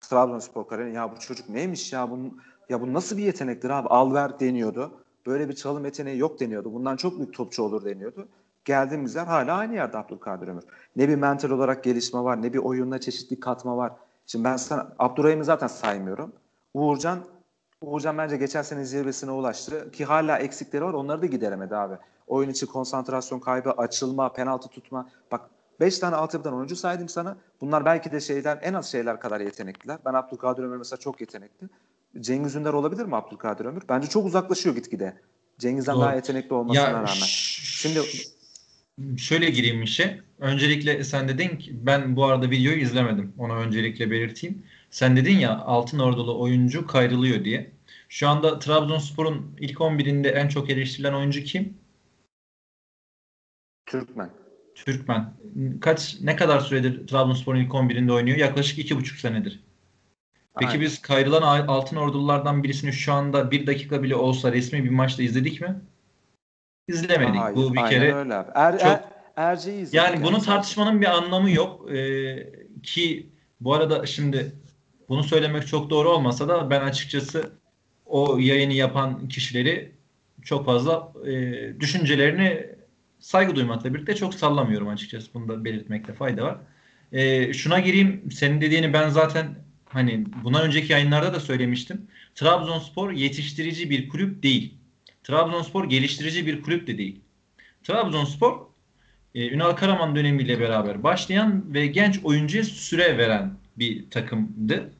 Trabzonspor 0.00 0.68
kariyeri. 0.68 0.94
Ya 0.94 1.12
bu 1.12 1.18
çocuk 1.18 1.48
neymiş 1.48 1.92
ya? 1.92 2.10
Bunun, 2.10 2.40
ya 2.68 2.80
bu 2.80 2.92
nasıl 2.92 3.16
bir 3.16 3.22
yetenektir 3.22 3.70
abi? 3.70 3.88
Alver 3.88 4.40
deniyordu. 4.40 4.92
Böyle 5.26 5.48
bir 5.48 5.54
çalım 5.54 5.84
yeteneği 5.84 6.18
yok 6.18 6.40
deniyordu. 6.40 6.74
Bundan 6.74 6.96
çok 6.96 7.18
büyük 7.18 7.34
topçu 7.34 7.62
olur 7.62 7.84
deniyordu. 7.84 8.28
Geldiğimiz 8.64 9.14
yer 9.14 9.26
hala 9.26 9.56
aynı 9.56 9.74
yerde 9.74 9.98
Abdülkadir 9.98 10.48
Ömür. 10.48 10.64
Ne 10.96 11.08
bir 11.08 11.14
mental 11.14 11.50
olarak 11.50 11.84
gelişme 11.84 12.20
var, 12.20 12.42
ne 12.42 12.52
bir 12.52 12.58
oyunla 12.58 13.00
çeşitli 13.00 13.40
katma 13.40 13.76
var. 13.76 13.92
Şimdi 14.26 14.44
ben 14.44 14.56
sana 14.56 14.92
Abdurrahim'i 14.98 15.44
zaten 15.44 15.66
saymıyorum. 15.66 16.32
Uğurcan 16.74 17.18
Uğurcan 17.80 18.18
bence 18.18 18.36
geçen 18.36 18.62
sene 18.62 18.84
zirvesine 18.84 19.30
ulaştı 19.30 19.90
ki 19.90 20.04
hala 20.04 20.38
eksikleri 20.38 20.84
var 20.84 20.92
onları 20.92 21.22
da 21.22 21.26
gideremedi 21.26 21.76
abi. 21.76 21.94
Oyun 22.26 22.50
içi 22.50 22.66
konsantrasyon 22.66 23.40
kaybı, 23.40 23.70
açılma, 23.70 24.32
penaltı 24.32 24.68
tutma. 24.68 25.10
Bak 25.32 25.40
5 25.80 25.98
tane 25.98 26.16
altyapıdan 26.16 26.54
oyuncu 26.54 26.76
saydım 26.76 27.08
sana. 27.08 27.36
Bunlar 27.60 27.84
belki 27.84 28.12
de 28.12 28.20
şeyden 28.20 28.58
en 28.62 28.74
az 28.74 28.92
şeyler 28.92 29.20
kadar 29.20 29.40
yetenekliler. 29.40 29.98
Ben 30.04 30.14
Abdülkadir 30.14 30.62
Ömür 30.62 30.76
mesela 30.76 31.00
çok 31.00 31.20
yetenekli. 31.20 31.66
Cengiz 32.20 32.54
Ünder 32.54 32.72
olabilir 32.72 33.04
mi 33.04 33.16
Abdülkadir 33.16 33.64
Ömür? 33.64 33.82
Bence 33.88 34.08
çok 34.08 34.26
uzaklaşıyor 34.26 34.74
gitgide. 34.74 35.16
Cengiz'den 35.58 35.94
Doğru. 35.94 36.02
daha 36.02 36.14
yetenekli 36.14 36.54
olmasına 36.54 36.84
ya, 36.84 36.92
rağmen. 36.92 37.26
Şimdi 37.26 38.00
şöyle 39.16 39.50
gireyim 39.50 39.82
işe. 39.82 40.20
Öncelikle 40.38 41.04
sen 41.04 41.28
dedin 41.28 41.56
ki 41.56 41.86
ben 41.86 42.16
bu 42.16 42.24
arada 42.24 42.50
videoyu 42.50 42.80
izlemedim. 42.80 43.32
Onu 43.38 43.54
öncelikle 43.54 44.10
belirteyim. 44.10 44.62
Sen 44.90 45.16
dedin 45.16 45.38
ya 45.38 45.58
Altın 45.58 45.98
Ordulu 45.98 46.40
oyuncu 46.40 46.86
kayrılıyor 46.86 47.44
diye. 47.44 47.72
Şu 48.08 48.28
anda 48.28 48.58
Trabzonspor'un 48.58 49.56
ilk 49.60 49.78
11'inde 49.78 50.28
en 50.28 50.48
çok 50.48 50.70
eleştirilen 50.70 51.12
oyuncu 51.12 51.42
kim? 51.42 51.74
Türkmen. 53.92 54.30
Türkmen. 54.74 55.32
Kaç 55.80 56.16
ne 56.20 56.36
kadar 56.36 56.60
süredir 56.60 57.06
Trabzonspor'un 57.06 57.58
ilk 57.60 57.72
11'inde 57.72 58.12
oynuyor? 58.12 58.36
Yaklaşık 58.36 58.78
iki 58.78 58.96
buçuk 58.96 59.18
senedir. 59.18 59.60
Peki 60.58 60.68
Aynen. 60.70 60.80
biz 60.80 61.02
kayrılan 61.02 61.42
Altın 61.68 61.96
Ordululardan 61.96 62.62
birisini 62.62 62.92
şu 62.92 63.12
anda 63.12 63.50
bir 63.50 63.66
dakika 63.66 64.02
bile 64.02 64.16
olsa 64.16 64.52
resmi 64.52 64.84
bir 64.84 64.90
maçta 64.90 65.22
izledik 65.22 65.60
mi? 65.60 65.80
izlemedik. 66.88 67.40
Hayır, 67.40 67.56
Bu 67.56 67.72
bir 67.74 67.78
aynen 67.78 67.90
kere 67.90 68.14
öyle 68.14 68.34
abi. 68.34 68.50
Er, 68.54 68.72
çok- 68.78 68.86
er, 68.86 69.00
Erce'yi 69.36 69.74
izledik. 69.82 69.94
yani 69.94 70.24
bunu 70.24 70.38
tartışmanın 70.42 71.00
bir 71.00 71.06
anlamı 71.06 71.50
yok. 71.50 71.92
Ee, 71.92 72.52
ki 72.82 73.26
bu 73.60 73.74
arada 73.74 74.06
şimdi 74.06 74.52
bunu 75.08 75.24
söylemek 75.24 75.66
çok 75.66 75.90
doğru 75.90 76.08
olmasa 76.10 76.48
da 76.48 76.70
ben 76.70 76.80
açıkçası 76.80 77.50
o 78.06 78.38
yayını 78.38 78.72
yapan 78.72 79.28
kişileri 79.28 79.92
çok 80.42 80.66
fazla 80.66 81.12
e, 81.26 81.30
düşüncelerini 81.80 82.66
saygı 83.22 83.56
duymakla 83.56 83.94
birlikte 83.94 84.14
çok 84.14 84.34
sallamıyorum 84.34 84.88
açıkçası. 84.88 85.34
Bunu 85.34 85.48
da 85.48 85.64
belirtmekte 85.64 86.12
fayda 86.12 86.44
var. 86.44 86.58
E, 87.12 87.52
şuna 87.52 87.80
gireyim. 87.80 88.30
Senin 88.32 88.60
dediğini 88.60 88.92
ben 88.92 89.08
zaten 89.08 89.54
hani 89.88 90.24
bundan 90.44 90.62
önceki 90.62 90.92
yayınlarda 90.92 91.34
da 91.34 91.40
söylemiştim. 91.40 92.06
Trabzonspor 92.34 93.10
yetiştirici 93.12 93.90
bir 93.90 94.08
kulüp 94.08 94.42
değil. 94.42 94.74
Trabzonspor 95.24 95.90
geliştirici 95.90 96.46
bir 96.46 96.62
kulüp 96.62 96.86
de 96.86 96.98
değil. 96.98 97.20
Trabzonspor 97.82 98.66
e, 99.34 99.50
Ünal 99.50 99.72
Karaman 99.72 100.16
dönemiyle 100.16 100.60
beraber 100.60 101.02
başlayan 101.02 101.74
ve 101.74 101.86
genç 101.86 102.20
oyuncuya 102.24 102.64
süre 102.64 103.18
veren 103.18 103.54
bir 103.78 104.10
takımdı. 104.10 104.92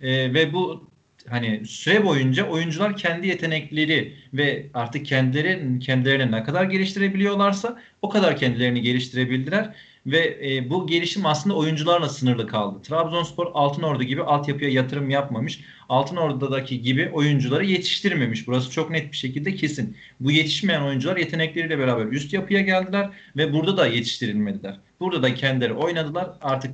E, 0.00 0.34
ve 0.34 0.52
bu 0.52 0.90
hani 1.30 1.66
süre 1.66 2.04
boyunca 2.04 2.48
oyuncular 2.48 2.96
kendi 2.96 3.26
yetenekleri 3.28 4.12
ve 4.34 4.66
artık 4.74 5.06
kendileri 5.06 5.78
kendilerini 5.78 6.32
ne 6.32 6.44
kadar 6.44 6.64
geliştirebiliyorlarsa 6.64 7.80
o 8.02 8.08
kadar 8.08 8.36
kendilerini 8.36 8.82
geliştirebildiler 8.82 9.74
ve 10.06 10.38
e, 10.42 10.70
bu 10.70 10.86
gelişim 10.86 11.26
aslında 11.26 11.56
oyuncularla 11.56 12.08
sınırlı 12.08 12.46
kaldı. 12.46 12.82
Trabzonspor 12.82 13.46
Altınordu 13.54 14.02
gibi 14.02 14.22
altyapıya 14.22 14.70
yatırım 14.70 15.10
yapmamış. 15.10 15.60
Altınordu'daki 15.88 16.82
gibi 16.82 17.10
oyuncuları 17.12 17.64
yetiştirmemiş. 17.64 18.46
Burası 18.46 18.70
çok 18.70 18.90
net 18.90 19.12
bir 19.12 19.16
şekilde 19.16 19.54
kesin. 19.54 19.96
Bu 20.20 20.30
yetişmeyen 20.30 20.82
oyuncular 20.82 21.16
yetenekleriyle 21.16 21.78
beraber 21.78 22.06
üst 22.06 22.32
yapıya 22.32 22.60
geldiler 22.60 23.10
ve 23.36 23.52
burada 23.52 23.76
da 23.76 23.86
yetiştirilmediler. 23.86 24.76
Burada 25.00 25.22
da 25.22 25.34
kendileri 25.34 25.72
oynadılar. 25.72 26.30
Artık 26.40 26.70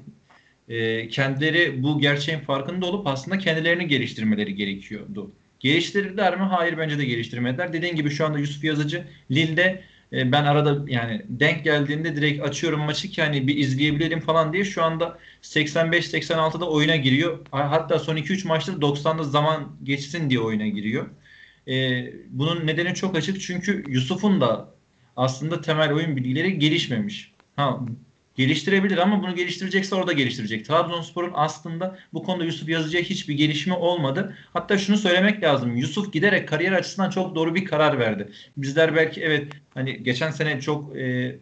e, 0.72 1.08
kendileri 1.08 1.82
bu 1.82 2.00
gerçeğin 2.00 2.38
farkında 2.38 2.86
olup 2.86 3.06
aslında 3.06 3.38
kendilerini 3.38 3.88
geliştirmeleri 3.88 4.54
gerekiyordu. 4.54 5.30
Geliştirdiler 5.60 6.36
mi? 6.36 6.42
Hayır 6.42 6.78
bence 6.78 6.98
de 6.98 7.04
geliştirmediler. 7.04 7.72
Dediğin 7.72 7.96
gibi 7.96 8.10
şu 8.10 8.26
anda 8.26 8.38
Yusuf 8.38 8.64
Yazıcı 8.64 9.04
Lille'de 9.30 9.82
e, 10.12 10.32
ben 10.32 10.44
arada 10.44 10.90
yani 10.90 11.22
denk 11.28 11.64
geldiğinde 11.64 12.16
direkt 12.16 12.42
açıyorum 12.42 12.80
maçı 12.80 13.08
ki 13.10 13.22
hani 13.22 13.46
bir 13.46 13.56
izleyebilelim 13.56 14.20
falan 14.20 14.52
diye 14.52 14.64
şu 14.64 14.82
anda 14.84 15.18
85-86'da 15.42 16.70
oyuna 16.70 16.96
giriyor. 16.96 17.38
Hatta 17.50 17.98
son 17.98 18.16
2-3 18.16 18.46
maçta 18.46 18.72
90'da 18.72 19.24
zaman 19.24 19.76
geçsin 19.82 20.30
diye 20.30 20.40
oyuna 20.40 20.66
giriyor. 20.66 21.06
E, 21.68 22.06
bunun 22.30 22.66
nedeni 22.66 22.94
çok 22.94 23.16
açık 23.16 23.40
çünkü 23.40 23.84
Yusuf'un 23.88 24.40
da 24.40 24.74
aslında 25.16 25.60
temel 25.60 25.92
oyun 25.92 26.16
bilgileri 26.16 26.58
gelişmemiş. 26.58 27.32
Ha, 27.56 27.80
geliştirebilir 28.36 28.98
ama 28.98 29.22
bunu 29.22 29.34
geliştirecekse 29.34 29.94
orada 29.94 30.12
geliştirecek. 30.12 30.64
Trabzonspor'un 30.66 31.32
aslında 31.34 31.98
bu 32.12 32.22
konuda 32.22 32.44
Yusuf 32.44 32.68
Yazıcı'ya 32.68 33.02
hiçbir 33.02 33.34
gelişme 33.34 33.74
olmadı. 33.74 34.36
Hatta 34.52 34.78
şunu 34.78 34.96
söylemek 34.96 35.42
lazım. 35.42 35.76
Yusuf 35.76 36.12
giderek 36.12 36.48
kariyer 36.48 36.72
açısından 36.72 37.10
çok 37.10 37.34
doğru 37.34 37.54
bir 37.54 37.64
karar 37.64 37.98
verdi. 37.98 38.32
Bizler 38.56 38.94
belki 38.94 39.20
evet 39.20 39.52
hani 39.74 40.02
geçen 40.02 40.30
sene 40.30 40.60
çok 40.60 40.96
e, 40.96 41.36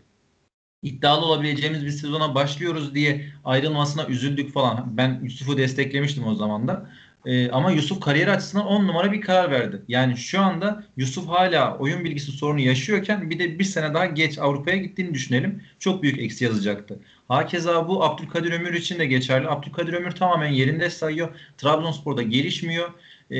iddialı 0.82 1.26
olabileceğimiz 1.26 1.86
bir 1.86 1.90
sezona 1.90 2.34
başlıyoruz 2.34 2.94
diye 2.94 3.26
ayrılmasına 3.44 4.06
üzüldük 4.06 4.52
falan. 4.52 4.96
Ben 4.96 5.20
Yusuf'u 5.22 5.58
desteklemiştim 5.58 6.26
o 6.26 6.34
zaman 6.34 6.68
da. 6.68 6.90
Ee, 7.26 7.50
ama 7.50 7.70
Yusuf 7.70 8.00
kariyer 8.00 8.28
açısından 8.28 8.66
10 8.66 8.86
numara 8.88 9.12
bir 9.12 9.20
karar 9.20 9.50
verdi. 9.50 9.82
Yani 9.88 10.16
şu 10.16 10.40
anda 10.40 10.84
Yusuf 10.96 11.28
hala 11.28 11.78
oyun 11.78 12.04
bilgisi 12.04 12.32
sorunu 12.32 12.60
yaşıyorken 12.60 13.30
bir 13.30 13.38
de 13.38 13.58
bir 13.58 13.64
sene 13.64 13.94
daha 13.94 14.06
geç 14.06 14.38
Avrupa'ya 14.38 14.76
gittiğini 14.76 15.14
düşünelim. 15.14 15.62
Çok 15.78 16.02
büyük 16.02 16.18
eksi 16.18 16.44
yazacaktı. 16.44 17.00
Hakeza 17.28 17.88
bu 17.88 18.04
Abdülkadir 18.04 18.52
Ömür 18.52 18.74
için 18.74 18.98
de 18.98 19.06
geçerli. 19.06 19.48
Abdülkadir 19.48 19.92
Ömür 19.92 20.10
tamamen 20.10 20.52
yerinde 20.52 20.90
sayıyor. 20.90 21.28
Trabzonspor'da 21.58 22.22
gelişmiyor. 22.22 22.90
Ee, 23.30 23.38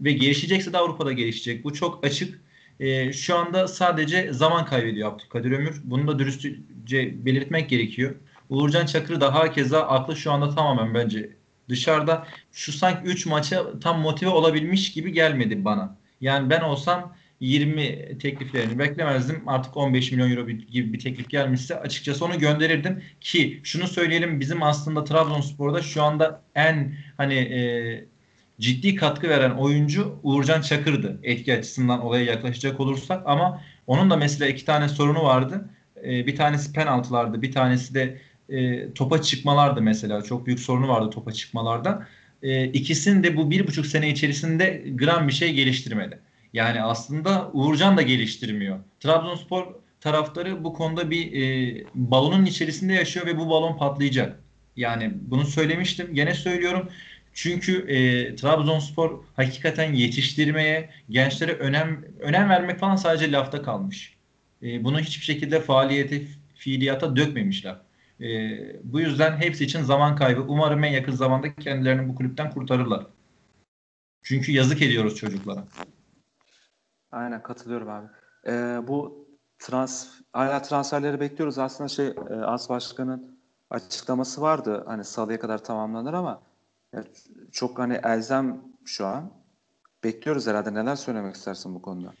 ve 0.00 0.12
gelişecekse 0.12 0.72
de 0.72 0.78
Avrupa'da 0.78 1.12
gelişecek. 1.12 1.64
Bu 1.64 1.74
çok 1.74 2.06
açık. 2.06 2.40
Ee, 2.80 3.12
şu 3.12 3.36
anda 3.36 3.68
sadece 3.68 4.32
zaman 4.32 4.64
kaybediyor 4.66 5.12
Abdülkadir 5.12 5.52
Ömür. 5.52 5.80
Bunu 5.84 6.08
da 6.08 6.18
dürüstçe 6.18 7.24
belirtmek 7.24 7.68
gerekiyor. 7.68 8.14
Uğurcan 8.48 8.86
Çakır 8.86 9.20
da 9.20 9.34
hakeza 9.34 9.80
aklı 9.82 10.16
şu 10.16 10.32
anda 10.32 10.54
tamamen 10.54 10.94
bence 10.94 11.30
dışarıda 11.68 12.26
şu 12.52 12.72
sanki 12.72 13.08
3 13.08 13.26
maça 13.26 13.80
tam 13.80 14.00
motive 14.00 14.30
olabilmiş 14.30 14.92
gibi 14.92 15.12
gelmedi 15.12 15.64
bana. 15.64 15.96
Yani 16.20 16.50
ben 16.50 16.60
olsam 16.60 17.14
20 17.42 18.18
tekliflerini 18.18 18.78
beklemezdim. 18.78 19.48
Artık 19.48 19.76
15 19.76 20.12
milyon 20.12 20.30
euro 20.30 20.48
gibi 20.48 20.92
bir 20.92 20.98
teklif 20.98 21.30
gelmişse 21.30 21.80
açıkçası 21.80 22.24
onu 22.24 22.38
gönderirdim 22.38 23.02
ki 23.20 23.60
şunu 23.64 23.88
söyleyelim 23.88 24.40
bizim 24.40 24.62
aslında 24.62 25.04
Trabzonspor'da 25.04 25.82
şu 25.82 26.02
anda 26.02 26.42
en 26.54 26.94
hani 27.16 27.34
e, 27.34 28.04
ciddi 28.60 28.94
katkı 28.94 29.28
veren 29.28 29.50
oyuncu 29.50 30.18
Uğurcan 30.22 30.60
Çakır'dı 30.60 31.20
etki 31.22 31.54
açısından 31.54 32.00
olaya 32.00 32.24
yaklaşacak 32.24 32.80
olursak 32.80 33.22
ama 33.26 33.62
onun 33.86 34.10
da 34.10 34.16
mesela 34.16 34.48
iki 34.48 34.64
tane 34.64 34.88
sorunu 34.88 35.22
vardı. 35.22 35.70
E, 36.04 36.26
bir 36.26 36.36
tanesi 36.36 36.72
penaltılardı, 36.72 37.42
bir 37.42 37.52
tanesi 37.52 37.94
de 37.94 38.20
e, 38.52 38.92
topa 38.92 39.22
çıkmalardı 39.22 39.82
mesela. 39.82 40.22
Çok 40.22 40.46
büyük 40.46 40.60
sorunu 40.60 40.88
vardı 40.88 41.10
topa 41.10 41.32
çıkmalarda. 41.32 42.06
E, 42.42 42.64
ikisini 42.66 43.22
de 43.22 43.36
bu 43.36 43.50
bir 43.50 43.66
buçuk 43.66 43.86
sene 43.86 44.08
içerisinde 44.08 44.84
gram 44.94 45.28
bir 45.28 45.32
şey 45.32 45.52
geliştirmedi. 45.52 46.18
Yani 46.52 46.82
aslında 46.82 47.50
Uğurcan 47.52 47.96
da 47.96 48.02
geliştirmiyor. 48.02 48.78
Trabzonspor 49.00 49.66
taraftarı 50.00 50.64
bu 50.64 50.72
konuda 50.72 51.10
bir 51.10 51.42
e, 51.42 51.84
balonun 51.94 52.44
içerisinde 52.44 52.92
yaşıyor 52.92 53.26
ve 53.26 53.38
bu 53.38 53.50
balon 53.50 53.76
patlayacak. 53.76 54.40
Yani 54.76 55.12
bunu 55.14 55.44
söylemiştim. 55.44 56.14
Gene 56.14 56.34
söylüyorum. 56.34 56.88
Çünkü 57.34 57.78
e, 57.88 58.36
Trabzonspor 58.36 59.24
hakikaten 59.36 59.92
yetiştirmeye, 59.92 60.90
gençlere 61.10 61.52
önem 61.52 62.04
önem 62.20 62.48
vermek 62.48 62.78
falan 62.78 62.96
sadece 62.96 63.32
lafta 63.32 63.62
kalmış. 63.62 64.16
E, 64.62 64.84
bunu 64.84 65.00
hiçbir 65.00 65.24
şekilde 65.24 65.60
faaliyete, 65.60 66.22
fiiliyata 66.54 67.16
dökmemişler. 67.16 67.76
E, 68.22 68.30
bu 68.84 69.00
yüzden 69.00 69.36
hepsi 69.36 69.64
için 69.64 69.82
zaman 69.82 70.16
kaybı. 70.16 70.42
Umarım 70.42 70.84
en 70.84 70.92
yakın 70.92 71.12
zamanda 71.12 71.54
kendilerini 71.54 72.08
bu 72.08 72.14
kulüpten 72.14 72.50
kurtarırlar. 72.50 73.06
Çünkü 74.22 74.52
yazık 74.52 74.82
ediyoruz 74.82 75.16
çocuklara. 75.16 75.64
Aynen 77.12 77.42
katılıyorum 77.42 77.88
abi. 77.88 78.06
Ee, 78.46 78.80
bu 78.88 79.28
trans 79.58 80.08
hala 80.32 80.62
transferleri 80.62 81.20
bekliyoruz. 81.20 81.58
Aslında 81.58 81.88
şey 81.88 82.06
e, 82.06 82.34
As 82.34 82.68
Başkan'ın 82.68 83.38
açıklaması 83.70 84.40
vardı. 84.42 84.84
Hani 84.86 85.04
salıya 85.04 85.40
kadar 85.40 85.64
tamamlanır 85.64 86.14
ama 86.14 86.42
evet, 86.92 87.26
çok 87.52 87.78
hani 87.78 88.00
elzem 88.04 88.60
şu 88.84 89.06
an. 89.06 89.30
Bekliyoruz 90.04 90.46
herhalde. 90.46 90.74
Neler 90.74 90.96
söylemek 90.96 91.34
istersin 91.34 91.74
bu 91.74 91.82
konuda? 91.82 92.12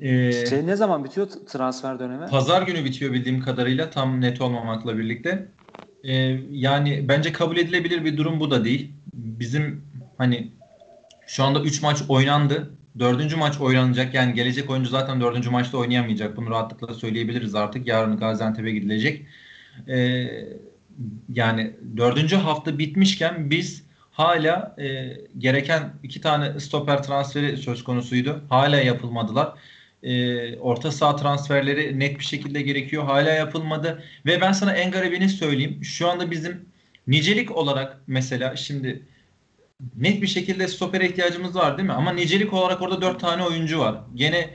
Ee, 0.00 0.46
şey 0.46 0.66
ne 0.66 0.76
zaman 0.76 1.04
bitiyor 1.04 1.26
transfer 1.26 1.98
dönemi? 1.98 2.26
Pazar 2.26 2.62
günü 2.62 2.84
bitiyor 2.84 3.12
bildiğim 3.12 3.40
kadarıyla 3.40 3.90
tam 3.90 4.20
net 4.20 4.40
olmamakla 4.40 4.98
birlikte. 4.98 5.48
Ee, 6.04 6.12
yani 6.50 7.04
bence 7.08 7.32
kabul 7.32 7.56
edilebilir 7.56 8.04
bir 8.04 8.16
durum 8.16 8.40
bu 8.40 8.50
da 8.50 8.64
değil. 8.64 8.92
Bizim 9.14 9.84
hani 10.18 10.48
şu 11.26 11.44
anda 11.44 11.60
3 11.60 11.82
maç 11.82 12.02
oynandı. 12.08 12.70
Dördüncü 12.98 13.36
maç 13.36 13.60
oynanacak. 13.60 14.14
Yani 14.14 14.34
gelecek 14.34 14.70
oyuncu 14.70 14.90
zaten 14.90 15.20
dördüncü 15.20 15.50
maçta 15.50 15.78
oynayamayacak. 15.78 16.36
Bunu 16.36 16.50
rahatlıkla 16.50 16.94
söyleyebiliriz 16.94 17.54
artık. 17.54 17.86
Yarın 17.86 18.16
Gaziantep'e 18.16 18.70
gidilecek. 18.70 19.26
Ee, 19.88 20.26
yani 21.32 21.72
dördüncü 21.96 22.36
hafta 22.36 22.78
bitmişken 22.78 23.50
biz 23.50 23.84
hala 24.10 24.76
e, 24.78 25.16
gereken 25.38 25.92
iki 26.02 26.20
tane 26.20 26.60
stoper 26.60 27.02
transferi 27.02 27.56
söz 27.56 27.84
konusuydu. 27.84 28.40
Hala 28.48 28.76
yapılmadılar. 28.76 29.54
E, 30.06 30.58
orta 30.58 30.92
saha 30.92 31.16
transferleri 31.16 31.98
net 32.00 32.18
bir 32.18 32.24
şekilde 32.24 32.62
gerekiyor. 32.62 33.04
Hala 33.04 33.30
yapılmadı. 33.30 34.04
Ve 34.26 34.40
ben 34.40 34.52
sana 34.52 34.72
en 34.72 34.90
garibini 34.90 35.28
söyleyeyim. 35.28 35.84
Şu 35.84 36.08
anda 36.08 36.30
bizim 36.30 36.68
nicelik 37.06 37.56
olarak 37.56 37.98
mesela 38.06 38.56
şimdi 38.56 39.02
net 39.96 40.22
bir 40.22 40.26
şekilde 40.26 40.68
stopere 40.68 41.08
ihtiyacımız 41.08 41.56
var 41.56 41.78
değil 41.78 41.88
mi? 41.88 41.92
Ama 41.94 42.12
nicelik 42.12 42.52
olarak 42.52 42.82
orada 42.82 43.02
dört 43.02 43.20
tane 43.20 43.42
oyuncu 43.42 43.78
var. 43.78 44.00
Gene 44.14 44.50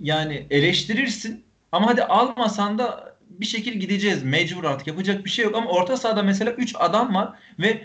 yani 0.00 0.46
eleştirirsin 0.50 1.44
ama 1.72 1.86
hadi 1.86 2.02
almasan 2.02 2.78
da 2.78 3.16
bir 3.30 3.46
şekil 3.46 3.72
gideceğiz. 3.72 4.22
Mecbur 4.22 4.64
artık 4.64 4.86
yapacak 4.86 5.24
bir 5.24 5.30
şey 5.30 5.44
yok 5.44 5.56
ama 5.56 5.70
orta 5.70 5.96
sahada 5.96 6.22
mesela 6.22 6.52
3 6.52 6.74
adam 6.78 7.14
var 7.14 7.38
ve 7.58 7.82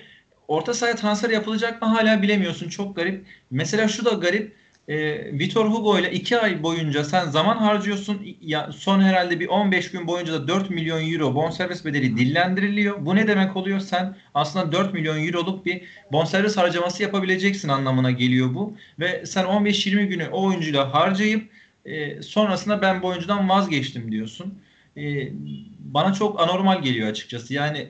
orta 0.48 0.74
sahaya 0.74 0.96
transfer 0.96 1.30
yapılacak 1.30 1.82
mı 1.82 1.88
hala 1.88 2.22
bilemiyorsun. 2.22 2.70
Çok 2.70 2.96
garip. 2.96 3.26
Mesela 3.52 3.88
şu 3.88 4.06
da 4.06 4.10
garip. 4.10 4.63
E, 4.88 5.26
Vitor 5.40 5.66
Hugo 5.66 6.00
ile 6.00 6.12
2 6.12 6.38
ay 6.40 6.64
boyunca 6.64 7.04
sen 7.04 7.26
zaman 7.30 7.58
harcıyorsun. 7.58 8.22
Ya, 8.42 8.72
son 8.72 9.02
herhalde 9.02 9.40
bir 9.40 9.48
15 9.48 9.92
gün 9.92 10.08
boyunca 10.08 10.34
da 10.34 10.48
4 10.48 10.70
milyon 10.70 11.12
euro 11.12 11.36
bonservis 11.36 11.86
bedeli 11.86 12.18
dillendiriliyor. 12.18 13.06
Bu 13.06 13.16
ne 13.16 13.28
demek 13.28 13.56
oluyor? 13.56 13.80
Sen 13.80 14.16
aslında 14.34 14.72
4 14.72 14.94
milyon 14.94 15.28
euroluk 15.28 15.66
bir 15.66 15.82
bonservis 16.12 16.58
harcaması 16.58 17.04
yapabileceksin 17.04 17.70
anlamına 17.70 18.12
geliyor 18.12 18.54
bu. 18.54 18.76
Ve 19.00 19.26
sen 19.26 19.46
15-20 19.46 20.06
günü 20.06 20.28
o 20.32 20.46
oyuncuyla 20.48 20.94
harcayıp 20.94 21.54
E, 21.86 22.22
sonrasında 22.22 22.82
ben 22.82 23.02
bu 23.02 23.08
oyuncudan 23.08 23.50
vazgeçtim 23.50 24.12
diyorsun. 24.12 24.60
E, 24.98 25.32
bana 25.80 26.14
çok 26.14 26.40
anormal 26.40 26.82
geliyor 26.82 27.08
açıkçası. 27.08 27.54
Yani 27.54 27.88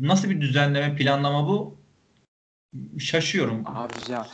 nasıl 0.00 0.30
bir 0.30 0.40
düzenleme, 0.40 0.96
planlama 0.96 1.48
bu? 1.48 1.76
Şaşıyorum. 2.98 3.62
Abi 3.66 4.12
ya 4.12 4.26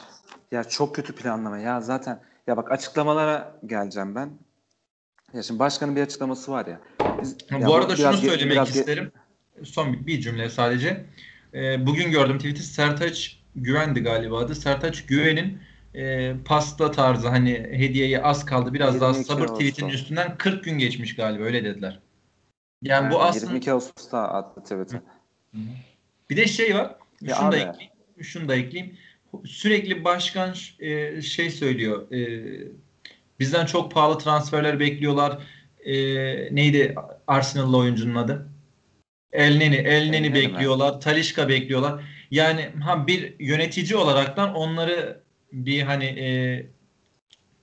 ya 0.53 0.65
çok 0.65 0.95
kötü 0.95 1.15
planlama. 1.15 1.59
Ya 1.59 1.81
zaten 1.81 2.21
ya 2.47 2.57
bak 2.57 2.73
açıklamalara 2.73 3.61
geleceğim 3.67 4.15
ben. 4.15 4.31
Ya 5.33 5.43
şimdi 5.43 5.61
başkanın 5.61 5.97
bir 5.97 6.03
açıklaması 6.03 6.53
var 6.53 6.67
ya. 6.67 6.81
Biz, 7.23 7.37
bu 7.51 7.61
ya 7.61 7.71
arada 7.71 7.97
şunu 7.97 8.17
söylemek 8.17 8.53
biraz 8.53 8.77
isterim. 8.77 9.13
Son 9.65 9.93
bir, 9.93 10.07
bir 10.07 10.21
cümle 10.21 10.51
sadece. 10.51 11.07
Ee, 11.55 11.87
bugün 11.87 12.11
gördüm 12.11 12.39
tweet'i 12.39 12.63
Sertaç 12.63 13.41
Güvendi 13.55 14.01
galiba 14.01 14.39
adı. 14.39 14.55
Sertaç 14.55 15.07
Güven'in 15.07 15.59
e, 15.95 16.35
pasta 16.45 16.91
tarzı 16.91 17.29
hani 17.29 17.53
hediyeye 17.53 18.23
az 18.23 18.45
kaldı 18.45 18.75
biraz 18.75 19.01
daha 19.01 19.15
sabır 19.15 19.47
tweet'in 19.47 19.89
üstünden 19.89 20.37
40 20.37 20.65
gün 20.65 20.79
geçmiş 20.79 21.17
galiba 21.17 21.45
öyle 21.45 21.65
dediler. 21.65 22.01
Yani, 22.83 23.05
yani 23.05 23.15
bu 23.15 23.23
aslında 23.23 23.45
22 23.45 23.73
Ağustos'ta 23.73 24.29
attı 24.29 24.63
tweet'i. 24.63 25.03
Bir 26.31 26.37
de 26.37 26.47
şey 26.47 26.75
var. 26.75 26.97
Ya 27.21 27.35
şunu 27.35 27.49
abi. 27.49 27.53
da 27.53 27.57
ekleyeyim. 27.57 27.93
Şunu 28.23 28.49
da 28.49 28.55
ekleyeyim. 28.55 28.97
Sürekli 29.47 30.05
başkan 30.05 30.55
e, 30.79 31.23
şey 31.23 31.51
söylüyor. 31.51 32.13
E, 32.13 32.19
bizden 33.41 33.67
çok 33.67 33.93
pahalı 33.93 34.19
transferler 34.19 34.81
bekliyorlar. 34.81 35.39
E, 35.85 35.95
neydi 36.55 36.95
Arsenal'lı 37.27 37.77
oyuncunun 37.77 38.15
adı? 38.15 38.49
Elneni, 39.33 39.77
Elneni 39.77 40.35
bekliyorlar. 40.35 40.95
Mi? 40.95 41.01
Talişka 41.01 41.49
bekliyorlar. 41.49 42.05
Yani 42.31 42.71
ha 42.85 43.07
bir 43.07 43.35
yönetici 43.41 43.97
olaraktan 43.97 44.55
onları 44.55 45.21
bir 45.53 45.83
hani 45.83 46.05
e, 46.05 46.27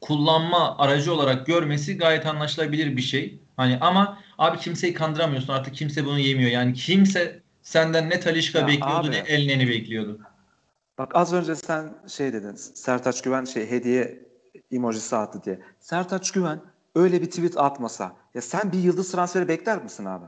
kullanma 0.02 0.78
aracı 0.78 1.14
olarak 1.14 1.46
görmesi 1.46 1.98
gayet 1.98 2.26
anlaşılabilir 2.26 2.98
bir 2.98 3.02
şey. 3.02 3.40
Hani 3.58 3.78
ama 3.82 4.20
abi 4.38 4.58
kimseyi 4.58 4.94
kandıramıyorsun 4.94 5.54
artık 5.54 5.76
kimse 5.76 6.06
bunu 6.06 6.20
yemiyor. 6.20 6.52
Yani 6.52 6.74
kimse 6.74 7.42
senden 7.62 8.10
ne 8.10 8.20
Talişka 8.20 8.60
ya 8.60 8.68
bekliyordu 8.68 9.08
abi, 9.08 9.12
ne 9.12 9.18
Elneni 9.18 9.68
bekliyordu. 9.68 10.20
Bak 10.98 11.16
az 11.16 11.34
önce 11.34 11.56
sen 11.56 11.94
şey 12.08 12.34
dedin. 12.34 12.56
Sertaç 12.56 13.22
Güven 13.22 13.46
şey 13.46 13.72
hediye 13.72 14.30
emojisi 14.72 15.16
attı 15.16 15.44
diye. 15.44 15.60
Sertaç 15.80 16.32
Güven 16.32 16.62
öyle 16.96 17.22
bir 17.22 17.26
tweet 17.30 17.58
atmasa 17.58 18.16
ya 18.34 18.42
sen 18.42 18.72
bir 18.72 18.80
yıldız 18.80 19.12
transferi 19.12 19.48
bekler 19.48 19.84
misin 19.84 20.06
abi? 20.06 20.26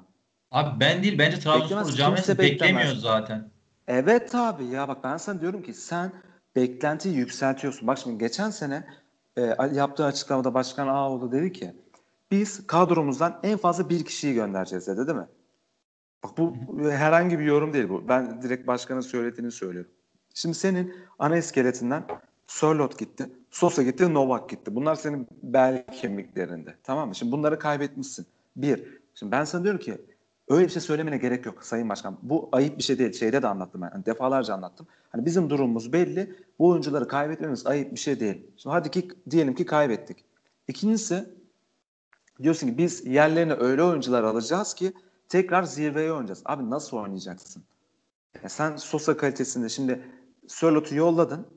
Abi 0.52 0.80
ben 0.80 1.04
değil 1.04 1.18
bence 1.20 1.40
Trabzonspor 1.40 1.98
camiası 1.98 2.38
beklemiyor 2.38 2.96
zaten. 2.96 3.50
Evet 3.88 4.36
abi 4.36 4.66
ya 4.66 4.88
bak 4.88 5.04
ben 5.04 5.18
sana 5.18 5.42
diyorum 5.42 5.64
ki 5.64 5.74
sen 5.74 6.12
beklentiyi 6.56 7.16
yükseltiyorsun. 7.16 7.88
Bak 7.88 7.98
şimdi 7.98 8.18
geçen 8.18 8.50
sene 8.50 8.88
e, 9.38 9.42
yaptığı 9.74 10.06
açıklamada 10.06 10.54
Başkan 10.54 10.88
Ağoğlu 10.88 11.32
dedi 11.32 11.54
ki 11.54 11.76
biz 12.32 12.68
kadromuzdan 12.68 13.40
en 13.44 13.58
fazla 13.58 13.90
bir 13.90 14.06
kişiyi 14.06 14.34
göndereceğiz 14.34 14.88
dedi 14.88 15.08
değil 15.08 15.18
mi? 15.18 15.28
Bak 16.24 16.38
bu 16.38 16.56
herhangi 16.92 17.40
bir 17.40 17.44
yorum 17.44 17.74
değil 17.74 17.90
bu. 17.90 18.08
Ben 18.08 18.42
direkt 18.42 18.68
başkanın 18.68 19.02
söylediğini 19.02 19.52
söylüyorum. 19.52 19.92
Şimdi 20.36 20.56
senin 20.56 20.96
ana 21.20 21.38
iskeletinden 21.38 22.04
Sörlot 22.48 23.00
gitti, 23.00 23.30
Sosa 23.52 23.84
gitti, 23.84 24.14
Novak 24.14 24.50
gitti. 24.50 24.76
Bunlar 24.76 24.96
senin 24.96 25.28
bel 25.44 25.86
kemiklerinde. 26.02 26.76
Tamam 26.84 27.08
mı? 27.08 27.16
Şimdi 27.16 27.32
bunları 27.32 27.60
kaybetmişsin. 27.60 28.26
Bir. 28.56 28.84
Şimdi 29.16 29.32
ben 29.32 29.44
sana 29.44 29.64
diyorum 29.64 29.80
ki 29.80 29.98
öyle 30.50 30.66
bir 30.66 30.72
şey 30.72 30.82
söylemene 30.82 31.18
gerek 31.18 31.46
yok 31.46 31.66
Sayın 31.66 31.90
Başkan. 31.90 32.18
Bu 32.22 32.50
ayıp 32.52 32.78
bir 32.78 32.84
şey 32.84 33.00
değil. 33.00 33.14
Şeyde 33.14 33.42
de 33.42 33.48
anlattım 33.48 33.82
ben. 33.82 33.90
Yani 33.94 34.06
defalarca 34.06 34.54
anlattım. 34.54 34.88
Hani 35.12 35.26
bizim 35.26 35.50
durumumuz 35.50 35.94
belli. 35.94 36.36
Bu 36.60 36.68
oyuncuları 36.68 37.08
kaybetmemiz 37.08 37.68
ayıp 37.68 37.92
bir 37.92 38.00
şey 38.00 38.20
değil. 38.20 38.48
Şimdi 38.58 38.74
hadi 38.74 38.92
ki 38.92 39.08
diyelim 39.30 39.56
ki 39.56 39.66
kaybettik. 39.66 40.26
İkincisi 40.68 41.30
diyorsun 42.44 42.68
ki 42.68 42.78
biz 42.78 43.06
yerlerine 43.06 43.54
öyle 43.54 43.84
oyuncular 43.84 44.24
alacağız 44.24 44.74
ki 44.74 44.94
tekrar 45.30 45.64
zirveye 45.64 46.12
oynayacağız. 46.12 46.42
Abi 46.46 46.70
nasıl 46.70 46.98
oynayacaksın? 46.98 47.64
Ya 48.44 48.50
sen 48.50 48.76
Sosa 48.76 49.18
kalitesinde 49.18 49.70
şimdi 49.70 50.02
Sörlot'u 50.48 50.96
yolladın. 50.96 51.48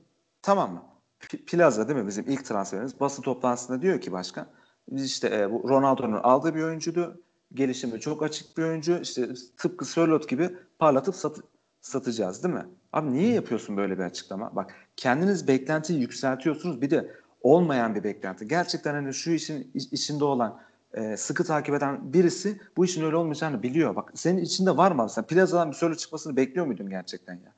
Tamam 0.43 0.73
mı? 0.73 0.83
P- 1.21 1.45
Plaza 1.45 1.89
değil 1.89 1.99
mi 1.99 2.07
bizim 2.07 2.25
ilk 2.29 2.45
transferimiz? 2.45 3.01
Basın 3.01 3.23
toplantısında 3.23 3.83
diyor 3.83 4.01
ki 4.01 4.13
başkan 4.13 4.47
biz 4.89 5.05
işte 5.05 5.29
e, 5.37 5.53
bu 5.53 5.69
Ronaldo'nun 5.69 6.21
aldığı 6.23 6.55
bir 6.55 6.63
oyuncuydu. 6.63 7.23
Gelişimi 7.55 8.01
çok 8.01 8.23
açık 8.23 8.59
bir 8.59 8.63
oyuncu. 8.63 8.99
İşte 9.03 9.29
tıpkı 9.57 9.85
Sörlot 9.85 10.29
gibi 10.29 10.51
parlatıp 10.79 11.15
sat- 11.15 11.41
satacağız 11.81 12.45
değil 12.45 12.55
mi? 12.55 12.67
Abi 12.93 13.13
niye 13.13 13.33
yapıyorsun 13.33 13.77
böyle 13.77 13.99
bir 13.99 14.03
açıklama? 14.05 14.57
Bak 14.57 14.75
kendiniz 14.97 15.49
beklentiyi 15.49 16.01
yükseltiyorsunuz. 16.01 16.83
Bir 16.83 16.91
de 16.91 17.15
olmayan 17.43 17.95
bir 17.95 18.05
beklenti. 18.05 18.49
Gerçekten 18.49 18.95
hani 18.95 19.15
şu 19.15 19.31
işin 19.31 19.71
içinde 19.75 20.25
olan 20.25 20.61
e, 20.95 21.17
sıkı 21.17 21.45
takip 21.45 21.75
eden 21.75 22.13
birisi 22.13 22.61
bu 22.77 22.85
işin 22.85 23.05
öyle 23.05 23.17
olmayacağını 23.17 23.63
biliyor. 23.63 23.97
Bak 23.97 24.13
senin 24.15 24.43
içinde 24.43 24.77
var 24.77 24.93
mı? 24.93 25.09
Sen 25.11 25.27
plazadan 25.27 25.71
bir 25.71 25.77
söyle 25.77 25.95
çıkmasını 25.97 26.37
bekliyor 26.37 26.67
muydun 26.67 26.91
gerçekten 26.91 27.35
ya? 27.35 27.53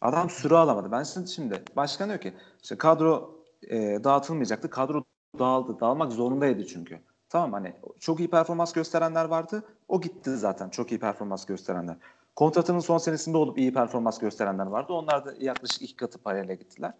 Adam 0.00 0.30
süre 0.30 0.56
alamadı. 0.56 0.92
Ben 0.92 1.02
şimdi 1.24 1.62
başkan 1.76 2.08
diyor 2.08 2.20
ki 2.20 2.34
işte 2.62 2.78
kadro 2.78 3.40
e, 3.62 4.04
dağıtılmayacaktı. 4.04 4.70
Kadro 4.70 5.04
dağıldı. 5.38 5.80
Dağılmak 5.80 6.12
zorundaydı 6.12 6.66
çünkü. 6.66 7.00
Tamam 7.28 7.52
hani 7.52 7.74
çok 8.00 8.20
iyi 8.20 8.30
performans 8.30 8.72
gösterenler 8.72 9.24
vardı. 9.24 9.62
O 9.88 10.00
gitti 10.00 10.36
zaten. 10.36 10.68
Çok 10.68 10.92
iyi 10.92 11.00
performans 11.00 11.46
gösterenler. 11.46 11.96
Kontratının 12.36 12.80
son 12.80 12.98
senesinde 12.98 13.36
olup 13.36 13.58
iyi 13.58 13.72
performans 13.74 14.18
gösterenler 14.18 14.66
vardı. 14.66 14.92
Onlar 14.92 15.24
da 15.24 15.34
yaklaşık 15.38 15.82
iki 15.82 15.96
katı 15.96 16.18
parayla 16.18 16.54
gittiler. 16.54 16.92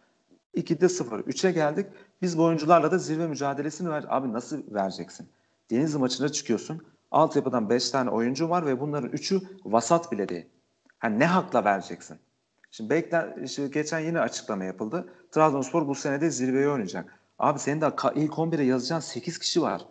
2'de 0.55 0.89
0. 0.89 1.21
3'e 1.21 1.53
geldik. 1.53 1.87
Biz 2.23 2.39
bu 2.39 2.45
oyuncularla 2.45 2.91
da 2.91 2.99
zirve 2.99 3.27
mücadelesini 3.27 3.91
ver. 3.91 4.05
Abi 4.09 4.33
nasıl 4.33 4.75
vereceksin? 4.75 5.29
Denizli 5.71 5.99
maçına 5.99 6.29
çıkıyorsun. 6.29 6.87
Altyapıdan 7.11 7.71
5 7.71 7.91
tane 7.91 8.11
oyuncu 8.11 8.51
var 8.51 8.67
ve 8.67 8.81
bunların 8.81 9.11
3'ü 9.11 9.41
vasat 9.65 10.13
bile 10.13 10.29
değil. 10.29 10.47
Hani 10.99 11.19
ne 11.19 11.27
hakla 11.27 11.65
vereceksin? 11.65 12.19
Şimdi 12.77 12.91
bekler, 12.91 13.37
işte 13.45 13.69
geçen 13.69 13.99
yine 13.99 14.21
açıklama 14.21 14.65
yapıldı. 14.65 15.13
Trabzonspor 15.31 15.89
bu 15.89 15.95
senede 15.95 16.31
zirveye 16.31 16.69
oynayacak. 16.69 17.19
Abi 17.39 17.59
senin 17.59 17.81
de 17.81 17.87
ilk 18.15 18.33
11'e 18.33 18.65
yazacağın 18.65 19.01
8 19.01 19.39
kişi 19.39 19.63
var. 19.63 19.83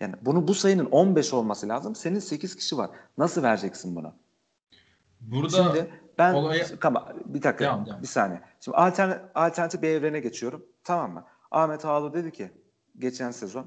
Yani 0.00 0.14
bunu 0.22 0.48
bu 0.48 0.54
sayının 0.54 0.84
15 0.84 1.34
olması 1.34 1.68
lazım. 1.68 1.94
Senin 1.94 2.18
8 2.18 2.56
kişi 2.56 2.78
var. 2.78 2.90
Nasıl 3.18 3.42
vereceksin 3.42 3.96
bunu? 3.96 4.12
Burada 5.20 5.48
Şimdi 5.48 5.90
ben 6.18 6.34
olayı... 6.34 6.64
tamam 6.80 7.08
bir 7.24 7.42
dakika 7.42 7.64
devam, 7.64 7.86
devam. 7.86 8.02
bir 8.02 8.06
saniye. 8.06 8.40
Şimdi 8.60 8.76
alternatif, 8.76 9.22
alternatif 9.34 9.82
bir 9.82 9.88
evrene 9.88 10.20
geçiyorum. 10.20 10.66
Tamam 10.84 11.12
mı? 11.12 11.24
Ahmet 11.50 11.84
Ağlı 11.84 12.14
dedi 12.14 12.32
ki 12.32 12.50
geçen 12.98 13.30
sezon 13.30 13.66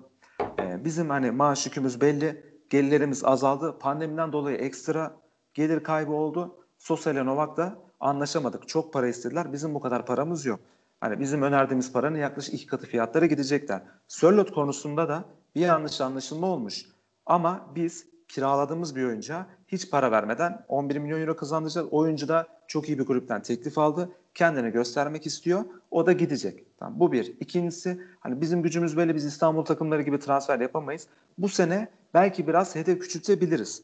e, 0.60 0.86
bizim 0.86 1.10
hani 1.10 1.32
maaş 1.32 1.66
yükümüz 1.66 2.02
belli. 2.02 2.52
Gelirlerimiz 2.70 3.24
azaldı. 3.24 3.80
Pandemiden 3.80 4.34
dolayı 4.34 4.58
ekstra 4.58 5.16
gelir 5.54 5.84
kaybı 5.84 6.12
oldu. 6.12 6.66
Sosa 6.78 7.12
ile 7.12 7.26
Novak 7.26 7.58
da 7.58 7.91
anlaşamadık. 8.02 8.68
Çok 8.68 8.94
para 8.94 9.08
istediler. 9.08 9.54
Bizim 9.54 9.76
bu 9.76 9.80
kadar 9.80 10.06
paramız 10.06 10.46
yok. 10.46 10.60
Hani 11.02 11.20
bizim 11.20 11.42
önerdiğimiz 11.42 11.94
paranın 11.94 12.18
yaklaşık 12.18 12.54
iki 12.54 12.68
katı 12.68 12.88
fiyatlara 12.88 13.26
gidecekler. 13.26 13.82
Sörlot 14.08 14.52
konusunda 14.54 15.10
da 15.10 15.26
bir 15.56 15.62
yanlış 15.62 16.02
anlaşılma 16.02 16.48
olmuş. 16.48 16.86
Ama 17.26 17.68
biz 17.76 18.06
kiraladığımız 18.28 18.96
bir 18.96 19.04
oyuncuya 19.04 19.48
hiç 19.68 19.92
para 19.92 20.12
vermeden 20.12 20.66
11 20.68 20.98
milyon 20.98 21.22
euro 21.22 21.36
kazandıracağız. 21.36 21.88
Oyuncu 21.92 22.28
da 22.28 22.48
çok 22.68 22.90
iyi 22.90 23.00
bir 23.00 23.06
kulüpten 23.06 23.42
teklif 23.42 23.78
aldı. 23.78 24.10
Kendini 24.34 24.72
göstermek 24.72 25.26
istiyor. 25.26 25.64
O 25.92 26.06
da 26.06 26.12
gidecek. 26.12 26.66
Tamam, 26.80 27.00
bu 27.00 27.12
bir. 27.12 27.34
İkincisi 27.40 28.02
hani 28.20 28.42
bizim 28.42 28.64
gücümüz 28.64 28.98
böyle 28.98 29.16
biz 29.16 29.26
İstanbul 29.26 29.66
takımları 29.66 30.02
gibi 30.02 30.20
transfer 30.20 30.60
yapamayız. 30.60 31.08
Bu 31.38 31.50
sene 31.50 31.88
belki 32.14 32.48
biraz 32.48 32.76
hedef 32.76 33.00
küçültebiliriz. 33.00 33.84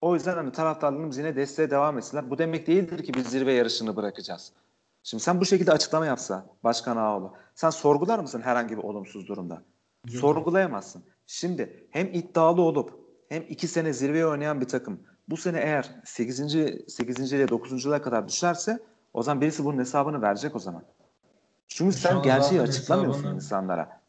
O 0.00 0.14
yüzden 0.14 0.34
hani 0.34 0.52
taraftarlarımız 0.52 1.18
yine 1.18 1.36
desteğe 1.36 1.70
devam 1.70 1.98
etsinler. 1.98 2.30
Bu 2.30 2.38
demek 2.38 2.66
değildir 2.66 3.04
ki 3.04 3.14
biz 3.14 3.26
zirve 3.26 3.52
yarışını 3.52 3.96
bırakacağız. 3.96 4.52
Şimdi 5.02 5.22
sen 5.22 5.40
bu 5.40 5.44
şekilde 5.44 5.72
açıklama 5.72 6.06
yapsa 6.06 6.46
Başkan 6.64 6.96
Ağoğlu 6.96 7.34
sen 7.54 7.70
sorgular 7.70 8.18
mısın 8.18 8.40
herhangi 8.40 8.76
bir 8.76 8.82
olumsuz 8.82 9.28
durumda? 9.28 9.62
Yok. 10.06 10.20
Sorgulayamazsın. 10.20 11.04
Şimdi 11.26 11.86
hem 11.90 12.06
iddialı 12.06 12.62
olup 12.62 13.00
hem 13.28 13.44
iki 13.48 13.68
sene 13.68 13.92
zirveye 13.92 14.26
oynayan 14.26 14.60
bir 14.60 14.68
takım 14.68 15.00
bu 15.28 15.36
sene 15.36 15.58
eğer 15.58 15.90
8. 16.04 16.36
8. 16.88 17.32
ile 17.32 17.48
9. 17.48 17.84
kadar 17.84 18.28
düşerse 18.28 18.78
o 19.14 19.22
zaman 19.22 19.40
birisi 19.40 19.64
bunun 19.64 19.78
hesabını 19.78 20.22
verecek 20.22 20.56
o 20.56 20.58
zaman. 20.58 20.82
Çünkü 21.68 21.96
Şu 21.96 22.00
sen 22.00 22.22
gerçeği 22.22 22.60
açıklamıyorsun 22.60 23.20
hesabını, 23.20 23.36
insanlara. 23.36 24.00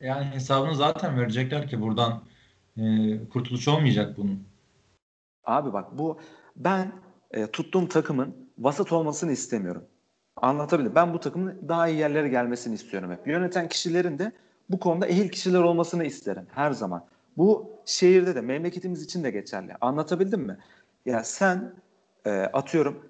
Yani 0.00 0.24
hesabını 0.24 0.74
zaten 0.74 1.18
verecekler 1.18 1.68
ki 1.68 1.80
buradan 1.80 2.22
e, 2.76 2.82
kurtuluş 3.28 3.68
olmayacak 3.68 4.16
bunun. 4.16 4.53
Abi 5.46 5.72
bak 5.72 5.98
bu 5.98 6.18
ben 6.56 6.92
e, 7.30 7.46
tuttuğum 7.46 7.88
takımın 7.88 8.34
vasat 8.58 8.92
olmasını 8.92 9.32
istemiyorum. 9.32 9.84
Anlatabildim. 10.36 10.94
Ben 10.94 11.14
bu 11.14 11.20
takımın 11.20 11.68
daha 11.68 11.88
iyi 11.88 11.98
yerlere 11.98 12.28
gelmesini 12.28 12.74
istiyorum 12.74 13.10
hep. 13.12 13.26
Yöneten 13.26 13.68
kişilerin 13.68 14.18
de 14.18 14.32
bu 14.70 14.80
konuda 14.80 15.06
ehil 15.06 15.28
kişiler 15.28 15.60
olmasını 15.60 16.04
isterim 16.04 16.46
her 16.50 16.70
zaman. 16.70 17.04
Bu 17.36 17.70
şehirde 17.84 18.34
de 18.34 18.40
memleketimiz 18.40 19.02
için 19.02 19.24
de 19.24 19.30
geçerli. 19.30 19.74
Anlatabildim 19.80 20.40
mi? 20.40 20.58
Ya 21.06 21.24
sen 21.24 21.74
e, 22.24 22.30
atıyorum 22.30 23.08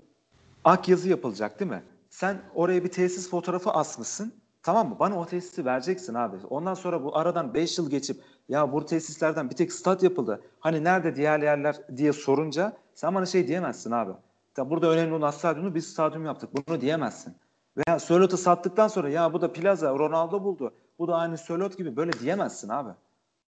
ak 0.65 0.89
yazı 0.89 1.09
yapılacak 1.09 1.61
değil 1.61 1.71
mi? 1.71 1.83
Sen 2.11 2.37
oraya 2.55 2.85
bir 2.85 2.91
tesis 2.91 3.31
fotoğrafı 3.31 3.71
asmışsın. 3.71 4.33
Tamam 4.63 4.89
mı? 4.89 4.97
Bana 4.99 5.21
o 5.21 5.27
tesisi 5.27 5.65
vereceksin 5.65 6.15
abi. 6.15 6.37
Ondan 6.51 6.75
sonra 6.75 7.05
bu 7.05 7.17
aradan 7.17 7.55
5 7.55 7.79
yıl 7.79 7.91
geçip 7.91 8.23
ya 8.49 8.73
bu 8.73 8.87
tesislerden 8.87 9.51
bir 9.51 9.57
tek 9.57 9.73
stat 9.73 10.03
yapıldı. 10.03 10.41
Hani 10.61 10.85
nerede 10.85 11.17
diğer 11.17 11.41
yerler 11.41 11.77
diye 11.97 12.13
sorunca 12.13 12.73
sen 12.95 13.15
bana 13.15 13.27
şey 13.27 13.49
diyemezsin 13.49 13.91
abi. 13.91 14.13
Ya 14.57 14.71
burada 14.71 14.91
önemli 14.91 15.15
olan 15.15 15.31
stadyumu 15.31 15.75
biz 15.75 15.87
stadyum 15.87 16.27
yaptık. 16.27 16.51
Bunu 16.69 16.81
diyemezsin. 16.81 17.35
Veya 17.77 17.99
Sörlot'u 17.99 18.37
sattıktan 18.37 18.89
sonra 18.89 19.09
ya 19.09 19.33
bu 19.33 19.41
da 19.41 19.53
Plaza 19.53 19.91
Ronaldo 19.91 20.45
buldu. 20.45 20.75
Bu 20.99 21.09
da 21.09 21.17
aynı 21.17 21.39
Sörlot 21.39 21.79
gibi 21.79 21.97
böyle 21.97 22.13
diyemezsin 22.13 22.69
abi. 22.69 22.91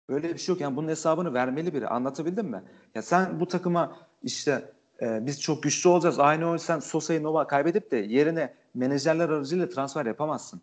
Böyle 0.09 0.34
bir 0.34 0.39
şey 0.39 0.53
yok. 0.53 0.61
Yani 0.61 0.76
bunun 0.76 0.89
hesabını 0.89 1.34
vermeli 1.34 1.74
biri. 1.74 1.89
Anlatabildim 1.89 2.47
mi? 2.47 2.62
Ya 2.95 3.03
sen 3.03 3.41
bu 3.41 3.49
takıma 3.49 3.97
işte 4.22 4.72
e, 5.03 5.26
biz 5.26 5.41
çok 5.41 5.62
güçlü 5.62 5.91
olacağız. 5.91 6.18
Aynı 6.18 6.47
oyun 6.47 6.80
Sosa'yı 6.80 7.22
Nova 7.22 7.47
kaybedip 7.47 7.91
de 7.91 7.97
yerine 7.97 8.55
menajerler 8.74 9.28
aracılığıyla 9.28 9.68
transfer 9.68 10.07
yapamazsın. 10.07 10.61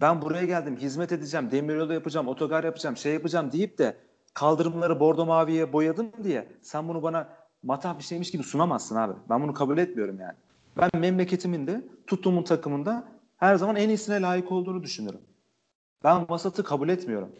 Ben 0.00 0.22
buraya 0.22 0.44
geldim 0.44 0.76
hizmet 0.76 1.12
edeceğim, 1.12 1.50
demiryolu 1.50 1.92
yapacağım, 1.92 2.28
otogar 2.28 2.64
yapacağım, 2.64 2.96
şey 2.96 3.12
yapacağım 3.12 3.52
deyip 3.52 3.78
de 3.78 3.96
kaldırımları 4.34 5.00
bordo 5.00 5.26
maviye 5.26 5.72
boyadım 5.72 6.12
diye 6.24 6.48
sen 6.62 6.88
bunu 6.88 7.02
bana 7.02 7.28
matah 7.62 7.98
bir 7.98 8.04
şeymiş 8.04 8.30
gibi 8.30 8.42
sunamazsın 8.42 8.96
abi. 8.96 9.12
Ben 9.30 9.42
bunu 9.42 9.54
kabul 9.54 9.78
etmiyorum 9.78 10.20
yani. 10.20 10.34
Ben 10.76 10.90
memleketimin 11.00 11.66
de 11.66 11.84
tuttuğumun 12.06 12.42
takımında 12.42 13.08
her 13.36 13.56
zaman 13.56 13.76
en 13.76 13.88
iyisine 13.88 14.20
layık 14.20 14.52
olduğunu 14.52 14.82
düşünürüm. 14.82 15.20
Ben 16.04 16.28
vasatı 16.28 16.64
kabul 16.64 16.88
etmiyorum. 16.88 17.32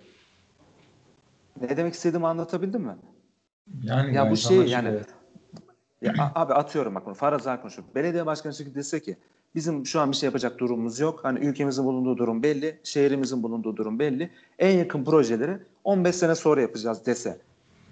Ne 1.61 1.77
demek 1.77 1.95
istediğimi 1.95 2.27
anlatabildim 2.27 2.83
mi? 2.83 2.97
Yani 3.83 4.15
Ya 4.15 4.31
bu 4.31 4.37
şey 4.37 4.67
yani 4.67 5.01
ya 6.03 6.33
abi 6.35 6.55
atıyorum 6.55 6.95
bak 6.95 7.07
bunu 7.07 7.15
faraza 7.15 7.61
konuşuyorum. 7.61 7.95
Belediye 7.95 8.27
başkanı 8.27 8.53
çıkıp 8.53 8.75
dese 8.75 9.03
ki 9.03 9.17
bizim 9.55 9.87
şu 9.87 10.01
an 10.01 10.11
bir 10.11 10.17
şey 10.17 10.27
yapacak 10.27 10.59
durumumuz 10.59 11.01
yok. 11.01 11.21
Hani 11.23 11.39
ülkemizin 11.39 11.85
bulunduğu 11.85 12.19
durum 12.19 12.43
belli, 12.43 12.81
şehrimizin 12.85 13.43
bulunduğu 13.43 13.77
durum 13.77 13.99
belli. 13.99 14.31
En 14.59 14.79
yakın 14.79 15.05
projeleri 15.05 15.59
15 15.85 16.17
sene 16.17 16.35
sonra 16.35 16.61
yapacağız 16.61 17.07
dese. 17.07 17.39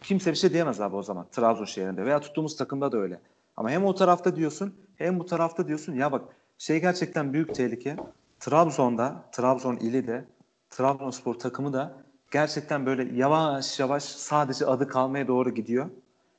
Kimse 0.00 0.30
bir 0.30 0.36
şey 0.36 0.52
diyemez 0.52 0.80
abi 0.80 0.96
o 0.96 1.02
zaman 1.02 1.26
Trabzon 1.32 1.64
şehrinde 1.64 2.04
veya 2.04 2.20
tuttuğumuz 2.20 2.56
takımda 2.56 2.92
da 2.92 2.98
öyle. 2.98 3.20
Ama 3.56 3.70
hem 3.70 3.84
o 3.84 3.94
tarafta 3.94 4.36
diyorsun 4.36 4.74
hem 4.96 5.18
bu 5.18 5.26
tarafta 5.26 5.68
diyorsun 5.68 5.94
ya 5.94 6.12
bak 6.12 6.24
şey 6.58 6.80
gerçekten 6.80 7.32
büyük 7.32 7.54
tehlike. 7.54 7.96
Trabzon'da, 8.40 9.24
Trabzon 9.32 9.76
ili 9.76 10.06
de, 10.06 10.24
Trabzonspor 10.70 11.34
takımı 11.34 11.72
da 11.72 11.96
gerçekten 12.30 12.86
böyle 12.86 13.16
yavaş 13.16 13.80
yavaş 13.80 14.02
sadece 14.02 14.66
adı 14.66 14.88
kalmaya 14.88 15.28
doğru 15.28 15.50
gidiyor. 15.54 15.90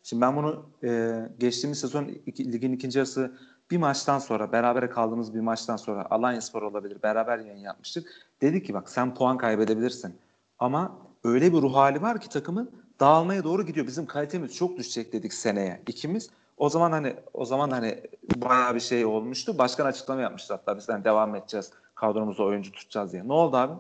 Şimdi 0.04 0.22
ben 0.22 0.36
bunu 0.36 0.66
e, 0.84 1.22
geçtiğimiz 1.40 1.80
sezon 1.80 2.12
iki, 2.26 2.52
ligin 2.52 2.74
ikinci 2.74 2.98
yarısı 2.98 3.32
bir 3.72 3.78
maçtan 3.78 4.20
sonra 4.20 4.52
beraber 4.52 4.90
kaldığımız 4.90 5.34
bir 5.34 5.40
maçtan 5.40 5.78
sonra 5.78 6.08
Alanya 6.10 6.42
Spor 6.42 6.62
olabilir 6.62 7.04
beraber 7.04 7.40
yayın 7.40 7.60
yapmıştık. 7.60 8.10
Dedi 8.42 8.64
ki 8.64 8.74
bak 8.74 8.90
sen 8.90 9.16
puan 9.16 9.38
kaybedebilirsin. 9.38 10.18
Ama 10.60 10.98
öyle 11.24 11.54
bir 11.54 11.62
ruh 11.62 11.76
hali 11.76 12.02
var 12.02 12.22
ki 12.22 12.30
takımın 12.30 12.72
dağılmaya 13.00 13.44
doğru 13.44 13.66
gidiyor. 13.66 13.88
Bizim 13.88 14.06
kalitemiz 14.06 14.56
çok 14.56 14.78
düşecek 14.78 15.14
dedik 15.14 15.34
seneye 15.34 15.82
ikimiz. 15.88 16.30
O 16.58 16.70
zaman 16.70 16.92
hani 16.92 17.16
o 17.34 17.46
zaman 17.46 17.72
hani 17.72 18.04
bayağı 18.36 18.76
bir 18.76 18.80
şey 18.80 19.06
olmuştu. 19.06 19.58
Başkan 19.58 19.86
açıklama 19.86 20.22
yapmıştı 20.22 20.54
hatta 20.54 20.78
biz 20.78 20.90
hani 20.90 21.04
devam 21.04 21.36
edeceğiz. 21.36 21.72
Kadromuzda 21.96 22.44
oyuncu 22.44 22.72
tutacağız 22.72 23.14
diye. 23.14 23.28
Ne 23.28 23.34
oldu 23.34 23.58
abi? 23.58 23.74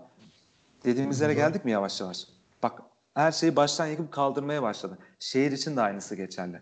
Dediğimiz 0.84 1.22
yere 1.22 1.34
geldik 1.34 1.66
mi 1.66 1.72
yavaş 1.72 2.02
yavaş? 2.02 2.28
Bak 2.64 2.82
her 3.14 3.32
şeyi 3.32 3.56
baştan 3.56 3.88
yıkıp 3.88 4.12
kaldırmaya 4.12 4.64
başladı. 4.64 4.98
Şehir 5.20 5.52
için 5.52 5.78
de 5.78 5.82
aynısı 5.82 6.16
geçerli. 6.16 6.62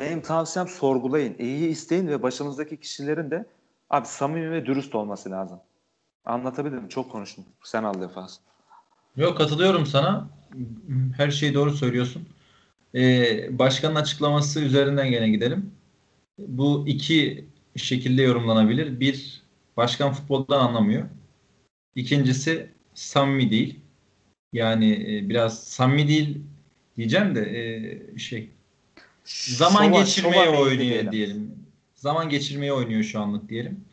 Benim 0.00 0.20
tavsiyem 0.20 0.68
sorgulayın, 0.68 1.36
iyi 1.38 1.68
isteyin 1.68 2.06
ve 2.08 2.22
başımızdaki 2.22 2.76
kişilerin 2.76 3.30
de 3.30 3.46
abi 3.90 4.06
samimi 4.06 4.50
ve 4.50 4.66
dürüst 4.66 4.94
olması 4.94 5.30
lazım. 5.30 5.60
Anlatabildim? 6.24 6.88
Çok 6.88 7.12
konuştum. 7.12 7.44
Sen 7.62 7.84
al 7.84 8.00
defas. 8.00 8.38
Yok 9.16 9.38
katılıyorum 9.38 9.86
sana. 9.86 10.28
Her 11.16 11.30
şeyi 11.30 11.54
doğru 11.54 11.70
söylüyorsun. 11.72 12.28
Ee, 12.94 13.58
başkanın 13.58 13.94
açıklaması 13.94 14.60
üzerinden 14.60 15.10
gene 15.10 15.28
gidelim. 15.28 15.70
Bu 16.38 16.84
iki 16.88 17.44
şekilde 17.76 18.22
yorumlanabilir. 18.22 19.00
Bir, 19.00 19.42
başkan 19.76 20.12
futboldan 20.12 20.60
anlamıyor. 20.60 21.08
İkincisi, 21.94 22.70
samimi 22.94 23.50
değil. 23.50 23.80
Yani 24.52 24.92
e, 24.92 25.28
biraz 25.28 25.64
samimi 25.64 26.08
değil 26.08 26.42
diyeceğim 26.96 27.34
de 27.34 27.40
e, 27.40 28.18
şey 28.18 28.50
zaman 29.34 29.84
Şova- 29.84 30.00
geçirmeye 30.00 30.50
meyilli 30.50 30.58
oynuyor 30.58 31.12
diyelim. 31.12 31.54
Zaman 31.94 32.28
geçirmeye 32.28 32.72
oynuyor 32.72 33.02
şu 33.02 33.20
anlık 33.20 33.48
diyelim. 33.48 33.84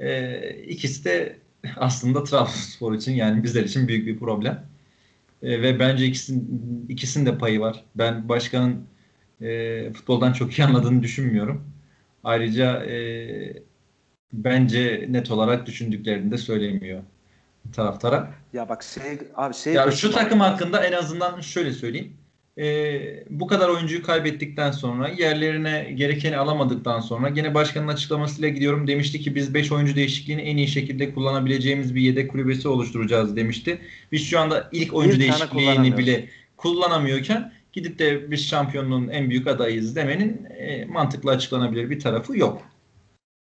Ee, 0.00 0.50
ikisi 0.68 1.04
de 1.04 1.36
aslında 1.76 2.24
Trabzonspor 2.24 2.94
için 2.94 3.12
yani 3.12 3.42
bizler 3.42 3.64
için 3.64 3.88
büyük 3.88 4.06
bir 4.06 4.18
problem. 4.18 4.66
Ee, 5.42 5.62
ve 5.62 5.78
bence 5.78 6.06
ikisinin, 6.06 6.86
ikisinin 6.88 7.26
de 7.26 7.38
payı 7.38 7.60
var. 7.60 7.84
Ben 7.94 8.28
başkanın 8.28 8.86
e, 9.40 9.92
futboldan 9.92 10.32
çok 10.32 10.58
iyi 10.58 10.64
anladığını 10.64 11.02
düşünmüyorum. 11.02 11.64
Ayrıca 12.24 12.84
e, 12.84 13.62
bence 14.32 15.06
net 15.08 15.30
olarak 15.30 15.66
düşündüklerini 15.66 16.30
de 16.30 16.38
söylemiyor 16.38 17.02
taraftara. 17.72 18.34
Ya 18.52 18.68
bak 18.68 18.82
şey 18.82 19.18
abi 19.34 19.54
şey 19.54 19.74
Ya 19.74 19.90
şu 19.90 20.10
takım 20.10 20.40
hakkında 20.40 20.84
en 20.84 20.92
azından 20.92 21.40
şöyle 21.40 21.72
söyleyeyim. 21.72 22.16
Ee, 22.58 23.24
bu 23.30 23.46
kadar 23.46 23.68
oyuncuyu 23.68 24.02
kaybettikten 24.02 24.70
sonra 24.70 25.08
yerlerine 25.08 25.92
gerekeni 25.94 26.36
alamadıktan 26.36 27.00
sonra 27.00 27.28
gene 27.28 27.54
başkanın 27.54 27.88
açıklamasıyla 27.88 28.48
gidiyorum 28.48 28.86
demişti 28.86 29.20
ki 29.20 29.34
biz 29.34 29.54
5 29.54 29.72
oyuncu 29.72 29.96
değişikliğini 29.96 30.42
en 30.42 30.56
iyi 30.56 30.68
şekilde 30.68 31.14
kullanabileceğimiz 31.14 31.94
bir 31.94 32.00
yedek 32.00 32.30
kulübesi 32.30 32.68
oluşturacağız 32.68 33.36
demişti. 33.36 33.78
Biz 34.12 34.26
şu 34.26 34.40
anda 34.40 34.68
ilk 34.72 34.94
oyuncu 34.94 35.16
Bir 35.16 35.20
değişikliğini 35.20 35.98
bile 35.98 36.28
kullanamıyorken 36.56 37.52
gidip 37.72 37.98
de 37.98 38.30
biz 38.30 38.46
şampiyonluğun 38.48 39.08
en 39.08 39.30
büyük 39.30 39.46
adayıyız 39.46 39.96
demenin 39.96 40.44
e, 40.44 40.84
mantıklı 40.84 41.30
açıklanabilir 41.30 41.90
bir 41.90 42.00
tarafı 42.00 42.38
yok. 42.38 42.62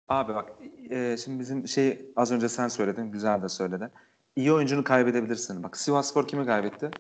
Abi 0.09 0.35
bak 0.35 0.53
e, 0.91 1.17
şimdi 1.25 1.41
bizim 1.41 1.69
şey 1.69 1.99
az 2.17 2.33
önce 2.33 2.49
sen 2.49 2.69
söyledin, 2.69 3.13
güzel 3.13 3.43
de 3.43 3.49
söyledin. 3.49 3.89
İyi 4.37 4.53
oyuncunu 4.53 4.85
kaybedebilirsin. 4.85 5.63
Bak 5.63 5.77
Sivasspor 5.77 6.29
kimi 6.29 6.47
kaybetti? 6.47 6.91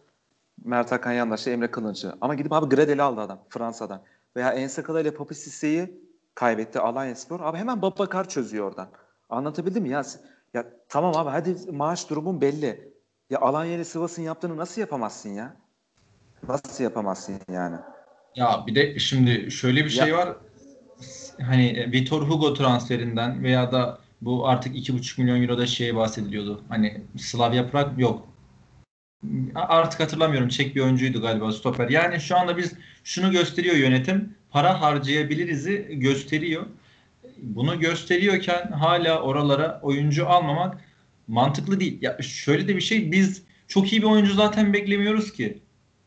Mert 0.64 0.92
Hakan 0.92 1.12
Yandaş'ı, 1.12 1.50
Emre 1.50 1.70
Kılınç'ı. 1.70 2.14
Ama 2.20 2.34
gidip 2.34 2.52
abi 2.52 2.76
Gradel'i 2.76 3.02
aldı 3.02 3.20
adam 3.20 3.40
Fransa'dan. 3.48 4.02
Veya 4.36 4.52
Ensakala 4.52 5.00
ile 5.00 5.10
Papi 5.14 5.34
Sisse'yi 5.34 6.00
kaybetti 6.34 6.80
Alanyaspor. 6.80 7.40
Abi 7.40 7.58
hemen 7.58 7.82
Babakar 7.82 8.28
çözüyor 8.28 8.68
oradan. 8.68 8.88
Anlatabildim 9.30 9.82
mi? 9.82 9.88
Ya, 9.88 10.02
ya 10.54 10.66
tamam 10.88 11.16
abi 11.16 11.30
hadi 11.30 11.56
maaş 11.72 12.10
durumun 12.10 12.40
belli. 12.40 12.92
Ya 13.30 13.40
Alanya 13.40 13.74
ile 13.74 13.84
Sivas'ın 13.84 14.22
yaptığını 14.22 14.56
nasıl 14.56 14.80
yapamazsın 14.80 15.28
ya? 15.30 15.56
Nasıl 16.48 16.84
yapamazsın 16.84 17.34
yani? 17.52 17.76
Ya 18.34 18.64
bir 18.66 18.74
de 18.74 18.98
şimdi 18.98 19.50
şöyle 19.50 19.84
bir 19.84 19.90
şey 19.90 20.08
Ya- 20.08 20.16
var. 20.18 20.36
Hani 21.40 21.88
Vitor 21.92 22.22
Hugo 22.22 22.54
transferinden 22.54 23.42
veya 23.42 23.72
da 23.72 23.98
bu 24.20 24.48
artık 24.48 24.76
2,5 24.76 25.18
milyon 25.18 25.42
euroda 25.42 25.66
şeye 25.66 25.96
bahsediliyordu. 25.96 26.62
Hani 26.68 27.02
Slavia 27.18 27.70
Prag 27.70 27.98
yok. 28.00 28.28
Artık 29.54 30.00
hatırlamıyorum. 30.00 30.48
Çek 30.48 30.76
bir 30.76 30.80
oyuncuydu 30.80 31.20
galiba 31.20 31.52
stoper. 31.52 31.88
Yani 31.88 32.20
şu 32.20 32.36
anda 32.36 32.56
biz 32.56 32.72
şunu 33.04 33.30
gösteriyor 33.30 33.76
yönetim. 33.76 34.34
Para 34.50 34.80
harcayabiliriz'i 34.80 35.86
gösteriyor. 35.90 36.66
Bunu 37.38 37.80
gösteriyorken 37.80 38.72
hala 38.72 39.20
oralara 39.22 39.80
oyuncu 39.82 40.28
almamak 40.28 40.80
mantıklı 41.28 41.80
değil. 41.80 41.98
Ya 42.00 42.18
şöyle 42.22 42.68
de 42.68 42.76
bir 42.76 42.80
şey 42.80 43.12
biz 43.12 43.42
çok 43.68 43.92
iyi 43.92 44.02
bir 44.02 44.06
oyuncu 44.06 44.34
zaten 44.34 44.72
beklemiyoruz 44.72 45.32
ki. 45.32 45.58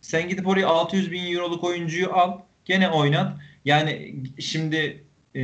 Sen 0.01 0.29
gidip 0.29 0.47
oraya 0.47 0.67
600 0.67 1.11
bin 1.11 1.33
euroluk 1.33 1.63
oyuncuyu 1.63 2.13
al. 2.13 2.39
Gene 2.65 2.89
oynat. 2.89 3.37
Yani 3.65 4.15
şimdi 4.39 5.03
e, 5.35 5.41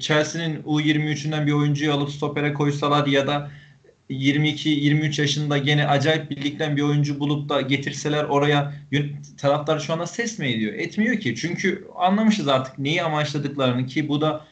Chelsea'nin 0.00 0.62
U23'ünden 0.62 1.46
bir 1.46 1.52
oyuncuyu 1.52 1.92
alıp 1.92 2.10
stopere 2.10 2.52
koysalar 2.52 3.06
ya 3.06 3.26
da 3.26 3.50
22-23 4.10 5.20
yaşında 5.20 5.58
gene 5.58 5.86
acayip 5.86 6.30
bir 6.30 6.44
ligden 6.44 6.76
bir 6.76 6.82
oyuncu 6.82 7.20
bulup 7.20 7.48
da 7.48 7.60
getirseler 7.60 8.24
oraya 8.24 8.74
taraftar 9.38 9.78
şu 9.78 9.92
anda 9.92 10.06
ses 10.06 10.38
mi 10.38 10.48
ediyor? 10.48 10.72
Etmiyor 10.74 11.20
ki. 11.20 11.36
Çünkü 11.36 11.88
anlamışız 11.96 12.48
artık 12.48 12.78
neyi 12.78 13.02
amaçladıklarını 13.02 13.86
ki 13.86 14.08
bu 14.08 14.20
da 14.20 14.46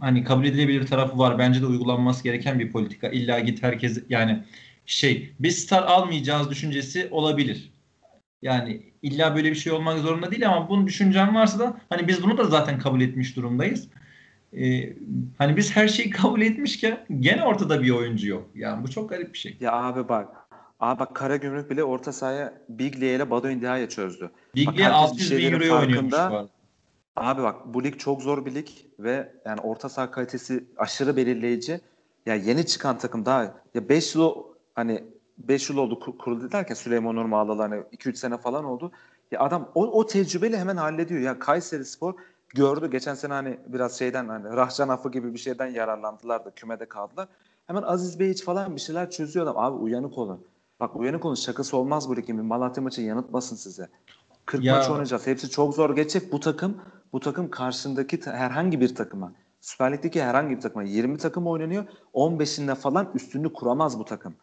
hani 0.00 0.24
kabul 0.24 0.44
edilebilir 0.44 0.86
tarafı 0.86 1.18
var. 1.18 1.38
Bence 1.38 1.62
de 1.62 1.66
uygulanması 1.66 2.24
gereken 2.24 2.58
bir 2.58 2.72
politika. 2.72 3.08
İlla 3.08 3.40
git 3.40 3.62
herkes 3.62 4.02
yani 4.08 4.44
şey 4.86 5.32
biz 5.40 5.58
star 5.58 5.82
almayacağız 5.82 6.50
düşüncesi 6.50 7.08
olabilir. 7.10 7.72
Yani 8.42 8.82
illa 9.02 9.36
böyle 9.36 9.50
bir 9.50 9.56
şey 9.56 9.72
olmak 9.72 9.98
zorunda 9.98 10.30
değil 10.30 10.48
ama 10.48 10.68
bunun 10.68 10.86
düşüncen 10.86 11.34
varsa 11.34 11.58
da 11.58 11.80
hani 11.88 12.08
biz 12.08 12.22
bunu 12.22 12.38
da 12.38 12.44
zaten 12.44 12.78
kabul 12.78 13.00
etmiş 13.00 13.36
durumdayız. 13.36 13.88
Ee, 14.56 14.96
hani 15.38 15.56
biz 15.56 15.76
her 15.76 15.88
şeyi 15.88 16.10
kabul 16.20 16.40
etmişken 16.40 17.06
gene 17.20 17.44
ortada 17.44 17.82
bir 17.82 17.90
oyuncu 17.90 18.28
yok. 18.28 18.48
Yani 18.54 18.84
bu 18.84 18.90
çok 18.90 19.10
garip 19.10 19.32
bir 19.32 19.38
şey. 19.38 19.56
Ya 19.60 19.72
abi 19.72 20.08
bak. 20.08 20.28
Abi 20.80 21.00
bak 21.00 21.14
Karagümrük 21.14 21.70
bile 21.70 21.84
orta 21.84 22.12
sahaya 22.12 22.54
Biglia 22.68 23.08
ile 23.08 23.30
Bado 23.30 23.50
India'ya 23.50 23.88
çözdü. 23.88 24.30
Biglia 24.54 24.72
herkes 24.72 25.10
600 25.10 25.30
bir 25.30 25.38
bin 25.38 25.52
euroya 25.52 25.80
oynuyormuş 25.80 26.12
bu. 26.12 26.48
Abi 27.16 27.42
bak 27.42 27.56
bu 27.74 27.84
lig 27.84 27.98
çok 27.98 28.22
zor 28.22 28.46
bir 28.46 28.54
lig 28.54 28.68
ve 28.98 29.32
yani 29.46 29.60
orta 29.60 29.88
saha 29.88 30.10
kalitesi 30.10 30.64
aşırı 30.76 31.16
belirleyici. 31.16 31.80
ya 32.26 32.34
yeni 32.34 32.66
çıkan 32.66 32.98
takım 32.98 33.24
daha 33.24 33.42
ya 33.74 33.88
5 33.88 34.14
yıl 34.14 34.34
hani 34.74 35.04
5 35.38 35.70
yıl 35.70 35.76
oldu 35.76 36.18
kuruldu 36.18 36.52
derken 36.52 36.74
Süleyman 36.74 37.16
Nur 37.16 37.24
Mağlalı 37.24 37.62
hani 37.62 37.74
2-3 37.74 38.14
sene 38.14 38.38
falan 38.38 38.64
oldu. 38.64 38.92
Ya 39.30 39.40
adam 39.40 39.70
o, 39.74 39.86
o 39.86 40.06
tecrübeyle 40.06 40.58
hemen 40.58 40.76
hallediyor. 40.76 41.20
Ya 41.20 41.38
Kayseri 41.38 41.84
Spor 41.84 42.14
gördü 42.54 42.90
geçen 42.90 43.14
sene 43.14 43.32
hani 43.32 43.58
biraz 43.66 43.98
şeyden 43.98 44.28
hani 44.28 44.56
Rahcan 44.56 44.88
Afı 44.88 45.10
gibi 45.10 45.34
bir 45.34 45.38
şeyden 45.38 45.66
yararlandılar 45.66 46.44
da 46.44 46.50
kümede 46.50 46.88
kaldılar. 46.88 47.28
Hemen 47.66 47.82
Aziz 47.82 48.20
Beyiç 48.20 48.44
falan 48.44 48.76
bir 48.76 48.80
şeyler 48.80 49.10
çözüyor 49.10 49.46
adam. 49.46 49.58
Abi 49.58 49.76
uyanık 49.76 50.18
olun. 50.18 50.46
Bak 50.80 50.96
uyanık 50.96 51.24
olun 51.24 51.34
şakası 51.34 51.76
olmaz 51.76 52.08
bu 52.08 52.16
ligin. 52.16 52.44
Malatya 52.44 52.82
maçı 52.82 53.02
yanıtmasın 53.02 53.56
size. 53.56 53.88
40 54.46 54.64
ya. 54.64 54.76
maç 54.76 54.90
oynayacağız. 54.90 55.26
Hepsi 55.26 55.50
çok 55.50 55.74
zor 55.74 55.96
geçecek. 55.96 56.32
Bu 56.32 56.40
takım 56.40 56.76
bu 57.12 57.20
takım 57.20 57.50
karşındaki 57.50 58.20
herhangi 58.24 58.80
bir 58.80 58.94
takıma 58.94 59.32
Süper 59.60 59.92
Lig'deki 59.92 60.22
herhangi 60.22 60.56
bir 60.56 60.60
takıma 60.60 60.82
20 60.82 61.18
takım 61.18 61.46
oynanıyor. 61.46 61.84
15'inde 62.14 62.74
falan 62.74 63.10
üstünlüğü 63.14 63.52
kuramaz 63.52 63.98
bu 63.98 64.04
takım. 64.04 64.34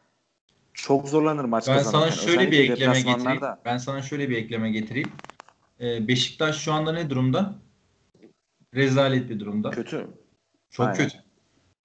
Çok 0.74 1.08
zorlanır 1.08 1.46
maç 1.46 1.68
ben 1.68 1.78
kazanırken. 1.78 2.16
Sana 2.16 2.28
şöyle 2.28 2.52
bir 2.52 2.70
ekleme 2.70 3.02
getireyim. 3.02 3.42
Ben 3.66 3.78
sana 3.78 4.02
şöyle 4.02 4.30
bir 4.30 4.38
ekleme 4.38 4.72
getireyim. 4.72 5.12
Ee, 5.80 6.08
Beşiktaş 6.08 6.58
şu 6.58 6.74
anda 6.74 6.92
ne 6.92 7.10
durumda? 7.10 7.54
Rezalet 8.76 9.30
bir 9.30 9.40
durumda. 9.40 9.70
Kötü. 9.70 10.08
Çok 10.70 10.88
Aynen. 10.88 10.98
kötü. 10.98 11.18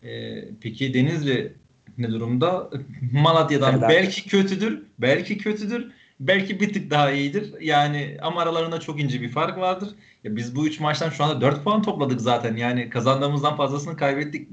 Ee, 0.02 0.44
peki 0.60 0.94
Denizli 0.94 1.56
ne 1.98 2.10
durumda? 2.10 2.70
Malatya'dan 3.12 3.72
Helal. 3.72 3.88
belki 3.88 4.28
kötüdür. 4.28 4.82
Belki 4.98 5.38
kötüdür. 5.38 5.92
Belki 6.20 6.60
bir 6.60 6.72
tık 6.72 6.90
daha 6.90 7.10
iyidir. 7.10 7.60
Yani 7.60 8.18
ama 8.22 8.42
aralarında 8.42 8.80
çok 8.80 9.00
ince 9.00 9.20
bir 9.20 9.28
fark 9.28 9.58
vardır. 9.58 9.88
Ya 10.24 10.36
biz 10.36 10.56
bu 10.56 10.66
üç 10.66 10.80
maçtan 10.80 11.10
şu 11.10 11.24
anda 11.24 11.40
4 11.40 11.64
puan 11.64 11.82
topladık 11.82 12.20
zaten. 12.20 12.56
Yani 12.56 12.90
kazandığımızdan 12.90 13.56
fazlasını 13.56 13.96
kaybettik. 13.96 14.48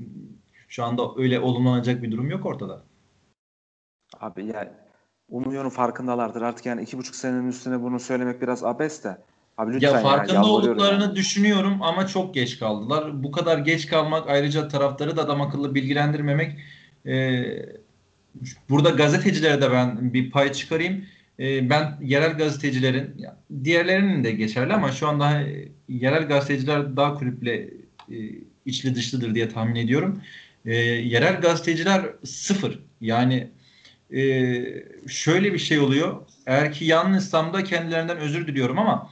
Şu 0.68 0.84
anda 0.84 1.04
öyle 1.18 1.40
olumlanacak 1.40 2.04
bir 2.04 2.12
durum 2.12 2.30
yok 2.30 2.46
ortada. 2.46 2.84
Abi 4.20 4.46
yani 4.46 4.70
umuyorum 5.30 5.70
farkındalardır. 5.70 6.42
Artık 6.42 6.66
yani 6.66 6.82
iki 6.82 6.98
buçuk 6.98 7.16
senenin 7.16 7.48
üstüne 7.48 7.82
bunu 7.82 8.00
söylemek 8.00 8.42
biraz 8.42 8.64
abes 8.64 9.04
de. 9.04 9.18
Abi 9.58 9.74
lütfen 9.74 9.94
ya 9.94 10.02
farkında 10.02 10.34
ya, 10.34 10.44
olduklarını 10.44 11.04
yani. 11.04 11.16
düşünüyorum 11.16 11.82
ama 11.82 12.08
çok 12.08 12.34
geç 12.34 12.60
kaldılar. 12.60 13.24
Bu 13.24 13.32
kadar 13.32 13.58
geç 13.58 13.88
kalmak 13.88 14.30
ayrıca 14.30 14.68
taraftarı 14.68 15.18
da 15.18 15.22
adam 15.22 15.42
akıllı 15.42 15.76
bilgilendirmemek 15.76 16.60
e, 17.06 17.44
burada 18.70 18.90
gazetecilere 18.90 19.62
de 19.62 19.72
ben 19.72 20.14
bir 20.14 20.32
pay 20.32 20.52
çıkarayım. 20.54 21.06
E, 21.40 21.70
ben 21.70 21.98
yerel 22.02 22.38
gazetecilerin 22.38 23.26
diğerlerinin 23.64 24.24
de 24.24 24.32
geçerli 24.32 24.74
ama 24.74 24.92
şu 24.92 25.08
anda 25.08 25.44
yerel 25.90 26.28
gazeteciler 26.28 26.98
daha 26.98 27.14
kulüple 27.14 27.54
e, 28.12 28.16
içli 28.66 28.96
dışlıdır 28.96 29.36
diye 29.36 29.50
tahmin 29.50 29.76
ediyorum. 29.76 30.22
E, 30.66 30.76
yerel 30.76 31.42
gazeteciler 31.42 32.06
sıfır. 32.24 32.80
Yani 33.02 33.48
e, 34.14 34.22
şöyle 35.08 35.54
bir 35.54 35.60
şey 35.60 35.80
oluyor. 35.80 36.22
Eğer 36.46 36.74
ki 36.74 36.86
yanlışsam 36.86 37.54
da 37.54 37.64
kendilerinden 37.64 38.18
özür 38.18 38.48
diliyorum 38.48 38.80
ama 38.80 39.10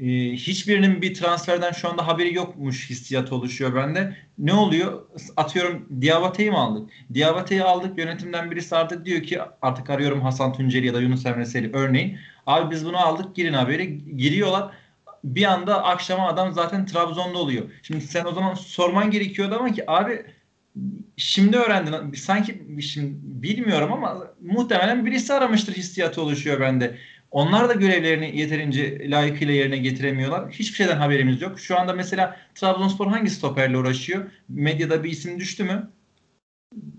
e, 0.00 0.32
hiçbirinin 0.32 1.02
bir 1.02 1.14
transferden 1.14 1.72
şu 1.72 1.88
anda 1.88 2.06
haberi 2.06 2.34
yokmuş 2.34 2.90
hissiyat 2.90 3.32
oluşuyor 3.32 3.74
bende. 3.74 4.16
Ne 4.38 4.52
oluyor? 4.52 5.02
Atıyorum 5.36 5.88
Diabate'yi 6.00 6.50
mi 6.50 6.56
aldık? 6.56 6.90
Diabate'yi 7.14 7.62
aldık. 7.62 7.98
Yönetimden 7.98 8.50
birisi 8.50 8.76
artık 8.76 9.04
diyor 9.04 9.22
ki 9.22 9.40
artık 9.62 9.90
arıyorum 9.90 10.20
Hasan 10.20 10.52
Tunceli 10.52 10.86
ya 10.86 10.94
da 10.94 11.00
Yunus 11.00 11.26
Emre 11.26 11.46
Seli 11.46 11.70
örneğin. 11.72 12.18
Abi 12.46 12.70
biz 12.70 12.86
bunu 12.86 12.98
aldık 12.98 13.36
girin 13.36 13.52
haberi. 13.52 14.16
Giriyorlar. 14.16 14.72
Bir 15.24 15.44
anda 15.44 15.84
akşama 15.84 16.28
adam 16.28 16.52
zaten 16.52 16.86
Trabzon'da 16.86 17.38
oluyor. 17.38 17.70
Şimdi 17.82 18.00
sen 18.00 18.24
o 18.24 18.32
zaman 18.32 18.54
sorman 18.54 19.10
gerekiyordu 19.10 19.56
ama 19.58 19.72
ki 19.72 19.90
abi 19.90 20.22
şimdi 21.16 21.56
öğrendin. 21.56 22.12
Sanki 22.12 22.62
şimdi 22.80 23.14
bilmiyorum 23.22 23.92
ama 23.92 24.26
muhtemelen 24.40 25.06
birisi 25.06 25.32
aramıştır 25.34 25.72
hissiyatı 25.72 26.22
oluşuyor 26.22 26.60
bende. 26.60 26.96
Onlar 27.30 27.68
da 27.68 27.72
görevlerini 27.72 28.38
yeterince 28.38 29.10
layıkıyla 29.10 29.54
yerine 29.54 29.76
getiremiyorlar. 29.76 30.50
Hiçbir 30.50 30.76
şeyden 30.76 30.96
haberimiz 30.96 31.42
yok. 31.42 31.60
Şu 31.60 31.78
anda 31.78 31.92
mesela 31.92 32.36
Trabzonspor 32.54 33.06
hangi 33.06 33.30
stoperle 33.30 33.78
uğraşıyor? 33.78 34.30
Medyada 34.48 35.04
bir 35.04 35.10
isim 35.10 35.40
düştü 35.40 35.64
mü? 35.64 35.90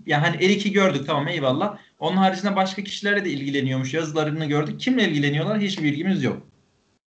Yani 0.06 0.44
Erik'i 0.44 0.72
gördük 0.72 1.06
tamam 1.06 1.28
eyvallah. 1.28 1.78
Onun 1.98 2.16
haricinde 2.16 2.56
başka 2.56 2.84
kişilerle 2.84 3.24
de 3.24 3.30
ilgileniyormuş. 3.30 3.94
Yazılarını 3.94 4.46
gördük. 4.46 4.80
Kimle 4.80 5.08
ilgileniyorlar? 5.08 5.60
Hiçbir 5.60 5.84
bilgimiz 5.84 6.22
yok. 6.22 6.46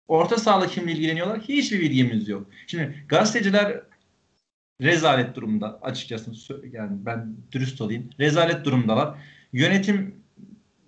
Orta 0.08 0.38
sahalı 0.38 0.68
kimle 0.68 0.92
ilgileniyorlar? 0.92 1.42
Hiçbir 1.42 1.80
bilgimiz 1.80 2.28
yok. 2.28 2.48
Şimdi 2.68 3.06
gazeteciler 3.10 3.82
rezalet 4.82 5.36
durumda 5.36 5.80
açıkçası 5.82 6.62
yani 6.72 6.92
ben 7.06 7.36
dürüst 7.52 7.82
olayım. 7.82 8.10
Rezalet 8.20 8.66
durumdalar. 8.66 9.18
Yönetim 9.54 10.25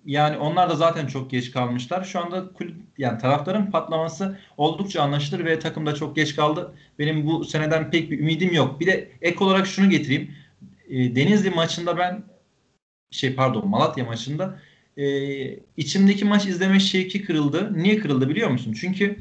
yani 0.08 0.36
onlar 0.36 0.70
da 0.70 0.76
zaten 0.76 1.06
çok 1.06 1.30
geç 1.30 1.50
kalmışlar. 1.50 2.04
Şu 2.04 2.20
anda 2.20 2.52
kulüp, 2.52 2.76
yani 2.98 3.18
tarafların 3.18 3.70
patlaması 3.70 4.38
oldukça 4.56 5.02
anlaşılır 5.02 5.44
ve 5.44 5.58
takım 5.58 5.86
da 5.86 5.94
çok 5.94 6.16
geç 6.16 6.36
kaldı. 6.36 6.74
Benim 6.98 7.26
bu 7.26 7.44
seneden 7.44 7.90
pek 7.90 8.10
bir 8.10 8.18
ümidim 8.18 8.54
yok. 8.54 8.80
Bir 8.80 8.86
de 8.86 9.10
ek 9.22 9.44
olarak 9.44 9.66
şunu 9.66 9.90
getireyim. 9.90 10.30
E, 10.88 11.16
Denizli 11.16 11.50
maçında 11.50 11.98
ben 11.98 12.22
şey 13.10 13.34
pardon 13.34 13.68
Malatya 13.68 14.04
maçında 14.04 14.58
e, 14.96 15.04
içimdeki 15.76 16.24
maç 16.24 16.46
izleme 16.46 16.80
şevki 16.80 17.24
kırıldı. 17.24 17.82
Niye 17.82 17.98
kırıldı 17.98 18.28
biliyor 18.28 18.50
musun? 18.50 18.76
Çünkü 18.80 19.16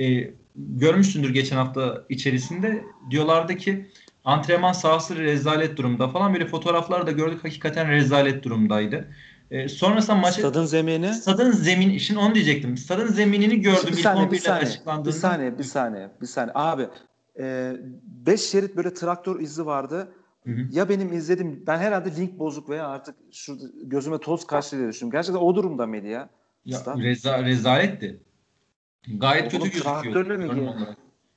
e, 0.00 0.30
görmüşsündür 0.56 1.34
geçen 1.34 1.56
hafta 1.56 2.04
içerisinde 2.08 2.84
diyorlardı 3.10 3.56
ki 3.56 3.86
antrenman 4.24 4.72
sahası 4.72 5.16
rezalet 5.16 5.76
durumda 5.76 6.08
falan 6.08 6.32
böyle 6.32 6.46
fotoğraflar 6.46 7.06
da 7.06 7.10
gördük 7.10 7.44
hakikaten 7.44 7.90
rezalet 7.90 8.44
durumdaydı. 8.44 9.08
E, 9.52 9.68
sonrasında 9.68 10.16
maçı 10.16 10.40
stadın 10.40 10.64
zemini 10.64 11.14
stadın 11.14 11.50
zemin 11.50 11.98
şimdi 11.98 12.20
onu 12.20 12.34
diyecektim. 12.34 12.76
Stadın 12.76 13.06
zeminini 13.06 13.60
gördüm 13.60 13.88
bir 13.92 14.02
saniye, 14.02 14.30
bir 14.30 14.38
saniye, 14.38 15.04
Bir 15.04 15.12
saniye, 15.12 15.58
bir 15.58 15.64
saniye, 15.64 16.10
bir 16.20 16.26
saniye. 16.26 16.52
Abi 16.54 16.88
5 17.36 18.34
e, 18.34 18.36
şerit 18.36 18.76
böyle 18.76 18.94
traktör 18.94 19.40
izi 19.40 19.66
vardı. 19.66 20.12
Hı 20.44 20.50
hı. 20.50 20.66
Ya 20.70 20.88
benim 20.88 21.12
izledim 21.12 21.64
ben 21.66 21.78
herhalde 21.78 22.16
link 22.16 22.38
bozuk 22.38 22.68
veya 22.68 22.88
artık 22.88 23.16
şurada 23.32 23.64
gözüme 23.82 24.18
toz 24.18 24.46
kaçtı 24.46 24.78
diye 24.78 24.88
düşünüyorum. 24.88 25.18
Gerçekten 25.18 25.40
o 25.40 25.54
durumda 25.54 25.86
mıydı 25.86 26.06
ya? 26.06 26.28
Ya 26.64 26.78
reza, 26.98 27.44
rezaletti. 27.44 28.20
Gayet 29.08 29.46
o 29.46 29.50
kötü 29.50 29.70
gözüküyor. 29.70 30.94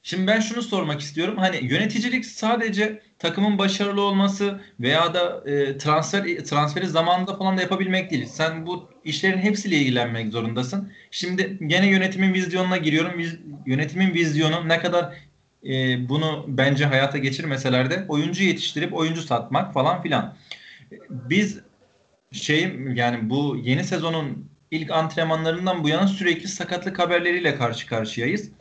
Şimdi 0.08 0.28
ben 0.28 0.40
şunu 0.40 0.62
sormak 0.62 1.02
istiyorum. 1.02 1.38
Hani 1.38 1.66
yöneticilik 1.66 2.26
sadece 2.26 3.02
takımın 3.20 3.58
başarılı 3.58 4.02
olması 4.02 4.62
veya 4.80 5.14
da 5.14 5.50
e, 5.50 5.78
transfer 5.78 6.24
transferi 6.38 6.88
zamanında 6.88 7.36
falan 7.36 7.58
da 7.58 7.62
yapabilmek 7.62 8.12
değil. 8.12 8.26
Sen 8.26 8.66
bu 8.66 8.90
işlerin 9.04 9.38
hepsiyle 9.38 9.78
ilgilenmek 9.78 10.32
zorundasın. 10.32 10.92
Şimdi 11.12 11.58
gene 11.68 11.90
yönetimin 11.90 12.34
vizyonuna 12.34 12.78
giriyorum. 12.78 13.18
Viz, 13.18 13.38
yönetimin 13.66 14.14
vizyonu 14.14 14.70
ne 14.70 14.80
kadar 14.80 15.14
e, 15.64 16.10
bunu 16.10 16.46
bence 16.48 16.86
hayata 16.86 17.18
geçirmeseler 17.18 17.90
de 17.90 18.06
oyuncu 18.08 18.44
yetiştirip 18.44 18.94
oyuncu 18.94 19.22
satmak 19.22 19.74
falan 19.74 20.02
filan. 20.02 20.36
Biz 21.10 21.60
şey 22.32 22.76
yani 22.94 23.30
bu 23.30 23.58
yeni 23.64 23.84
sezonun 23.84 24.50
ilk 24.72 24.92
antrenmanlarından 24.92 25.84
bu 25.84 25.90
yana 25.90 26.08
sürekli 26.08 26.48
sakatlık 26.48 27.00
haberleriyle 27.00 27.56
karşı 27.56 27.88
karşıyayız 27.88 28.52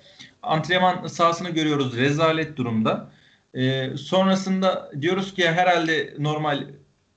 antrenman 0.46 1.06
sahasını 1.06 1.50
görüyoruz 1.50 1.96
rezalet 1.96 2.56
durumda. 2.56 3.10
E, 3.54 3.96
sonrasında 3.96 4.90
diyoruz 5.00 5.34
ki 5.34 5.50
herhalde 5.50 6.14
normal 6.18 6.66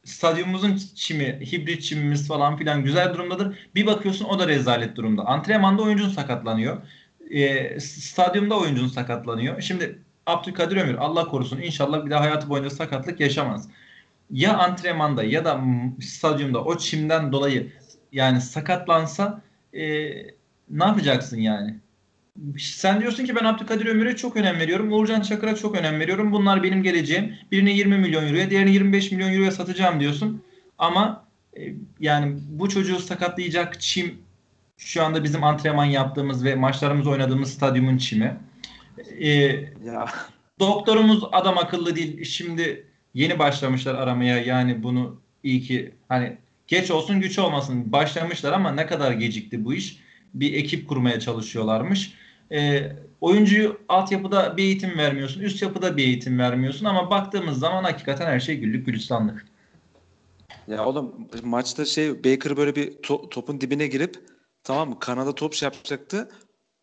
stadyumumuzun 0.04 0.80
çimi, 0.96 1.40
hibrit 1.52 1.84
çimimiz 1.84 2.28
falan 2.28 2.58
filan 2.58 2.84
güzel 2.84 3.14
durumdadır. 3.14 3.60
Bir 3.76 3.86
bakıyorsun 3.86 4.26
o 4.26 4.40
da 4.40 4.48
rezalet 4.48 4.96
durumda. 4.96 5.26
Antrenmanda 5.26 5.82
oyuncun 5.82 6.10
sakatlanıyor. 6.10 6.82
E, 7.32 7.80
stadyumda 7.80 8.60
oyuncun 8.60 8.88
sakatlanıyor. 8.88 9.62
Şimdi 9.62 10.00
Abdülkadir 10.26 10.78
Ömür 10.78 10.96
Allah 10.96 11.28
korusun 11.28 11.62
inşallah 11.62 12.06
bir 12.06 12.12
daha 12.12 12.22
hayatı 12.22 12.50
boyunca 12.50 12.70
sakatlık 12.70 13.20
yaşamaz. 13.20 13.70
Ya 14.32 14.58
antrenmanda 14.58 15.24
ya 15.24 15.46
da 15.46 15.62
stadyumda 16.02 16.64
o 16.64 16.78
çimden 16.78 17.32
dolayı 17.32 17.72
yani 18.12 18.42
sakatlansa 18.42 19.42
e, 19.74 19.84
ne 20.70 20.84
yapacaksın 20.84 21.38
yani? 21.38 21.80
Sen 22.60 23.02
diyorsun 23.02 23.26
ki 23.26 23.36
ben 23.36 23.46
Abdülkadir 23.46 23.86
Ömür'e 23.86 24.16
çok 24.16 24.36
önem 24.36 24.60
veriyorum. 24.60 24.94
Uğurcan 24.94 25.22
Çakır'a 25.22 25.56
çok 25.56 25.76
önem 25.76 26.00
veriyorum. 26.00 26.32
Bunlar 26.32 26.64
benim 26.64 26.84
geleceğim. 26.84 27.36
Birine 27.52 27.72
20 27.72 27.98
milyon 27.98 28.28
euroya, 28.28 28.50
diğerini 28.50 28.74
25 28.74 29.12
milyon 29.12 29.34
euroya 29.34 29.52
satacağım 29.52 30.00
diyorsun. 30.00 30.44
Ama 30.78 31.26
e, 31.58 31.62
yani 32.00 32.38
bu 32.50 32.70
çocuğu 32.70 33.00
sakatlayacak 33.00 33.82
çim 33.82 34.18
şu 34.78 35.04
anda 35.04 35.24
bizim 35.24 35.44
antrenman 35.44 35.86
yaptığımız 35.86 36.44
ve 36.44 36.56
maçlarımız 36.56 37.08
oynadığımız 37.08 37.54
stadyumun 37.54 37.98
çimi. 37.98 38.38
E, 39.20 39.30
ya. 39.86 40.06
Doktorumuz 40.60 41.24
adam 41.32 41.58
akıllı 41.58 41.96
değil. 41.96 42.24
Şimdi 42.24 42.88
yeni 43.14 43.40
başlamışlar 43.40 43.96
aramaya. 43.96 44.38
Yani 44.38 44.84
bunu 44.84 45.20
iyi 45.44 45.62
ki 45.62 45.92
hani 46.10 46.38
geç 46.68 46.92
olsun 46.92 47.22
güç 47.22 47.40
olmasın 47.40 47.92
başlamışlar 47.92 48.54
ama 48.54 48.72
ne 48.72 48.86
kadar 48.86 49.12
gecikti 49.12 49.66
bu 49.66 49.74
iş. 49.74 50.00
Bir 50.34 50.54
ekip 50.54 50.88
kurmaya 50.88 51.20
çalışıyorlarmış. 51.20 52.14
E, 52.52 52.92
oyuncuyu 53.22 53.80
altyapıda 53.88 54.58
bir 54.58 54.64
eğitim 54.64 54.98
vermiyorsun. 54.98 55.42
Üst 55.42 55.62
yapıda 55.62 55.98
bir 55.98 56.04
eğitim 56.04 56.40
vermiyorsun 56.40 56.86
ama 56.86 57.10
baktığımız 57.10 57.60
zaman 57.60 57.84
hakikaten 57.84 58.26
her 58.26 58.40
şey 58.40 58.58
güllük 58.58 58.86
gülistanlık. 58.86 59.46
Ya 60.68 60.86
oğlum 60.86 61.28
maçta 61.44 61.86
şey 61.86 62.24
Baker 62.24 62.58
böyle 62.58 62.76
bir 62.76 62.92
to- 62.92 63.30
topun 63.30 63.62
dibine 63.62 63.88
girip 63.88 64.16
tamam 64.64 64.90
mı 64.90 65.00
kanada 65.00 65.36
top 65.36 65.54
şey 65.54 65.68
yapacaktı. 65.68 66.30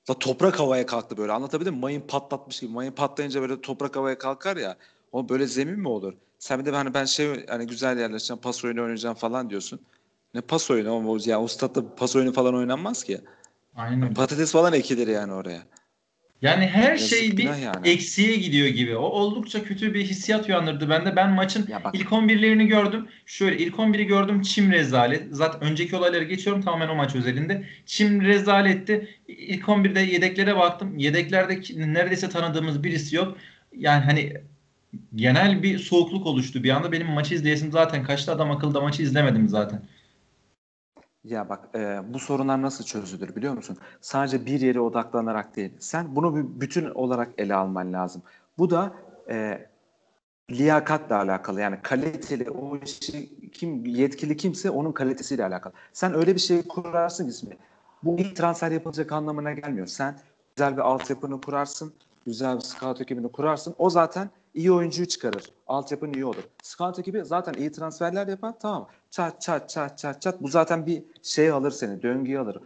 Da 0.09 0.19
toprak 0.19 0.59
havaya 0.61 0.87
kalktı 0.87 1.17
böyle. 1.17 1.33
Anlatabildim 1.33 1.75
mi? 1.75 1.81
Mayın 1.81 2.01
patlatmış 2.01 2.61
gibi. 2.61 2.73
Mayın 2.73 2.93
patlayınca 2.93 3.41
böyle 3.41 3.61
toprak 3.61 3.97
havaya 3.97 4.19
kalkar 4.19 4.57
ya. 4.57 4.77
O 5.13 5.29
böyle 5.29 5.47
zemin 5.47 5.79
mi 5.79 5.89
olur? 5.89 6.15
Sen 6.39 6.61
bir 6.61 6.65
de 6.65 6.71
hani 6.71 6.95
ben 6.95 7.05
şey 7.05 7.47
hani 7.47 7.67
güzel 7.67 7.99
yerleşeceğim, 7.99 8.41
pas 8.41 8.65
oyunu 8.65 8.83
oynayacağım 8.83 9.15
falan 9.15 9.51
diyorsun. 9.51 9.81
Ne 10.35 10.41
pas 10.41 10.71
oyunu 10.71 10.95
ama 10.95 11.19
ya 11.25 11.43
o 11.43 11.47
pas 11.97 12.17
oyunu 12.17 12.33
falan 12.33 12.55
oynanmaz 12.55 13.05
ki. 13.05 13.21
Aynen. 13.77 14.15
Patates 14.15 14.53
falan 14.53 14.73
ekilir 14.73 15.07
yani 15.07 15.33
oraya. 15.33 15.63
Yani 16.43 16.67
her 16.67 16.93
Yazık, 16.93 17.09
şey 17.09 17.37
bir 17.37 17.45
yani. 17.45 17.89
eksiğe 17.89 18.37
gidiyor 18.37 18.69
gibi. 18.69 18.97
O 18.97 19.03
oldukça 19.03 19.65
kötü 19.65 19.95
bir 19.95 20.05
hissiyat 20.05 20.49
uyandırdı 20.49 20.91
bende. 20.91 21.17
Ben 21.17 21.31
maçın 21.31 21.67
Ya 21.69 21.85
bak 21.85 21.95
ilk 21.95 22.09
11'lerini 22.09 22.67
gördüm. 22.67 23.09
Şöyle 23.27 23.59
ilk 23.59 23.75
11'i 23.75 24.05
gördüm. 24.05 24.43
Çim 24.43 24.73
rezalet. 24.73 25.23
Zaten 25.31 25.61
önceki 25.61 25.97
olayları 25.97 26.25
geçiyorum 26.25 26.63
tamamen 26.63 26.89
o 26.89 26.95
maç 26.95 27.15
özelinde. 27.15 27.65
Çim 27.87 28.23
rezaletti. 28.23 29.09
İlk 29.29 29.65
11'de 29.65 30.01
yedeklere 30.01 30.57
baktım. 30.57 30.99
Yedeklerde 30.99 31.61
neredeyse 31.77 32.29
tanıdığımız 32.29 32.85
birisi 32.85 33.17
yok. 33.17 33.37
Yani 33.77 34.05
hani 34.05 34.33
genel 35.15 35.63
bir 35.63 35.79
soğukluk 35.79 36.27
oluştu 36.27 36.63
bir 36.63 36.71
anda. 36.71 36.93
Benim 36.93 37.07
maçı 37.07 37.35
izleyesim 37.35 37.73
zaten 37.73 38.05
kaçtı. 38.05 38.33
Adam 38.33 38.51
akıllı 38.51 38.75
da 38.75 38.81
maçı 38.81 39.03
izlemedim 39.03 39.49
zaten. 39.49 39.83
Ya 41.25 41.49
bak 41.49 41.69
e, 41.75 42.01
bu 42.15 42.19
sorunlar 42.19 42.63
nasıl 42.63 42.85
çözülür 42.85 43.37
biliyor 43.37 43.55
musun? 43.55 43.77
Sadece 44.01 44.47
bir 44.47 44.61
yere 44.61 44.81
odaklanarak 44.81 45.57
değil. 45.57 45.73
Sen 45.79 46.17
bunu 46.17 46.37
bir 46.37 46.61
bütün 46.61 46.91
olarak 46.91 47.29
ele 47.39 47.55
alman 47.55 47.93
lazım. 47.93 48.23
Bu 48.59 48.71
da 48.71 48.93
e, 49.29 49.67
liyakatla 50.51 51.19
alakalı. 51.19 51.61
Yani 51.61 51.79
kaliteli 51.83 52.51
o 52.51 52.77
işi 52.77 53.51
kim 53.51 53.87
yetkili 53.87 54.37
kimse 54.37 54.71
onun 54.71 54.93
kalitesiyle 54.93 55.45
alakalı. 55.45 55.73
Sen 55.93 56.15
öyle 56.15 56.35
bir 56.35 56.41
şey 56.41 56.63
kurarsın 56.69 57.29
ismi. 57.29 57.57
Bu 58.03 58.19
ilk 58.19 58.37
transfer 58.37 58.71
yapılacak 58.71 59.13
anlamına 59.13 59.53
gelmiyor. 59.53 59.87
Sen 59.87 60.19
güzel 60.57 60.77
bir 60.77 60.83
altyapını 60.83 61.41
kurarsın. 61.41 61.95
Güzel 62.27 62.57
bir 62.57 62.61
scout 62.61 63.01
ekibini 63.01 63.33
kurarsın. 63.33 63.75
O 63.79 63.91
zaten 63.91 64.31
iyi 64.55 64.73
oyuncuyu 64.73 65.09
çıkarır. 65.09 65.53
Altyapın 65.67 66.13
iyi 66.13 66.25
olur. 66.25 66.43
Scout 66.63 66.99
ekibi 66.99 67.25
zaten 67.25 67.55
iyi 67.55 67.73
transferler 67.73 68.29
yapar. 68.29 68.55
Tamam. 68.61 68.89
Çat 69.15 69.41
çat 69.41 69.71
çat 69.71 69.99
çat 69.99 70.23
çat. 70.23 70.43
Bu 70.43 70.49
zaten 70.49 70.87
bir 70.87 71.03
şey 71.23 71.51
alır 71.51 71.71
seni. 71.71 72.03
Döngüyü 72.03 72.39
alır. 72.39 72.59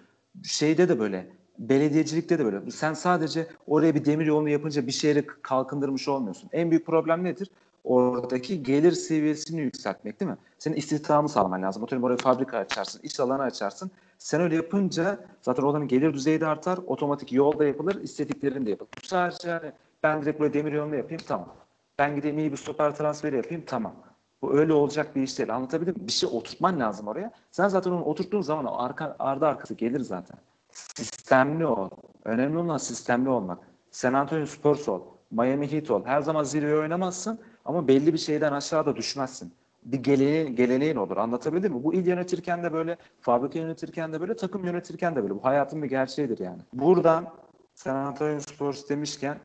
Şeyde 0.44 0.88
de 0.88 0.99
böyle. 0.99 1.28
Belediyecilikte 1.59 2.38
de 2.38 2.44
böyle. 2.44 2.70
Sen 2.70 2.94
sadece 2.94 3.46
oraya 3.66 3.94
bir 3.94 4.05
demir 4.05 4.26
yolunu 4.26 4.49
yapınca 4.49 4.86
bir 4.86 4.92
şehri 4.92 5.26
kalkındırmış 5.26 6.09
olmuyorsun. 6.09 6.51
En 6.53 6.70
büyük 6.70 6.86
problem 6.86 7.24
nedir? 7.24 7.51
Oradaki 7.84 8.62
gelir 8.62 8.92
seviyesini 8.92 9.61
yükseltmek 9.61 10.20
değil 10.20 10.30
mi? 10.30 10.36
Senin 10.59 10.76
istihdamı 10.76 11.28
sağlaman 11.28 11.62
lazım. 11.62 11.84
Atıyorum 11.84 12.05
oraya 12.05 12.16
fabrika 12.16 12.59
açarsın, 12.59 13.01
iş 13.03 13.20
alanı 13.20 13.42
açarsın. 13.42 13.90
Sen 14.18 14.40
öyle 14.40 14.55
yapınca 14.55 15.18
zaten 15.42 15.62
oranın 15.62 15.88
gelir 15.88 16.14
düzeyi 16.14 16.40
de 16.40 16.46
artar. 16.46 16.78
Otomatik 16.86 17.32
yolda 17.32 17.64
yapılır, 17.64 18.03
istediklerin 18.03 18.66
de 18.66 18.70
yapılır. 18.70 18.90
Sadece 19.03 19.51
hani 19.51 19.72
ben 20.03 20.22
direkt 20.22 20.40
böyle 20.40 20.55
demir 20.55 20.72
yolunu 20.72 20.96
yapayım 20.96 21.22
tamam. 21.26 21.55
Ben 21.99 22.16
gideyim 22.16 22.38
iyi 22.38 22.53
bir 22.53 22.57
stoper 22.57 22.96
transferi 22.96 23.36
yapayım 23.36 23.62
tamam. 23.66 24.08
Bu 24.43 24.59
öyle 24.59 24.72
olacak 24.72 25.16
bir 25.16 25.22
iş 25.22 25.39
değil. 25.39 25.55
Anlatabildim 25.55 25.95
mi? 25.95 26.07
Bir 26.07 26.12
şey 26.12 26.28
oturtman 26.32 26.80
lazım 26.80 27.09
oraya. 27.09 27.32
Sen 27.51 27.68
zaten 27.68 27.91
onu 27.91 28.05
oturttuğun 28.05 28.41
zaman 28.41 28.64
o 28.64 28.78
arka, 28.78 29.16
ardı 29.18 29.47
arkası 29.47 29.74
gelir 29.74 30.01
zaten. 30.01 30.39
Sistemli 30.72 31.66
ol. 31.66 31.91
Önemli 32.24 32.59
olan 32.59 32.78
sistemli 32.78 33.28
olmak. 33.28 33.59
San 33.91 34.12
Antonio 34.12 34.47
Spurs 34.47 34.89
ol. 34.89 35.01
Miami 35.30 35.72
Heat 35.72 35.91
ol. 35.91 36.05
Her 36.05 36.20
zaman 36.20 36.45
zirveye 36.45 36.76
oynamazsın 36.76 37.41
ama 37.64 37.89
belli 37.89 38.12
bir 38.12 38.18
şeyden 38.18 38.53
aşağıda 38.53 38.97
düşmezsin. 38.97 39.53
Bir 39.84 39.99
geleneğin, 39.99 40.57
geleneğin 40.57 40.97
olur. 40.97 41.16
Anlatabildim 41.16 41.72
mi? 41.72 41.84
Bu 41.84 41.95
il 41.95 42.07
yönetirken 42.07 42.62
de 42.62 42.72
böyle, 42.72 42.97
fabrika 43.20 43.59
yönetirken 43.59 44.12
de 44.12 44.20
böyle, 44.20 44.36
takım 44.36 44.64
yönetirken 44.64 45.16
de 45.16 45.22
böyle. 45.22 45.34
Bu 45.34 45.45
hayatın 45.45 45.82
bir 45.82 45.89
gerçeğidir 45.89 46.39
yani. 46.39 46.62
Buradan 46.72 47.26
San 47.74 47.97
Antonio 47.97 48.41
Spurs 48.41 48.89
demişken 48.89 49.39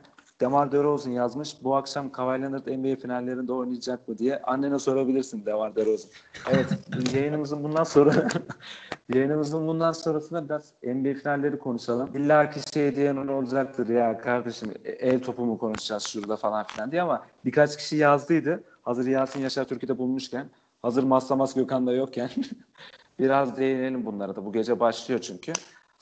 Demar 0.44 0.72
DeRozan 0.72 1.12
yazmış. 1.12 1.64
Bu 1.64 1.76
akşam 1.76 2.12
Kawhi 2.12 2.42
Leonard 2.42 2.68
NBA 2.68 2.96
finallerinde 2.96 3.54
oynayacak 3.54 4.08
mı 4.08 4.18
diye. 4.18 4.42
Annene 4.42 4.80
sorabilirsin 4.80 5.46
Demar 5.46 5.76
DeRozan. 5.76 6.12
Evet 6.52 6.66
yayınımızın 7.14 7.64
bundan 7.64 7.84
sonra 7.84 8.28
yayınımızın 9.14 9.68
bundan 9.68 9.92
sonrasında 9.92 10.46
biraz 10.46 10.74
NBA 10.84 11.14
finalleri 11.14 11.60
konuşalım. 11.60 12.10
İlla 12.16 12.50
ki 12.50 12.60
şey 12.74 12.96
diyen 12.96 13.16
olacaktır 13.16 13.90
ya 13.90 14.18
kardeşim 14.18 14.74
el 14.86 15.22
topu 15.22 15.46
mu 15.46 15.58
konuşacağız 15.58 16.04
şurada 16.04 16.36
falan 16.36 16.66
filan 16.66 16.92
diye 16.92 17.02
ama 17.02 17.26
birkaç 17.46 17.78
kişi 17.78 17.96
yazdıydı. 17.96 18.64
Hazır 18.82 19.08
Yasin 19.08 19.42
Yaşar 19.42 19.66
Türkiye'de 19.66 19.98
bulmuşken 19.98 20.46
hazır 20.82 21.04
Maslamas 21.04 21.54
Gökhan 21.54 21.88
da 21.88 21.94
yokken 21.94 22.30
biraz 23.20 23.58
değinelim 23.58 24.06
bunlara 24.06 24.36
da. 24.36 24.46
Bu 24.46 24.54
gece 24.54 24.80
başlıyor 24.80 25.20
çünkü. 25.20 25.54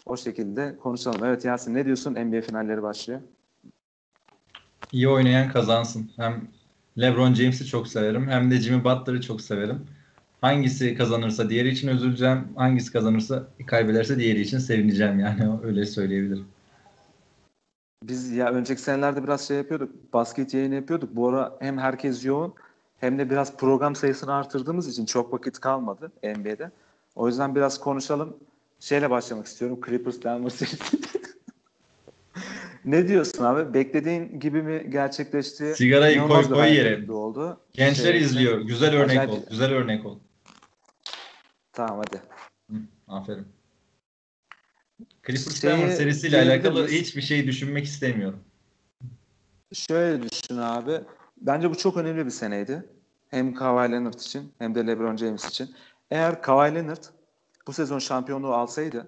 O 0.05 0.17
şekilde 0.17 0.77
konuşalım. 0.77 1.25
Evet 1.25 1.45
Yasin 1.45 1.73
ne 1.73 1.85
diyorsun? 1.85 2.13
NBA 2.13 2.41
finalleri 2.41 2.83
başlıyor. 2.83 3.21
İyi 4.91 5.09
oynayan 5.09 5.51
kazansın. 5.51 6.11
Hem 6.15 6.47
LeBron 6.99 7.33
James'i 7.33 7.65
çok 7.65 7.87
severim 7.87 8.29
hem 8.29 8.51
de 8.51 8.61
Jimmy 8.61 8.83
Butler'ı 8.83 9.21
çok 9.21 9.41
severim. 9.41 9.87
Hangisi 10.41 10.95
kazanırsa 10.95 11.49
diğeri 11.49 11.69
için 11.69 11.87
üzüleceğim. 11.87 12.47
Hangisi 12.55 12.91
kazanırsa 12.91 13.47
kaybederse 13.67 14.19
diğeri 14.19 14.41
için 14.41 14.57
sevineceğim 14.57 15.19
yani 15.19 15.59
öyle 15.63 15.85
söyleyebilirim. 15.85 16.45
Biz 18.03 18.31
ya 18.31 18.51
önceki 18.51 18.81
senelerde 18.81 19.23
biraz 19.23 19.47
şey 19.47 19.57
yapıyorduk. 19.57 20.13
Basket 20.13 20.53
yayını 20.53 20.75
yapıyorduk. 20.75 21.15
Bu 21.15 21.29
ara 21.29 21.57
hem 21.59 21.77
herkes 21.77 22.25
yoğun 22.25 22.53
hem 22.99 23.19
de 23.19 23.29
biraz 23.29 23.57
program 23.57 23.95
sayısını 23.95 24.33
artırdığımız 24.33 24.87
için 24.87 25.05
çok 25.05 25.33
vakit 25.33 25.59
kalmadı 25.59 26.11
NBA'de. 26.23 26.71
O 27.15 27.27
yüzden 27.27 27.55
biraz 27.55 27.79
konuşalım. 27.79 28.37
Şeyle 28.79 29.09
başlamak 29.09 29.45
istiyorum. 29.45 29.79
Clippers 29.87 30.23
Denver. 30.23 30.51
ne 32.85 33.07
diyorsun 33.07 33.43
abi? 33.43 33.73
Beklediğin 33.73 34.39
gibi 34.39 34.61
mi 34.61 34.89
gerçekleşti? 34.89 35.73
Sigarayı 35.75 36.19
koy 36.27 36.49
koy 36.49 36.67
yere. 36.75 37.11
Oldu. 37.11 37.59
Gençler 37.73 38.11
Şey, 38.13 38.21
izliyor. 38.21 38.61
Güzel 38.61 38.95
örnek 38.95 39.17
Acayip- 39.17 39.29
ol. 39.31 39.39
Güzel 39.49 39.71
örnek 39.71 40.05
ol. 40.05 40.19
Tamam 41.73 41.97
hadi. 42.05 42.21
Hı, 42.71 42.77
aferin. 43.07 43.47
Clippers 45.27 45.61
Şeyi 45.61 45.73
Denver 45.73 45.89
serisiyle 45.89 46.41
alakalı 46.41 46.73
miyiz? 46.83 46.91
hiçbir 47.01 47.21
şey 47.21 47.47
düşünmek 47.47 47.85
istemiyorum. 47.85 48.39
Şöyle 49.73 50.21
düşün 50.29 50.57
abi. 50.57 51.01
Bence 51.37 51.69
bu 51.69 51.77
çok 51.77 51.97
önemli 51.97 52.25
bir 52.25 52.31
seneydi. 52.31 52.85
Hem 53.27 53.53
Kawhi 53.53 53.91
Leonard 53.91 54.13
için 54.13 54.53
hem 54.59 54.75
de 54.75 54.87
LeBron 54.87 55.17
James 55.17 55.45
için. 55.45 55.75
Eğer 56.11 56.41
Kawhi 56.41 56.75
Leonard 56.75 57.03
bu 57.67 57.73
sezon 57.73 57.99
şampiyonluğu 57.99 58.53
alsaydı 58.53 59.07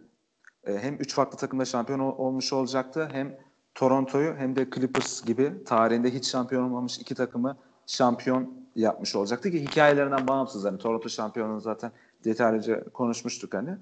e, 0.67 0.77
hem 0.79 0.95
üç 0.95 1.13
farklı 1.13 1.37
takımda 1.37 1.65
şampiyon 1.65 1.99
ol- 1.99 2.17
olmuş 2.17 2.53
olacaktı 2.53 3.09
hem 3.11 3.37
Toronto'yu 3.75 4.35
hem 4.37 4.55
de 4.55 4.67
Clippers 4.75 5.25
gibi 5.25 5.63
tarihinde 5.65 6.13
hiç 6.13 6.31
şampiyon 6.31 6.63
olmamış 6.63 6.99
iki 6.99 7.15
takımı 7.15 7.57
şampiyon 7.87 8.53
yapmış 8.75 9.15
olacaktı 9.15 9.51
ki 9.51 9.61
hikayelerinden 9.61 10.27
bağımsız 10.27 10.65
hani 10.65 10.77
Toronto 10.77 11.09
şampiyonluğunu 11.09 11.61
zaten 11.61 11.91
detaylıca 12.25 12.83
konuşmuştuk 12.83 13.53
hani. 13.53 13.77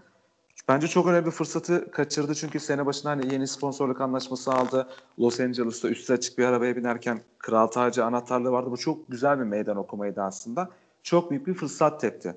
Bence 0.68 0.88
çok 0.88 1.08
önemli 1.08 1.26
bir 1.26 1.32
fırsatı 1.32 1.92
kaçırdı 1.92 2.36
çünkü 2.36 2.60
sene 2.60 2.86
başında 2.86 3.12
hani 3.12 3.34
yeni 3.34 3.48
sponsorluk 3.48 4.02
anlaşması 4.02 4.52
aldı. 4.52 4.89
Los 5.20 5.39
Angeles'ta 5.39 5.89
üstü 5.89 6.14
açık 6.14 6.38
bir 6.38 6.46
arabaya 6.46 6.76
binerken 6.76 7.22
kral 7.39 7.68
tacı 7.68 8.06
anahtarlığı 8.06 8.52
vardı. 8.52 8.72
Bu 8.72 8.78
çok 8.78 9.12
güzel 9.12 9.39
bir 9.39 9.44
meydan 9.44 9.78
okumaydı 9.78 10.22
aslında. 10.22 10.70
Çok 11.04 11.32
büyük 11.32 11.48
bir 11.48 11.54
fırsat 11.54 12.02
tepti. 12.02 12.36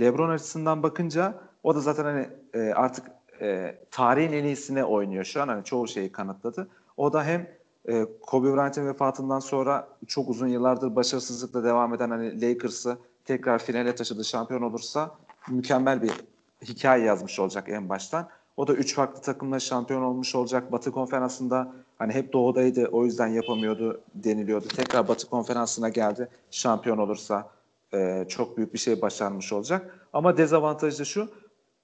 LeBron 0.00 0.30
açısından 0.30 0.82
bakınca 0.82 1.34
o 1.62 1.74
da 1.74 1.80
zaten 1.80 2.04
hani 2.04 2.28
e, 2.54 2.72
artık 2.72 3.06
e, 3.40 3.78
tarihin 3.90 4.32
en 4.32 4.44
iyisine 4.44 4.84
oynuyor 4.84 5.24
şu 5.24 5.42
an. 5.42 5.48
Hani 5.48 5.64
çoğu 5.64 5.88
şeyi 5.88 6.12
kanıtladı. 6.12 6.68
O 6.98 7.12
da 7.12 7.24
hem 7.24 7.48
e, 7.88 8.06
Kobe 8.22 8.54
Bryant'in 8.54 8.86
vefatından 8.86 9.40
sonra 9.40 9.88
çok 10.06 10.28
uzun 10.28 10.46
yıllardır 10.46 10.96
başarısızlıkla 10.96 11.64
devam 11.64 11.94
eden 11.94 12.10
hani 12.10 12.40
Lakers'ı 12.40 12.98
tekrar 13.24 13.58
finale 13.58 13.94
taşıdı, 13.94 14.24
şampiyon 14.24 14.62
olursa 14.62 15.10
mükemmel 15.48 16.02
bir 16.02 16.12
hikaye 16.64 17.04
yazmış 17.04 17.38
olacak 17.38 17.68
en 17.68 17.88
baştan. 17.88 18.28
O 18.56 18.66
da 18.66 18.74
üç 18.74 18.94
farklı 18.94 19.22
takımla 19.22 19.60
şampiyon 19.60 20.02
olmuş 20.02 20.34
olacak. 20.34 20.72
Batı 20.72 20.92
konferansında 20.92 21.72
hani 21.98 22.12
hep 22.12 22.32
doğudaydı 22.32 22.86
o 22.92 23.04
yüzden 23.04 23.26
yapamıyordu 23.26 24.00
deniliyordu. 24.14 24.68
Tekrar 24.68 25.08
Batı 25.08 25.30
konferansına 25.30 25.88
geldi. 25.88 26.28
Şampiyon 26.50 26.98
olursa 26.98 27.50
e, 27.94 28.24
çok 28.28 28.56
büyük 28.56 28.74
bir 28.74 28.78
şey 28.78 29.02
başarmış 29.02 29.52
olacak. 29.52 30.08
Ama 30.12 30.36
dezavantajı 30.36 31.06
şu. 31.06 31.28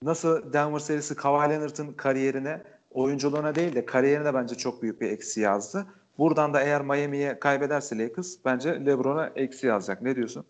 Nasıl 0.02 0.52
Denver 0.52 0.78
serisi 0.78 1.16
Kawhi 1.16 1.50
Leonard'ın 1.50 1.92
kariyerine 1.92 2.62
oyunculuğuna 2.94 3.54
değil 3.54 3.74
de 3.74 3.86
kariyerine 3.86 4.34
bence 4.34 4.54
çok 4.54 4.82
büyük 4.82 5.00
bir 5.00 5.10
eksi 5.10 5.40
yazdı. 5.40 5.86
Buradan 6.18 6.54
da 6.54 6.62
eğer 6.62 6.82
Miami'ye 6.82 7.38
kaybederse 7.38 7.98
Lakers 7.98 8.36
bence 8.44 8.86
LeBron'a 8.86 9.30
eksi 9.36 9.66
yazacak. 9.66 10.02
Ne 10.02 10.16
diyorsun? 10.16 10.44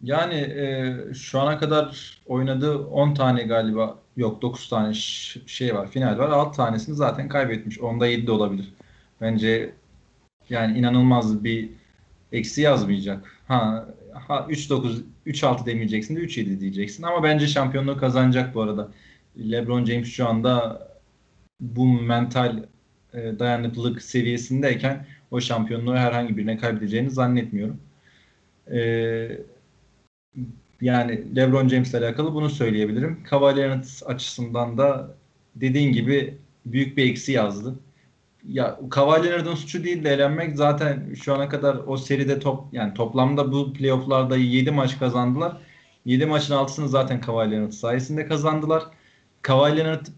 Yani 0.00 0.34
e, 0.34 0.94
şu 1.14 1.40
ana 1.40 1.58
kadar 1.58 2.18
oynadığı 2.26 2.78
10 2.78 3.14
tane 3.14 3.42
galiba 3.42 3.98
yok 4.16 4.42
9 4.42 4.68
tane 4.68 4.94
şey 5.46 5.74
var 5.74 5.90
final 5.90 6.18
var 6.18 6.28
6 6.28 6.56
tanesini 6.56 6.94
zaten 6.94 7.28
kaybetmiş. 7.28 7.80
Onda 7.80 8.06
7 8.06 8.26
de 8.26 8.32
olabilir. 8.32 8.74
Bence 9.20 9.74
yani 10.48 10.78
inanılmaz 10.78 11.44
bir 11.44 11.70
eksi 12.32 12.62
yazmayacak. 12.62 13.40
Ha, 13.48 13.86
ha 14.28 14.46
3-9 14.48 15.02
3-6 15.26 15.66
demeyeceksin 15.66 16.16
de 16.16 16.20
3-7 16.20 16.60
diyeceksin 16.60 17.02
ama 17.02 17.22
bence 17.22 17.46
şampiyonluğu 17.46 17.98
kazanacak 17.98 18.54
bu 18.54 18.62
arada. 18.62 18.88
LeBron 19.38 19.84
James 19.84 20.08
şu 20.08 20.28
anda 20.28 20.88
bu 21.60 21.86
mental 21.86 22.64
e, 23.14 23.38
dayanıklılık 23.38 24.02
seviyesindeyken 24.02 25.06
o 25.30 25.40
şampiyonluğu 25.40 25.96
herhangi 25.96 26.36
birine 26.36 26.56
kaybedeceğini 26.58 27.10
zannetmiyorum. 27.10 27.80
Eee 28.70 29.40
yani 30.80 31.36
LeBron 31.36 31.68
James 31.68 31.90
ile 31.90 31.98
alakalı 31.98 32.34
bunu 32.34 32.50
söyleyebilirim. 32.50 33.24
Cavaliers 33.30 34.02
açısından 34.06 34.78
da 34.78 35.14
dediğin 35.56 35.92
gibi 35.92 36.38
büyük 36.66 36.96
bir 36.96 37.10
eksi 37.10 37.32
yazdı. 37.32 37.74
Ya 38.48 38.80
Cavaliers'ın 38.94 39.54
suçu 39.54 39.84
değil 39.84 40.04
de 40.04 40.10
elenmek 40.10 40.56
zaten 40.56 41.14
şu 41.22 41.34
ana 41.34 41.48
kadar 41.48 41.76
o 41.86 41.96
seride 41.96 42.38
top 42.38 42.64
yani 42.72 42.94
toplamda 42.94 43.52
bu 43.52 43.72
playoff'larda 43.72 44.36
7 44.36 44.70
maç 44.70 44.98
kazandılar. 44.98 45.56
7 46.04 46.26
maçın 46.26 46.54
6'sını 46.54 46.88
zaten 46.88 47.20
Cavaliers 47.26 47.74
sayesinde 47.74 48.26
kazandılar. 48.26 48.84
Cavaliers 49.46 50.08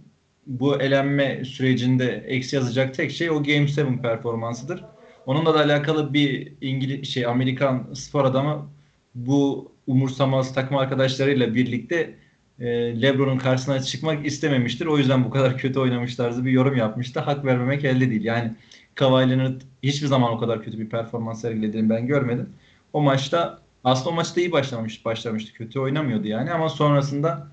bu 0.47 0.83
elenme 0.83 1.45
sürecinde 1.45 2.25
eksi 2.27 2.57
yazacak 2.57 2.95
tek 2.95 3.11
şey 3.11 3.31
o 3.31 3.43
Game 3.43 3.67
7 3.67 4.03
performansıdır. 4.03 4.85
Onunla 5.27 5.55
da 5.55 5.61
alakalı 5.61 6.15
bir 6.15 6.53
İngiliz 6.61 7.09
şey 7.09 7.27
Amerikan 7.27 7.89
spor 7.95 8.25
adamı 8.25 8.71
bu 9.15 9.73
umursamaz 9.87 10.55
takım 10.55 10.77
arkadaşlarıyla 10.77 11.55
birlikte 11.55 12.15
e, 12.61 12.67
LeBron'un 13.03 13.39
karşısına 13.39 13.83
çıkmak 13.83 14.27
istememiştir. 14.27 14.87
O 14.87 14.99
yüzden 14.99 15.25
bu 15.25 15.31
kadar 15.31 15.59
kötü 15.59 15.81
oynamışlardı 15.81 16.45
bir 16.45 16.51
yorum 16.51 16.77
yapmıştı. 16.77 17.21
Hak 17.21 17.45
vermemek 17.45 17.85
elde 17.85 18.11
değil. 18.11 18.25
Yani 18.25 18.53
Kawhi 18.95 19.31
Leonard 19.31 19.61
hiçbir 19.83 20.07
zaman 20.07 20.33
o 20.33 20.39
kadar 20.39 20.63
kötü 20.63 20.79
bir 20.79 20.89
performans 20.89 21.41
sergilediğini 21.41 21.91
ben 21.91 22.07
görmedim. 22.07 22.49
O 22.93 23.03
maçta 23.03 23.59
aslında 23.85 24.11
o 24.11 24.13
maçta 24.13 24.41
iyi 24.41 24.53
başlamış, 24.53 25.05
başlamıştı. 25.05 25.53
Kötü 25.53 25.81
oynamıyordu 25.81 26.29
yani 26.29 26.53
ama 26.53 26.69
sonrasında 26.69 27.49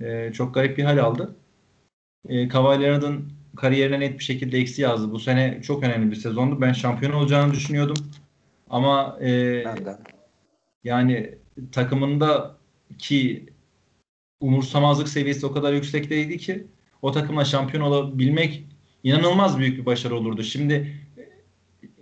e, 0.00 0.32
çok 0.32 0.54
garip 0.54 0.78
bir 0.78 0.84
hal 0.84 0.98
aldı. 0.98 1.36
E, 2.28 2.48
Kawhi 2.48 2.82
Leonard'ın 2.82 3.32
kariyerine 3.56 4.00
net 4.00 4.18
bir 4.18 4.24
şekilde 4.24 4.58
eksi 4.58 4.82
yazdı. 4.82 5.12
Bu 5.12 5.18
sene 5.18 5.62
çok 5.62 5.82
önemli 5.82 6.10
bir 6.10 6.16
sezondu. 6.16 6.60
Ben 6.60 6.72
şampiyon 6.72 7.12
olacağını 7.12 7.52
düşünüyordum. 7.52 7.96
Ama 8.70 9.18
e, 9.20 9.64
yani 10.84 11.34
takımında 11.72 12.56
ki 12.98 13.46
umursamazlık 14.40 15.08
seviyesi 15.08 15.46
o 15.46 15.52
kadar 15.52 15.72
yüksekteydi 15.72 16.38
ki 16.38 16.66
o 17.02 17.12
takımla 17.12 17.44
şampiyon 17.44 17.84
olabilmek 17.84 18.64
inanılmaz 19.02 19.58
büyük 19.58 19.78
bir 19.78 19.86
başarı 19.86 20.16
olurdu. 20.16 20.42
Şimdi 20.42 20.96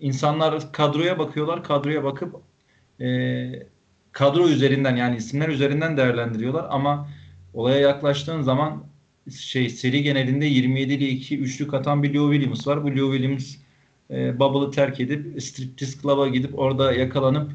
insanlar 0.00 0.72
kadroya 0.72 1.18
bakıyorlar. 1.18 1.64
Kadroya 1.64 2.04
bakıp 2.04 2.36
e, 3.00 3.06
kadro 4.12 4.48
üzerinden 4.48 4.96
yani 4.96 5.16
isimler 5.16 5.48
üzerinden 5.48 5.96
değerlendiriyorlar 5.96 6.66
ama 6.70 7.08
olaya 7.54 7.78
yaklaştığın 7.78 8.42
zaman 8.42 8.84
şey 9.40 9.70
seri 9.70 10.02
genelinde 10.02 10.46
27 10.46 10.92
ile 10.92 11.08
2 11.08 11.38
üçlük 11.38 11.74
atan 11.74 12.02
bir 12.02 12.14
Leo 12.14 12.32
Williams 12.32 12.66
var. 12.66 12.84
Bu 12.84 12.96
Leo 12.96 13.12
Williams 13.12 13.56
e, 14.10 14.38
Bubble'ı 14.38 14.70
terk 14.70 15.00
edip 15.00 15.42
striptease 15.42 15.98
club'a 16.02 16.28
gidip 16.28 16.58
orada 16.58 16.92
yakalanıp 16.92 17.52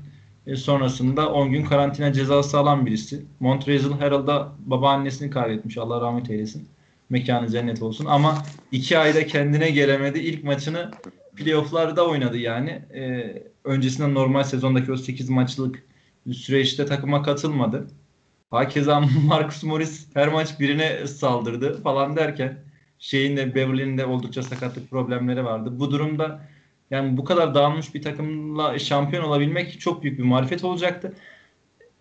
e, 0.47 0.55
sonrasında 0.55 1.33
10 1.33 1.51
gün 1.51 1.65
karantina 1.65 2.13
cezası 2.13 2.57
alan 2.57 2.85
birisi. 2.85 3.25
Montrezl 3.39 3.91
Harrell'da 3.91 4.51
babaannesini 4.65 5.29
kaybetmiş. 5.29 5.77
Allah 5.77 6.01
rahmet 6.01 6.29
eylesin. 6.29 6.67
Mekanı 7.09 7.49
cennet 7.49 7.81
olsun. 7.81 8.05
Ama 8.05 8.43
2 8.71 8.97
ayda 8.97 9.27
kendine 9.27 9.69
gelemedi. 9.71 10.19
İlk 10.19 10.43
maçını 10.43 10.91
playofflarda 11.35 12.07
oynadı 12.07 12.37
yani. 12.37 12.69
E, 12.93 13.33
öncesinde 13.63 14.13
normal 14.13 14.43
sezondaki 14.43 14.91
o 14.91 14.97
8 14.97 15.29
maçlık 15.29 15.83
süreçte 16.33 16.85
takıma 16.85 17.23
katılmadı. 17.23 17.87
Hakeza 18.51 18.99
Marcus 19.25 19.63
Morris 19.63 20.07
her 20.13 20.27
maç 20.27 20.59
birine 20.59 21.07
saldırdı 21.07 21.81
falan 21.81 22.15
derken 22.15 22.57
şeyin 22.99 23.37
de 23.37 23.55
Beverly'nin 23.55 23.97
de 23.97 24.05
oldukça 24.05 24.43
sakatlık 24.43 24.89
problemleri 24.89 25.45
vardı. 25.45 25.79
Bu 25.79 25.91
durumda 25.91 26.41
yani 26.91 27.17
bu 27.17 27.25
kadar 27.25 27.55
dağılmış 27.55 27.93
bir 27.95 28.01
takımla 28.01 28.79
şampiyon 28.79 29.23
olabilmek 29.23 29.79
çok 29.79 30.03
büyük 30.03 30.19
bir 30.19 30.23
marifet 30.23 30.63
olacaktı. 30.63 31.13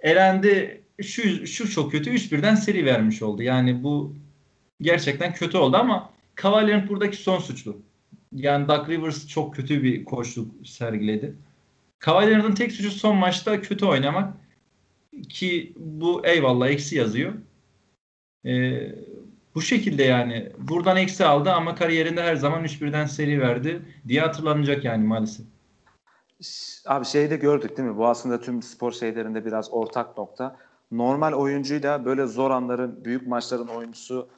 Elendi 0.00 0.82
şu, 1.02 1.46
şu 1.46 1.70
çok 1.70 1.92
kötü 1.92 2.10
3-1'den 2.10 2.54
seri 2.54 2.84
vermiş 2.84 3.22
oldu. 3.22 3.42
Yani 3.42 3.82
bu 3.82 4.14
gerçekten 4.80 5.32
kötü 5.34 5.58
oldu 5.58 5.76
ama 5.76 6.10
Cavalier'in 6.42 6.88
buradaki 6.88 7.16
son 7.16 7.38
suçlu. 7.38 7.76
Yani 8.32 8.68
Doug 8.68 8.88
Rivers 8.88 9.28
çok 9.28 9.54
kötü 9.54 9.82
bir 9.82 10.04
koçluk 10.04 10.66
sergiledi. 10.66 11.34
Cavalier'in 12.06 12.54
tek 12.54 12.72
suçu 12.72 12.90
son 12.90 13.16
maçta 13.16 13.62
kötü 13.62 13.84
oynamak 13.86 14.34
ki 15.22 15.72
bu 15.76 16.26
eyvallah 16.26 16.68
eksi 16.68 16.96
yazıyor. 16.96 17.32
Ee, 18.46 18.94
bu 19.54 19.62
şekilde 19.62 20.02
yani 20.02 20.52
buradan 20.58 20.96
eksi 20.96 21.24
aldı 21.24 21.52
ama 21.52 21.74
kariyerinde 21.74 22.22
her 22.22 22.36
zaman 22.36 22.64
3-1'den 22.64 23.06
seri 23.06 23.40
verdi 23.40 23.82
diye 24.08 24.20
hatırlanacak 24.20 24.84
yani 24.84 25.06
maalesef. 25.06 25.46
Abi 26.86 27.04
şeyi 27.04 27.30
de 27.30 27.36
gördük 27.36 27.76
değil 27.76 27.88
mi? 27.88 27.96
Bu 27.96 28.06
aslında 28.06 28.40
tüm 28.40 28.62
spor 28.62 28.92
şeylerinde 28.92 29.44
biraz 29.44 29.72
ortak 29.72 30.18
nokta. 30.18 30.56
Normal 30.90 31.32
oyuncuyla 31.32 32.04
böyle 32.04 32.26
zor 32.26 32.50
anların, 32.50 33.04
büyük 33.04 33.26
maçların 33.26 33.66
oyuncusu 33.66 34.28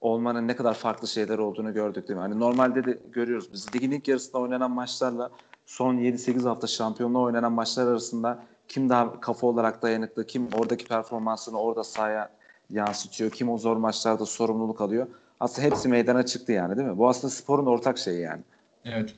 olmanın 0.00 0.48
ne 0.48 0.56
kadar 0.56 0.74
farklı 0.74 1.08
şeyler 1.08 1.38
olduğunu 1.38 1.74
gördük 1.74 2.08
değil 2.08 2.16
mi? 2.16 2.22
Hani 2.22 2.40
normalde 2.40 2.84
de 2.84 2.98
görüyoruz 3.12 3.52
biz. 3.52 3.74
Ligin 3.74 3.90
ilk 3.90 4.08
yarısında 4.08 4.38
oynanan 4.38 4.70
maçlarla 4.70 5.30
son 5.66 5.96
7-8 5.96 6.48
hafta 6.48 6.66
şampiyonluğa 6.66 7.22
oynanan 7.22 7.52
maçlar 7.52 7.86
arasında 7.86 8.44
kim 8.68 8.88
daha 8.88 9.20
kafa 9.20 9.46
olarak 9.46 9.82
dayanıklı, 9.82 10.26
kim 10.26 10.48
oradaki 10.52 10.84
performansını 10.84 11.58
orada 11.60 11.84
sahaya 11.84 12.30
yansıtıyor. 12.70 13.30
Kim 13.30 13.50
o 13.50 13.58
zor 13.58 13.76
maçlarda 13.76 14.26
sorumluluk 14.26 14.80
alıyor. 14.80 15.06
Aslında 15.40 15.68
hepsi 15.68 15.88
meydana 15.88 16.26
çıktı 16.26 16.52
yani 16.52 16.76
değil 16.76 16.88
mi? 16.88 16.98
Bu 16.98 17.08
aslında 17.08 17.30
sporun 17.30 17.66
ortak 17.66 17.98
şeyi 17.98 18.20
yani. 18.20 18.42
Evet. 18.84 19.14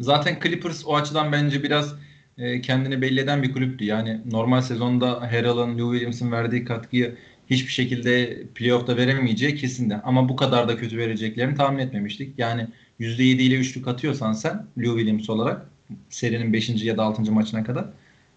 Zaten 0.00 0.38
Clippers 0.42 0.86
o 0.86 0.94
açıdan 0.94 1.32
bence 1.32 1.62
biraz 1.62 1.94
e, 2.38 2.60
kendini 2.60 3.02
belli 3.02 3.20
eden 3.20 3.42
bir 3.42 3.52
kulüptü. 3.52 3.84
Yani 3.84 4.20
normal 4.30 4.60
sezonda 4.60 5.20
Harrell'ın, 5.20 5.78
Lou 5.78 5.92
Williams'ın 5.92 6.32
verdiği 6.32 6.64
katkıyı 6.64 7.16
hiçbir 7.50 7.72
şekilde 7.72 8.42
playoff'ta 8.54 8.96
veremeyeceği 8.96 9.56
kesindi. 9.56 10.00
Ama 10.04 10.28
bu 10.28 10.36
kadar 10.36 10.68
da 10.68 10.76
kötü 10.76 10.98
vereceklerini 10.98 11.54
tahmin 11.54 11.78
etmemiştik. 11.78 12.38
Yani 12.38 12.66
%7 13.00 13.22
ile 13.22 13.54
üçlük 13.54 13.88
atıyorsan 13.88 14.32
sen 14.32 14.66
Lou 14.78 14.98
Williams 14.98 15.30
olarak 15.30 15.66
serinin 16.10 16.52
5. 16.52 16.84
ya 16.84 16.96
da 16.96 17.02
6. 17.02 17.32
maçına 17.32 17.64
kadar 17.64 17.86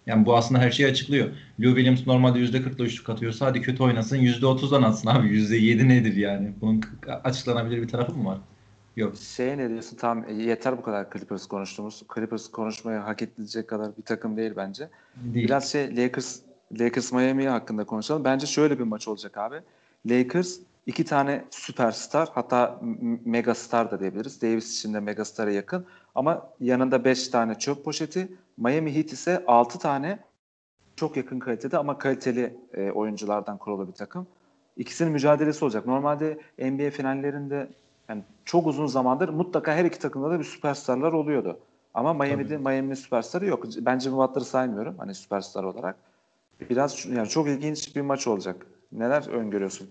yani 0.06 0.26
bu 0.26 0.38
aslında 0.38 0.62
her 0.62 0.72
şeyi 0.72 0.90
açıklıyor. 0.90 1.28
Lou 1.60 1.76
Williams 1.76 2.08
normalde 2.08 2.40
%40'la 2.40 2.86
üçlük 2.86 3.10
atıyorsa 3.10 3.46
hadi 3.46 3.62
kötü 3.62 3.84
oynasın 3.84 4.18
%30'dan 4.18 4.84
atsın 4.84 5.08
abi. 5.08 5.28
%7 5.28 5.90
nedir 5.90 6.16
yani? 6.16 6.54
Bunun 6.62 6.82
açıklanabilir 7.24 7.82
bir 7.82 7.88
tarafı 7.88 8.14
mı 8.14 8.26
var? 8.26 8.38
Yok. 8.96 9.18
Şey 9.18 9.58
ne 9.58 9.70
diyorsun? 9.70 9.98
Tamam 9.98 10.40
yeter 10.40 10.78
bu 10.78 10.82
kadar 10.82 11.12
Clippers 11.14 11.46
konuştuğumuz. 11.46 12.04
Clippers 12.16 12.48
konuşmaya 12.48 13.06
hak 13.06 13.22
edilecek 13.22 13.68
kadar 13.68 13.98
bir 13.98 14.04
takım 14.04 14.38
değil 14.38 14.54
bence. 14.58 14.90
Değil. 15.16 15.46
Biraz 15.46 15.72
şey 15.72 15.98
Lakers 15.98 16.40
Lakers 16.80 17.12
Miami 17.12 17.48
hakkında 17.48 17.84
konuşalım. 17.84 18.24
Bence 18.24 18.48
şöyle 18.48 18.80
bir 18.80 18.84
maç 18.84 19.08
olacak 19.08 19.38
abi. 19.38 19.56
Lakers 20.06 20.58
iki 20.86 21.06
tane 21.06 21.46
süperstar 21.50 22.30
hatta 22.34 22.82
megastar 23.26 23.92
da 23.92 24.00
diyebiliriz. 24.00 24.42
Davis 24.42 24.78
için 24.78 24.94
de 24.94 25.00
megastara 25.00 25.52
yakın. 25.52 25.86
Ama 26.16 26.50
yanında 26.60 27.06
beş 27.06 27.28
tane 27.28 27.56
çöp 27.56 27.86
poşeti. 27.86 28.28
Miami 28.58 28.96
Heat 28.96 29.14
ise 29.14 29.44
altı 29.48 29.80
tane 29.80 30.20
çok 30.96 31.18
yakın 31.18 31.40
kalitede 31.40 31.78
ama 31.78 31.98
kaliteli 31.98 32.58
e, 32.74 32.92
oyunculardan 32.92 33.58
kurulu 33.58 33.88
bir 33.88 33.94
takım. 33.94 34.28
İkisinin 34.78 35.12
mücadelesi 35.12 35.66
olacak. 35.66 35.86
Normalde 35.86 36.40
NBA 36.60 36.90
finallerinde 36.90 37.70
yani 38.10 38.24
çok 38.46 38.68
uzun 38.68 38.88
zamandır 38.88 39.30
mutlaka 39.30 39.74
her 39.74 39.86
iki 39.86 40.00
takımda 40.00 40.32
da 40.32 40.40
bir 40.40 40.44
süperstarlar 40.44 41.14
oluyordu. 41.14 41.60
Ama 41.94 42.14
Miami'de 42.14 42.58
Miami 42.58 42.96
süperstarı 42.96 43.46
yok. 43.46 43.66
Ben 43.78 44.00
Jimmy 44.00 44.18
Butler'ı 44.18 44.46
saymıyorum 44.46 44.96
hani 44.98 45.16
süperstar 45.16 45.64
olarak. 45.64 45.96
Biraz 46.70 47.06
yani 47.06 47.30
çok 47.30 47.48
ilginç 47.48 47.96
bir 47.96 48.02
maç 48.02 48.28
olacak. 48.28 48.68
Neler 48.92 49.28
öngörüyorsun? 49.28 49.90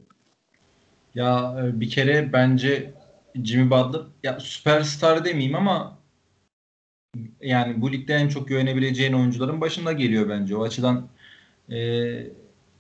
Ya 1.15 1.57
e, 1.61 1.81
bir 1.81 1.91
kere 1.91 2.33
bence 2.33 2.95
Jimmy 3.35 3.71
Butler 3.71 4.03
ya 4.23 4.41
süperstar 4.41 5.25
demeyeyim 5.25 5.55
ama 5.55 5.99
yani 7.41 7.83
bu 7.83 7.93
ligde 7.93 8.15
en 8.15 8.29
çok 8.29 8.49
güvenebileceğin 8.49 9.13
oyuncuların 9.13 9.61
başında 9.61 9.93
geliyor 9.93 10.29
bence. 10.29 10.57
O 10.57 10.63
açıdan 10.63 11.09
e, 11.71 11.77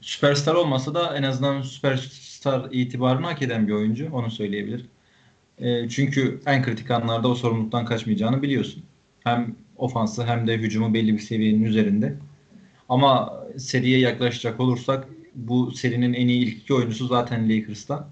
süperstar 0.00 0.54
olmasa 0.54 0.94
da 0.94 1.16
en 1.16 1.22
azından 1.22 1.62
süperstar 1.62 2.68
itibarını 2.72 3.26
hak 3.26 3.42
eden 3.42 3.68
bir 3.68 3.72
oyuncu. 3.72 4.08
Onu 4.12 4.30
söyleyebilir. 4.30 4.86
E, 5.58 5.88
çünkü 5.88 6.40
en 6.46 6.62
kritik 6.62 6.90
anlarda 6.90 7.28
o 7.28 7.34
sorumluluktan 7.34 7.84
kaçmayacağını 7.84 8.42
biliyorsun. 8.42 8.82
Hem 9.24 9.56
ofansı 9.76 10.26
hem 10.26 10.46
de 10.46 10.58
hücumu 10.58 10.94
belli 10.94 11.12
bir 11.12 11.18
seviyenin 11.18 11.64
üzerinde. 11.64 12.14
Ama 12.88 13.40
seriye 13.58 13.98
yaklaşacak 13.98 14.60
olursak 14.60 15.08
bu 15.34 15.72
serinin 15.72 16.12
en 16.12 16.28
iyi 16.28 16.46
ilk 16.46 16.62
iki 16.62 16.74
oyuncusu 16.74 17.06
zaten 17.06 17.48
Lakers'ta. 17.48 18.08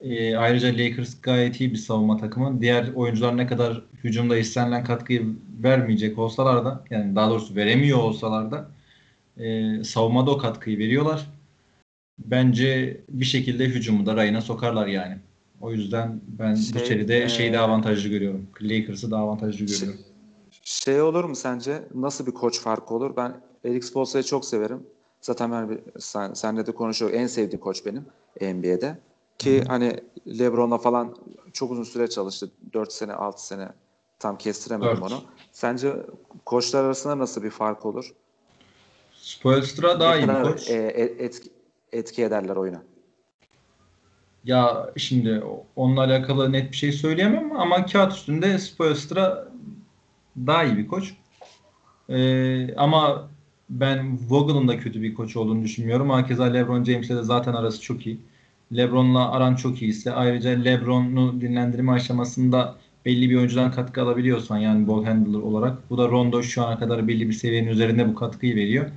E, 0.00 0.36
ayrıca 0.36 0.68
Lakers 0.68 1.20
gayet 1.20 1.60
iyi 1.60 1.72
bir 1.72 1.76
savunma 1.76 2.16
takımı. 2.16 2.60
Diğer 2.60 2.88
oyuncular 2.94 3.36
ne 3.36 3.46
kadar 3.46 3.82
hücumda 4.04 4.36
istenilen 4.36 4.84
katkıyı 4.84 5.26
vermeyecek 5.62 6.18
olsalar 6.18 6.64
da 6.64 6.84
yani 6.90 7.16
daha 7.16 7.30
doğrusu 7.30 7.56
veremiyor 7.56 7.98
olsalar 7.98 8.50
da 8.50 8.68
e, 9.38 9.84
savunmada 9.84 10.30
o 10.30 10.38
katkıyı 10.38 10.78
veriyorlar. 10.78 11.26
Bence 12.18 13.00
bir 13.08 13.24
şekilde 13.24 13.64
hücumu 13.64 14.06
da 14.06 14.16
rayına 14.16 14.40
sokarlar 14.40 14.86
yani. 14.86 15.18
O 15.60 15.72
yüzden 15.72 16.20
ben 16.38 16.54
şey, 16.54 16.74
bu 16.74 16.86
seride 16.86 17.22
e, 17.22 17.28
şeyi 17.28 17.52
de 17.52 17.58
avantajlı 17.58 18.08
görüyorum. 18.08 18.46
Lakers'ı 18.60 19.10
da 19.10 19.18
avantajlı 19.18 19.68
şey, 19.68 19.78
görüyorum. 19.78 20.04
Şey 20.62 21.02
olur 21.02 21.24
mu 21.24 21.36
sence? 21.36 21.82
Nasıl 21.94 22.26
bir 22.26 22.32
koç 22.32 22.60
farkı 22.60 22.94
olur? 22.94 23.16
Ben 23.16 23.40
Eric 23.64 23.86
Spoelstra'yı 23.86 24.24
çok 24.24 24.44
severim. 24.44 24.82
Zaten 25.20 25.52
ben 25.52 25.80
sen, 25.98 26.32
senle 26.32 26.66
de 26.66 26.72
konuşuyor. 26.72 27.12
En 27.12 27.26
sevdiğim 27.26 27.60
koç 27.60 27.86
benim 27.86 28.04
NBA'de. 28.40 28.98
Ki 29.38 29.64
hani 29.68 30.00
LeBron'la 30.38 30.78
falan 30.78 31.16
çok 31.52 31.70
uzun 31.70 31.84
süre 31.84 32.10
çalıştı. 32.10 32.50
4 32.72 32.92
sene, 32.92 33.12
6 33.12 33.46
sene 33.46 33.68
tam 34.18 34.38
kestiremedim 34.38 35.02
4. 35.02 35.02
onu. 35.02 35.22
Sence 35.52 35.96
koçlar 36.44 36.84
arasında 36.84 37.18
nasıl 37.18 37.42
bir 37.42 37.50
fark 37.50 37.86
olur? 37.86 38.12
Spoelstra 39.12 40.00
daha 40.00 40.16
iyi 40.16 40.28
bir 40.28 40.42
koç. 40.42 40.70
E, 40.70 40.74
etki, 41.18 41.50
etki 41.92 42.22
ederler 42.22 42.56
oyuna. 42.56 42.82
Ya 44.44 44.90
şimdi 44.96 45.42
onunla 45.76 46.00
alakalı 46.00 46.52
net 46.52 46.72
bir 46.72 46.76
şey 46.76 46.92
söyleyemem 46.92 47.56
ama 47.56 47.86
kağıt 47.86 48.12
üstünde 48.12 48.58
Spoelstra 48.58 49.48
daha 50.46 50.64
iyi 50.64 50.76
bir 50.76 50.88
koç. 50.88 51.14
Ee, 52.08 52.74
ama 52.74 53.28
ben 53.70 54.18
Vogel'ın 54.30 54.68
da 54.68 54.78
kötü 54.78 55.02
bir 55.02 55.14
koç 55.14 55.36
olduğunu 55.36 55.62
düşünmüyorum. 55.62 56.10
Hakeza 56.10 56.44
LeBron 56.44 56.84
James'le 56.84 57.10
de 57.10 57.22
zaten 57.22 57.52
arası 57.52 57.80
çok 57.80 58.06
iyi. 58.06 58.20
LeBron'la 58.76 59.30
aran 59.30 59.54
çok 59.54 59.82
iyiyse 59.82 60.12
ayrıca 60.12 60.50
LeBron'u 60.50 61.40
dinlendirme 61.40 61.92
aşamasında 61.92 62.76
belli 63.04 63.30
bir 63.30 63.36
oyuncudan 63.36 63.72
katkı 63.72 64.02
alabiliyorsan 64.02 64.58
yani 64.58 64.88
ball 64.88 65.04
handler 65.04 65.38
olarak 65.38 65.90
bu 65.90 65.98
da 65.98 66.08
Rondo 66.08 66.42
şu 66.42 66.64
ana 66.64 66.78
kadar 66.78 67.08
belli 67.08 67.28
bir 67.28 67.32
seviyenin 67.32 67.68
üzerinde 67.68 68.08
bu 68.08 68.14
katkıyı 68.14 68.56
veriyor. 68.56 68.90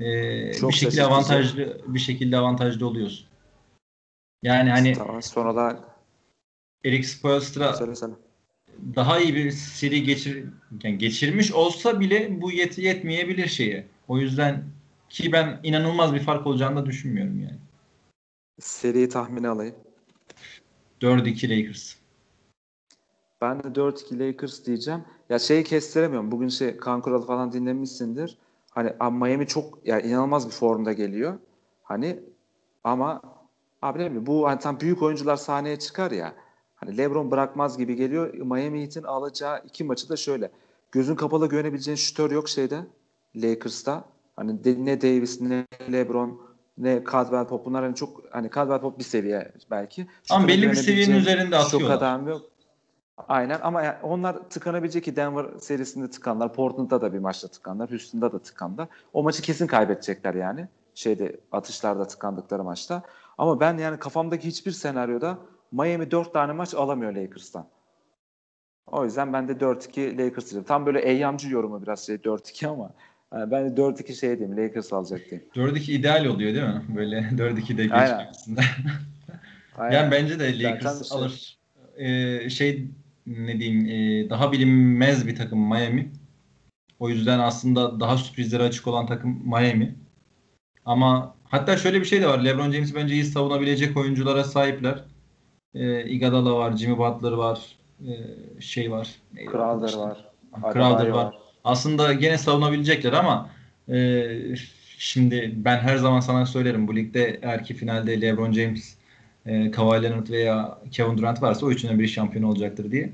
Ee, 0.00 0.52
bir 0.68 0.72
şekilde 0.72 1.04
avantajlı 1.04 1.80
bir 1.86 1.98
şekilde 1.98 2.36
avantajlı 2.36 2.86
oluyorsun. 2.86 3.26
Yani 4.42 4.70
hani 4.70 4.92
tamam, 4.92 5.22
sonra 5.22 5.56
da 5.56 5.80
Eric 6.84 7.02
Spoelstra 7.02 7.74
daha 8.96 9.20
iyi 9.20 9.34
bir 9.34 9.50
seri 9.50 10.02
geçir 10.02 10.44
yani 10.82 10.98
geçirmiş 10.98 11.52
olsa 11.52 12.00
bile 12.00 12.40
bu 12.40 12.52
yet 12.52 12.78
yetmeyebilir 12.78 13.46
şeye. 13.46 13.86
O 14.08 14.18
yüzden 14.18 14.64
ki 15.08 15.32
ben 15.32 15.60
inanılmaz 15.62 16.14
bir 16.14 16.20
fark 16.20 16.46
olacağını 16.46 16.76
da 16.76 16.86
düşünmüyorum 16.86 17.40
yani. 17.40 17.58
Seriyi 18.60 19.08
tahmini 19.08 19.48
alayım. 19.48 19.74
4-2 21.00 21.50
Lakers. 21.50 21.94
Ben 23.40 23.62
de 23.62 23.68
4-2 23.68 24.18
Lakers 24.18 24.66
diyeceğim. 24.66 25.04
Ya 25.28 25.38
şeyi 25.38 25.64
kestiremiyorum. 25.64 26.30
Bugün 26.30 26.48
şey 26.48 26.76
Kan 26.76 27.02
Kuralı 27.02 27.26
falan 27.26 27.52
dinlemişsindir. 27.52 28.38
Hani 28.70 28.92
Miami 29.00 29.46
çok 29.46 29.78
yani 29.84 30.02
inanılmaz 30.02 30.46
bir 30.46 30.52
formda 30.52 30.92
geliyor. 30.92 31.38
Hani 31.82 32.20
ama 32.84 33.22
abi 33.82 33.98
ne 33.98 34.06
bileyim 34.06 34.26
bu 34.26 34.48
hani 34.48 34.58
tam 34.58 34.80
büyük 34.80 35.02
oyuncular 35.02 35.36
sahneye 35.36 35.78
çıkar 35.78 36.10
ya. 36.10 36.34
Hani 36.74 36.98
LeBron 36.98 37.30
bırakmaz 37.30 37.78
gibi 37.78 37.96
geliyor. 37.96 38.34
Miami 38.34 38.82
Heat'in 38.82 39.02
alacağı 39.02 39.62
iki 39.64 39.84
maçı 39.84 40.08
da 40.08 40.16
şöyle. 40.16 40.50
Gözün 40.92 41.14
kapalı 41.14 41.48
güvenebileceğin 41.48 41.96
şütör 41.96 42.30
yok 42.30 42.48
şeyde. 42.48 42.86
Lakers'ta. 43.36 44.04
Hani 44.36 44.84
ne 44.86 45.00
Davis 45.00 45.40
ne 45.40 45.66
LeBron 45.92 46.49
ne 46.80 47.02
Caldwell 47.12 47.46
Pop 47.46 47.64
bunlar 47.64 47.84
hani 47.84 47.94
çok 47.94 48.22
hani 48.30 48.50
Caldwell 48.54 48.80
Pop 48.80 48.98
bir 48.98 49.04
seviye 49.04 49.52
belki. 49.70 50.06
Ama 50.30 50.48
belli 50.48 50.70
bir 50.70 50.74
seviyenin 50.74 51.16
üzerinde 51.16 51.56
atıyorlar. 51.56 51.88
Çok 51.88 51.98
adam 51.98 52.28
yok. 52.28 52.42
Aynen 53.28 53.60
ama 53.62 53.82
yani 53.82 53.96
onlar 54.02 54.38
tıkanabilecek 54.50 55.04
ki 55.04 55.16
Denver 55.16 55.46
serisinde 55.58 56.10
tıkanlar, 56.10 56.54
Portland'da 56.54 57.00
da 57.00 57.12
bir 57.12 57.18
maçta 57.18 57.48
tıkanlar, 57.48 57.90
Houston'da 57.90 58.32
da 58.32 58.38
tıkanlar. 58.38 58.88
O 59.12 59.22
maçı 59.22 59.42
kesin 59.42 59.66
kaybedecekler 59.66 60.34
yani. 60.34 60.68
Şeyde 60.94 61.40
atışlarda 61.52 62.06
tıkandıkları 62.06 62.64
maçta. 62.64 63.02
Ama 63.38 63.60
ben 63.60 63.78
yani 63.78 63.98
kafamdaki 63.98 64.48
hiçbir 64.48 64.72
senaryoda 64.72 65.38
Miami 65.72 66.10
4 66.10 66.32
tane 66.32 66.52
maç 66.52 66.74
alamıyor 66.74 67.12
Lakers'tan. 67.12 67.66
O 68.86 69.04
yüzden 69.04 69.32
ben 69.32 69.48
de 69.48 69.52
4-2 69.52 70.18
Lakers 70.18 70.50
diyorum. 70.50 70.66
Tam 70.68 70.86
böyle 70.86 71.00
eyyamcı 71.00 71.48
yorumu 71.48 71.82
biraz 71.82 72.06
şey 72.06 72.16
4-2 72.16 72.68
ama 72.68 72.90
yani 73.34 73.50
ben 73.50 73.76
de 73.76 73.80
4-2 73.80 74.14
şey 74.14 74.38
diyeyim 74.38 74.56
Lakers 74.56 74.92
alacak 74.92 75.20
diyeyim. 75.30 75.50
4-2 75.54 75.92
ideal 75.92 76.24
oluyor 76.24 76.54
değil 76.54 76.66
mi? 76.66 76.82
Böyle 76.96 77.18
4-2'de 77.32 77.82
geçmemesinde. 77.82 78.60
yani 79.78 80.10
bence 80.10 80.40
de 80.40 80.62
Lakers 80.62 81.08
şey. 81.08 81.18
alır. 81.18 81.58
Ee, 81.96 82.50
şey 82.50 82.86
ne 83.26 83.60
diyeyim 83.60 83.86
e, 83.86 84.30
daha 84.30 84.52
bilinmez 84.52 85.26
bir 85.26 85.36
takım 85.36 85.68
Miami. 85.68 86.12
O 86.98 87.08
yüzden 87.08 87.38
aslında 87.38 88.00
daha 88.00 88.16
sürprizlere 88.16 88.62
açık 88.62 88.86
olan 88.86 89.06
takım 89.06 89.42
Miami. 89.44 89.94
Ama 90.84 91.34
hatta 91.44 91.76
şöyle 91.76 92.00
bir 92.00 92.04
şey 92.04 92.22
de 92.22 92.26
var. 92.26 92.44
LeBron 92.44 92.70
James 92.70 92.94
bence 92.94 93.14
iyi 93.14 93.24
savunabilecek 93.24 93.96
oyunculara 93.96 94.44
sahipler. 94.44 95.04
E, 95.74 96.04
Iguodala 96.04 96.54
var, 96.54 96.76
Jimmy 96.76 96.98
Butler 96.98 97.32
var, 97.32 97.76
e, 98.00 98.10
şey 98.60 98.90
var. 98.90 99.08
Crowder 99.34 99.92
var. 99.92 100.24
Crowder 100.72 101.08
var. 101.08 101.24
var. 101.24 101.34
Aslında 101.64 102.12
gene 102.12 102.38
savunabilecekler 102.38 103.12
ama 103.12 103.50
e, 103.88 104.26
şimdi 104.98 105.52
ben 105.56 105.78
her 105.78 105.96
zaman 105.96 106.20
sana 106.20 106.46
söylerim 106.46 106.88
bu 106.88 106.96
ligde 106.96 107.38
eğer 107.42 107.64
ki 107.64 107.74
finalde 107.74 108.20
LeBron 108.20 108.52
James, 108.52 108.96
e, 109.46 109.70
Kawhi 109.70 110.02
Leonard 110.02 110.28
veya 110.28 110.78
Kevin 110.90 111.18
Durant 111.18 111.42
varsa 111.42 111.66
o 111.66 111.70
üçünden 111.70 111.98
biri 111.98 112.08
şampiyon 112.08 112.44
olacaktır 112.44 112.90
diye. 112.90 113.12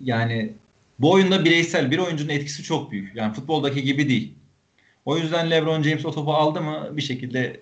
Yani 0.00 0.52
bu 0.98 1.12
oyunda 1.12 1.44
bireysel 1.44 1.90
bir 1.90 1.98
oyuncunun 1.98 2.30
etkisi 2.30 2.62
çok 2.62 2.90
büyük. 2.90 3.16
Yani 3.16 3.34
futboldaki 3.34 3.82
gibi 3.82 4.08
değil. 4.08 4.34
O 5.04 5.18
yüzden 5.18 5.50
LeBron 5.50 5.82
James 5.82 6.06
o 6.06 6.12
topu 6.12 6.32
aldı 6.32 6.60
mı 6.60 6.88
bir 6.92 7.02
şekilde 7.02 7.60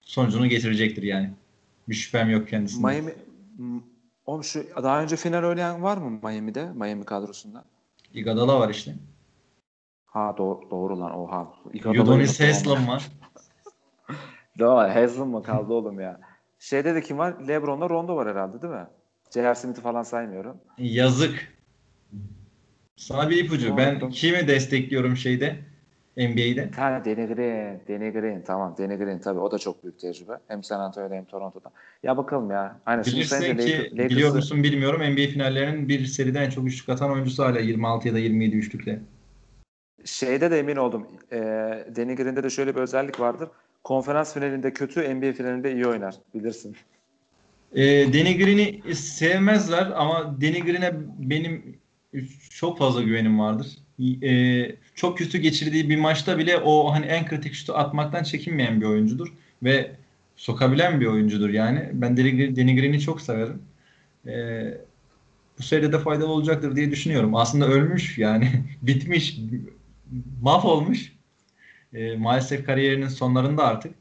sonucunu 0.00 0.46
getirecektir 0.46 1.02
yani. 1.02 1.30
Bir 1.88 1.94
şüphem 1.94 2.30
yok 2.30 2.48
kendisinde. 2.48 2.86
Miami 2.86 3.14
Oğlum 4.26 4.44
şu 4.44 4.66
daha 4.82 5.02
önce 5.02 5.16
final 5.16 5.44
oynayan 5.44 5.82
var 5.82 5.96
mı 5.96 6.20
Miami'de? 6.22 6.72
Miami 6.72 7.04
kadrosunda. 7.04 7.64
Iguodala 8.14 8.60
var 8.60 8.68
işte. 8.68 8.94
Ha 10.10 10.34
doğru, 10.38 10.70
doğru 10.70 11.00
lan 11.00 11.18
oha. 11.18 11.52
Udonis 11.84 12.40
Haslem 12.40 12.88
var. 12.88 13.08
doğru 14.58 14.88
Haslem 14.94 15.28
mı 15.28 15.42
kaldı 15.42 15.72
oğlum 15.72 16.00
ya. 16.00 16.20
Şeyde 16.58 16.94
de 16.94 17.02
kim 17.02 17.18
var? 17.18 17.48
Lebron'la 17.48 17.88
Rondo 17.88 18.16
var 18.16 18.28
herhalde 18.28 18.62
değil 18.62 18.74
mi? 18.74 18.86
J.R. 19.34 19.54
Smith'i 19.54 19.80
falan 19.80 20.02
saymıyorum. 20.02 20.56
Yazık. 20.78 21.60
Sana 22.96 23.30
bir 23.30 23.44
ipucu. 23.44 23.76
Ben 23.76 24.10
kimi 24.10 24.48
destekliyorum 24.48 25.16
şeyde? 25.16 25.56
NBA'de. 26.16 26.70
Ha 26.76 27.02
Danny 27.04 27.26
Green, 27.26 27.80
Danny 27.88 28.12
Green 28.12 28.42
tamam 28.42 28.74
Danny 28.78 28.96
Green 28.96 29.18
tabii 29.18 29.38
o 29.38 29.52
da 29.52 29.58
çok 29.58 29.84
büyük 29.84 29.98
tecrübe. 29.98 30.32
Hem 30.48 30.64
San 30.64 30.80
Antonio'da 30.80 31.14
hem 31.14 31.24
Toronto'da. 31.24 31.70
Ya 32.02 32.16
bakalım 32.16 32.50
ya. 32.50 32.80
Aynen, 32.86 33.04
Bilirsin 33.04 33.56
ki 33.56 33.90
Lakers, 33.92 34.10
biliyor 34.10 34.34
musun 34.34 34.62
bilmiyorum 34.62 35.00
NBA 35.00 35.30
finallerinin 35.32 35.88
bir 35.88 36.06
seriden 36.06 36.42
en 36.42 36.50
çok 36.50 36.66
üçlük 36.66 36.88
atan 36.88 37.10
oyuncusu 37.12 37.44
hala 37.44 37.58
26 37.58 38.08
ya 38.08 38.14
da 38.14 38.18
27 38.18 38.56
üçlükle. 38.56 39.00
Şeyde 40.04 40.50
de 40.50 40.58
emin 40.58 40.76
oldum. 40.76 41.06
E, 41.32 41.38
Danny 41.96 42.16
de 42.18 42.50
şöyle 42.50 42.76
bir 42.76 42.80
özellik 42.80 43.20
vardır. 43.20 43.48
Konferans 43.84 44.34
finalinde 44.34 44.72
kötü, 44.72 45.14
NBA 45.14 45.32
finalinde 45.32 45.72
iyi 45.72 45.86
oynar. 45.86 46.14
Bilirsin. 46.34 46.76
E, 47.74 48.12
Danny 48.12 48.94
sevmezler 48.94 49.92
ama 49.94 50.36
Danny 50.40 50.84
benim 51.18 51.78
çok 52.50 52.78
fazla 52.78 53.02
güvenim 53.02 53.40
vardır 53.40 53.66
e, 54.22 54.76
çok 54.94 55.18
kötü 55.18 55.38
geçirdiği 55.38 55.90
bir 55.90 55.96
maçta 55.96 56.38
bile 56.38 56.56
o 56.56 56.92
hani 56.92 57.06
en 57.06 57.26
kritik 57.26 57.54
şutu 57.54 57.74
atmaktan 57.74 58.22
çekinmeyen 58.22 58.80
bir 58.80 58.86
oyuncudur 58.86 59.32
ve 59.62 59.90
sokabilen 60.36 61.00
bir 61.00 61.06
oyuncudur 61.06 61.50
yani. 61.50 61.90
Ben 61.92 62.16
Danny 62.16 63.00
çok 63.00 63.20
severim. 63.20 63.62
E, 64.26 64.64
bu 65.58 65.62
seride 65.62 65.92
de 65.92 65.98
faydalı 65.98 66.28
olacaktır 66.28 66.76
diye 66.76 66.90
düşünüyorum. 66.90 67.34
Aslında 67.34 67.66
ölmüş 67.66 68.18
yani 68.18 68.50
bitmiş, 68.82 69.40
mahvolmuş. 70.42 71.12
E, 71.92 72.16
maalesef 72.16 72.66
kariyerinin 72.66 73.08
sonlarında 73.08 73.64
artık. 73.64 73.94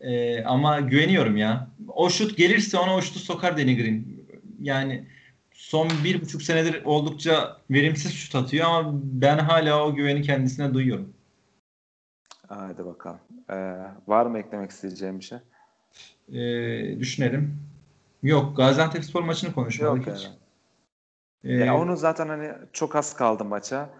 E, 0.00 0.44
ama 0.44 0.80
güveniyorum 0.80 1.36
ya. 1.36 1.68
O 1.88 2.10
şut 2.10 2.36
gelirse 2.36 2.78
ona 2.78 2.94
o 2.94 3.02
şutu 3.02 3.18
sokar 3.18 3.58
Danny 3.58 3.76
Green. 3.76 4.04
Yani 4.60 5.06
son 5.52 5.88
bir 6.04 6.22
buçuk 6.22 6.42
senedir 6.42 6.84
oldukça 6.84 7.56
verimsiz 7.70 8.12
şut 8.12 8.34
atıyor 8.34 8.66
ama 8.66 8.90
ben 9.02 9.38
hala 9.38 9.86
o 9.86 9.94
güveni 9.94 10.22
kendisine 10.22 10.74
duyuyorum. 10.74 11.12
Hadi 12.48 12.84
bakalım. 12.86 13.20
Ee, 13.50 13.54
var 14.06 14.26
mı 14.26 14.38
eklemek 14.38 14.70
isteyeceğim 14.70 15.18
bir 15.18 15.24
şey? 15.24 15.38
Ee, 16.32 17.00
düşünelim. 17.00 17.58
Yok. 18.22 18.56
Gaziantep 18.56 19.04
spor 19.04 19.22
maçını 19.22 19.52
konuşmadık 19.52 20.06
Yok 20.06 20.16
hiç. 20.16 20.24
Yani. 20.24 20.36
Ee, 21.44 21.64
ya 21.64 21.78
onu 21.78 21.96
zaten 21.96 22.28
hani 22.28 22.52
çok 22.72 22.96
az 22.96 23.16
kaldı 23.16 23.44
maça. 23.44 23.90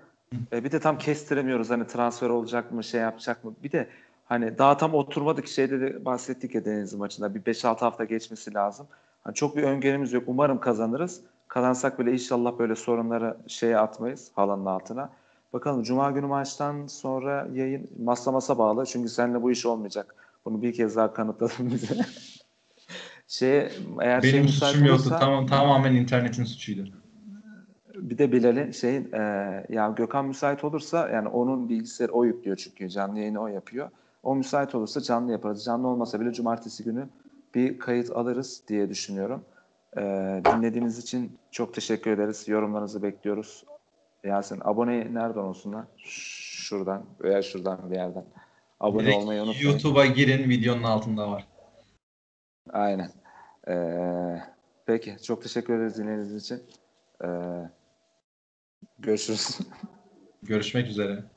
E, 0.53 0.64
bir 0.64 0.72
de 0.72 0.81
tam 0.81 0.99
kestiremiyoruz 0.99 1.70
hani 1.70 1.87
transfer 1.87 2.29
olacak 2.29 2.72
mı 2.72 2.85
şey 2.85 3.01
yapacak 3.01 3.45
mı. 3.45 3.55
Bir 3.62 3.72
de 3.72 3.89
hani 4.25 4.59
daha 4.59 4.77
tam 4.77 4.95
oturmadık 4.95 5.47
şeyde 5.49 5.81
de 5.81 6.05
bahsettik 6.05 6.55
ya 6.55 6.64
Denizli 6.64 6.97
maçında 6.97 7.35
bir 7.35 7.41
5-6 7.41 7.79
hafta 7.81 8.05
geçmesi 8.05 8.55
lazım. 8.55 8.87
Hani 9.25 9.35
çok 9.35 9.57
bir 9.57 9.62
öngörümüz 9.62 10.12
yok. 10.12 10.25
Umarım 10.27 10.61
kazanırız. 10.61 11.20
Kazansak 11.49 11.99
bile 11.99 12.12
inşallah 12.12 12.59
böyle 12.59 12.77
sorunları 12.77 13.37
şeye 13.47 13.79
atmayız 13.79 14.31
halanın 14.35 14.66
altına. 14.66 15.11
Bakalım 15.53 15.83
Cuma 15.83 16.11
günü 16.11 16.27
maçtan 16.27 16.87
sonra 16.87 17.49
yayın 17.55 17.91
masa 18.05 18.33
masa 18.33 18.59
bağlı. 18.59 18.87
Çünkü 18.87 19.09
seninle 19.09 19.43
bu 19.43 19.51
iş 19.51 19.66
olmayacak. 19.66 20.14
Bunu 20.45 20.62
bir 20.62 20.72
kez 20.72 20.97
daha 20.97 21.12
kanıtladın 21.12 21.70
bize. 21.70 21.95
Şeye, 23.29 23.70
eğer 24.01 24.20
şey 24.20 24.33
Benim 24.33 24.43
müsait 24.45 24.72
suçum 24.72 24.87
yoktu. 24.89 25.03
olursa- 25.09 25.18
Tamam, 25.18 25.47
tamamen 25.47 25.95
internetin 25.95 26.45
suçuydu. 26.45 26.89
Bir 27.95 28.18
de 28.18 28.32
Bilal'in 28.32 28.70
şeyin 28.70 29.12
e, 29.12 29.18
ya 29.68 29.88
Gökhan 29.88 30.26
müsait 30.26 30.64
olursa 30.64 31.09
yani 31.09 31.28
onun 31.28 31.68
bilgisayarı 31.68 32.12
o 32.12 32.24
yüklüyor 32.24 32.57
çünkü 32.57 32.88
canlı 32.88 33.18
yayını 33.18 33.40
o 33.40 33.47
yapıyor. 33.47 33.90
O 34.22 34.34
müsait 34.34 34.74
olursa 34.74 35.01
canlı 35.01 35.32
yaparız. 35.32 35.64
Canlı 35.64 35.88
olmasa 35.88 36.20
bile 36.20 36.32
cumartesi 36.32 36.84
günü 36.84 37.09
bir 37.55 37.78
kayıt 37.78 38.11
alırız 38.11 38.62
diye 38.68 38.88
düşünüyorum. 38.88 39.45
E, 39.97 40.01
dinlediğiniz 40.45 40.99
için 40.99 41.38
çok 41.51 41.74
teşekkür 41.74 42.11
ederiz. 42.11 42.49
Yorumlarınızı 42.49 43.03
bekliyoruz. 43.03 43.64
Yasin 44.24 44.61
abone 44.64 45.14
nereden 45.14 45.40
olsunlar? 45.40 45.84
Şuradan 45.97 47.03
veya 47.20 47.42
şuradan 47.42 47.90
bir 47.90 47.97
yerden. 47.97 48.24
Abone 48.80 49.03
Direkt 49.03 49.16
olmayı 49.16 49.42
unutmayın. 49.42 49.70
YouTube'a 49.70 50.07
girin 50.07 50.49
videonun 50.49 50.82
altında 50.82 51.30
var. 51.30 51.47
Aynen. 52.72 53.11
E, 53.68 53.74
peki 54.86 55.16
çok 55.22 55.42
teşekkür 55.42 55.74
ederiz 55.74 55.99
dinlediğiniz 55.99 56.34
için. 56.34 56.62
E, 57.24 57.28
görüşürüz. 58.99 59.59
Görüşmek 60.43 60.89
üzere. 60.89 61.30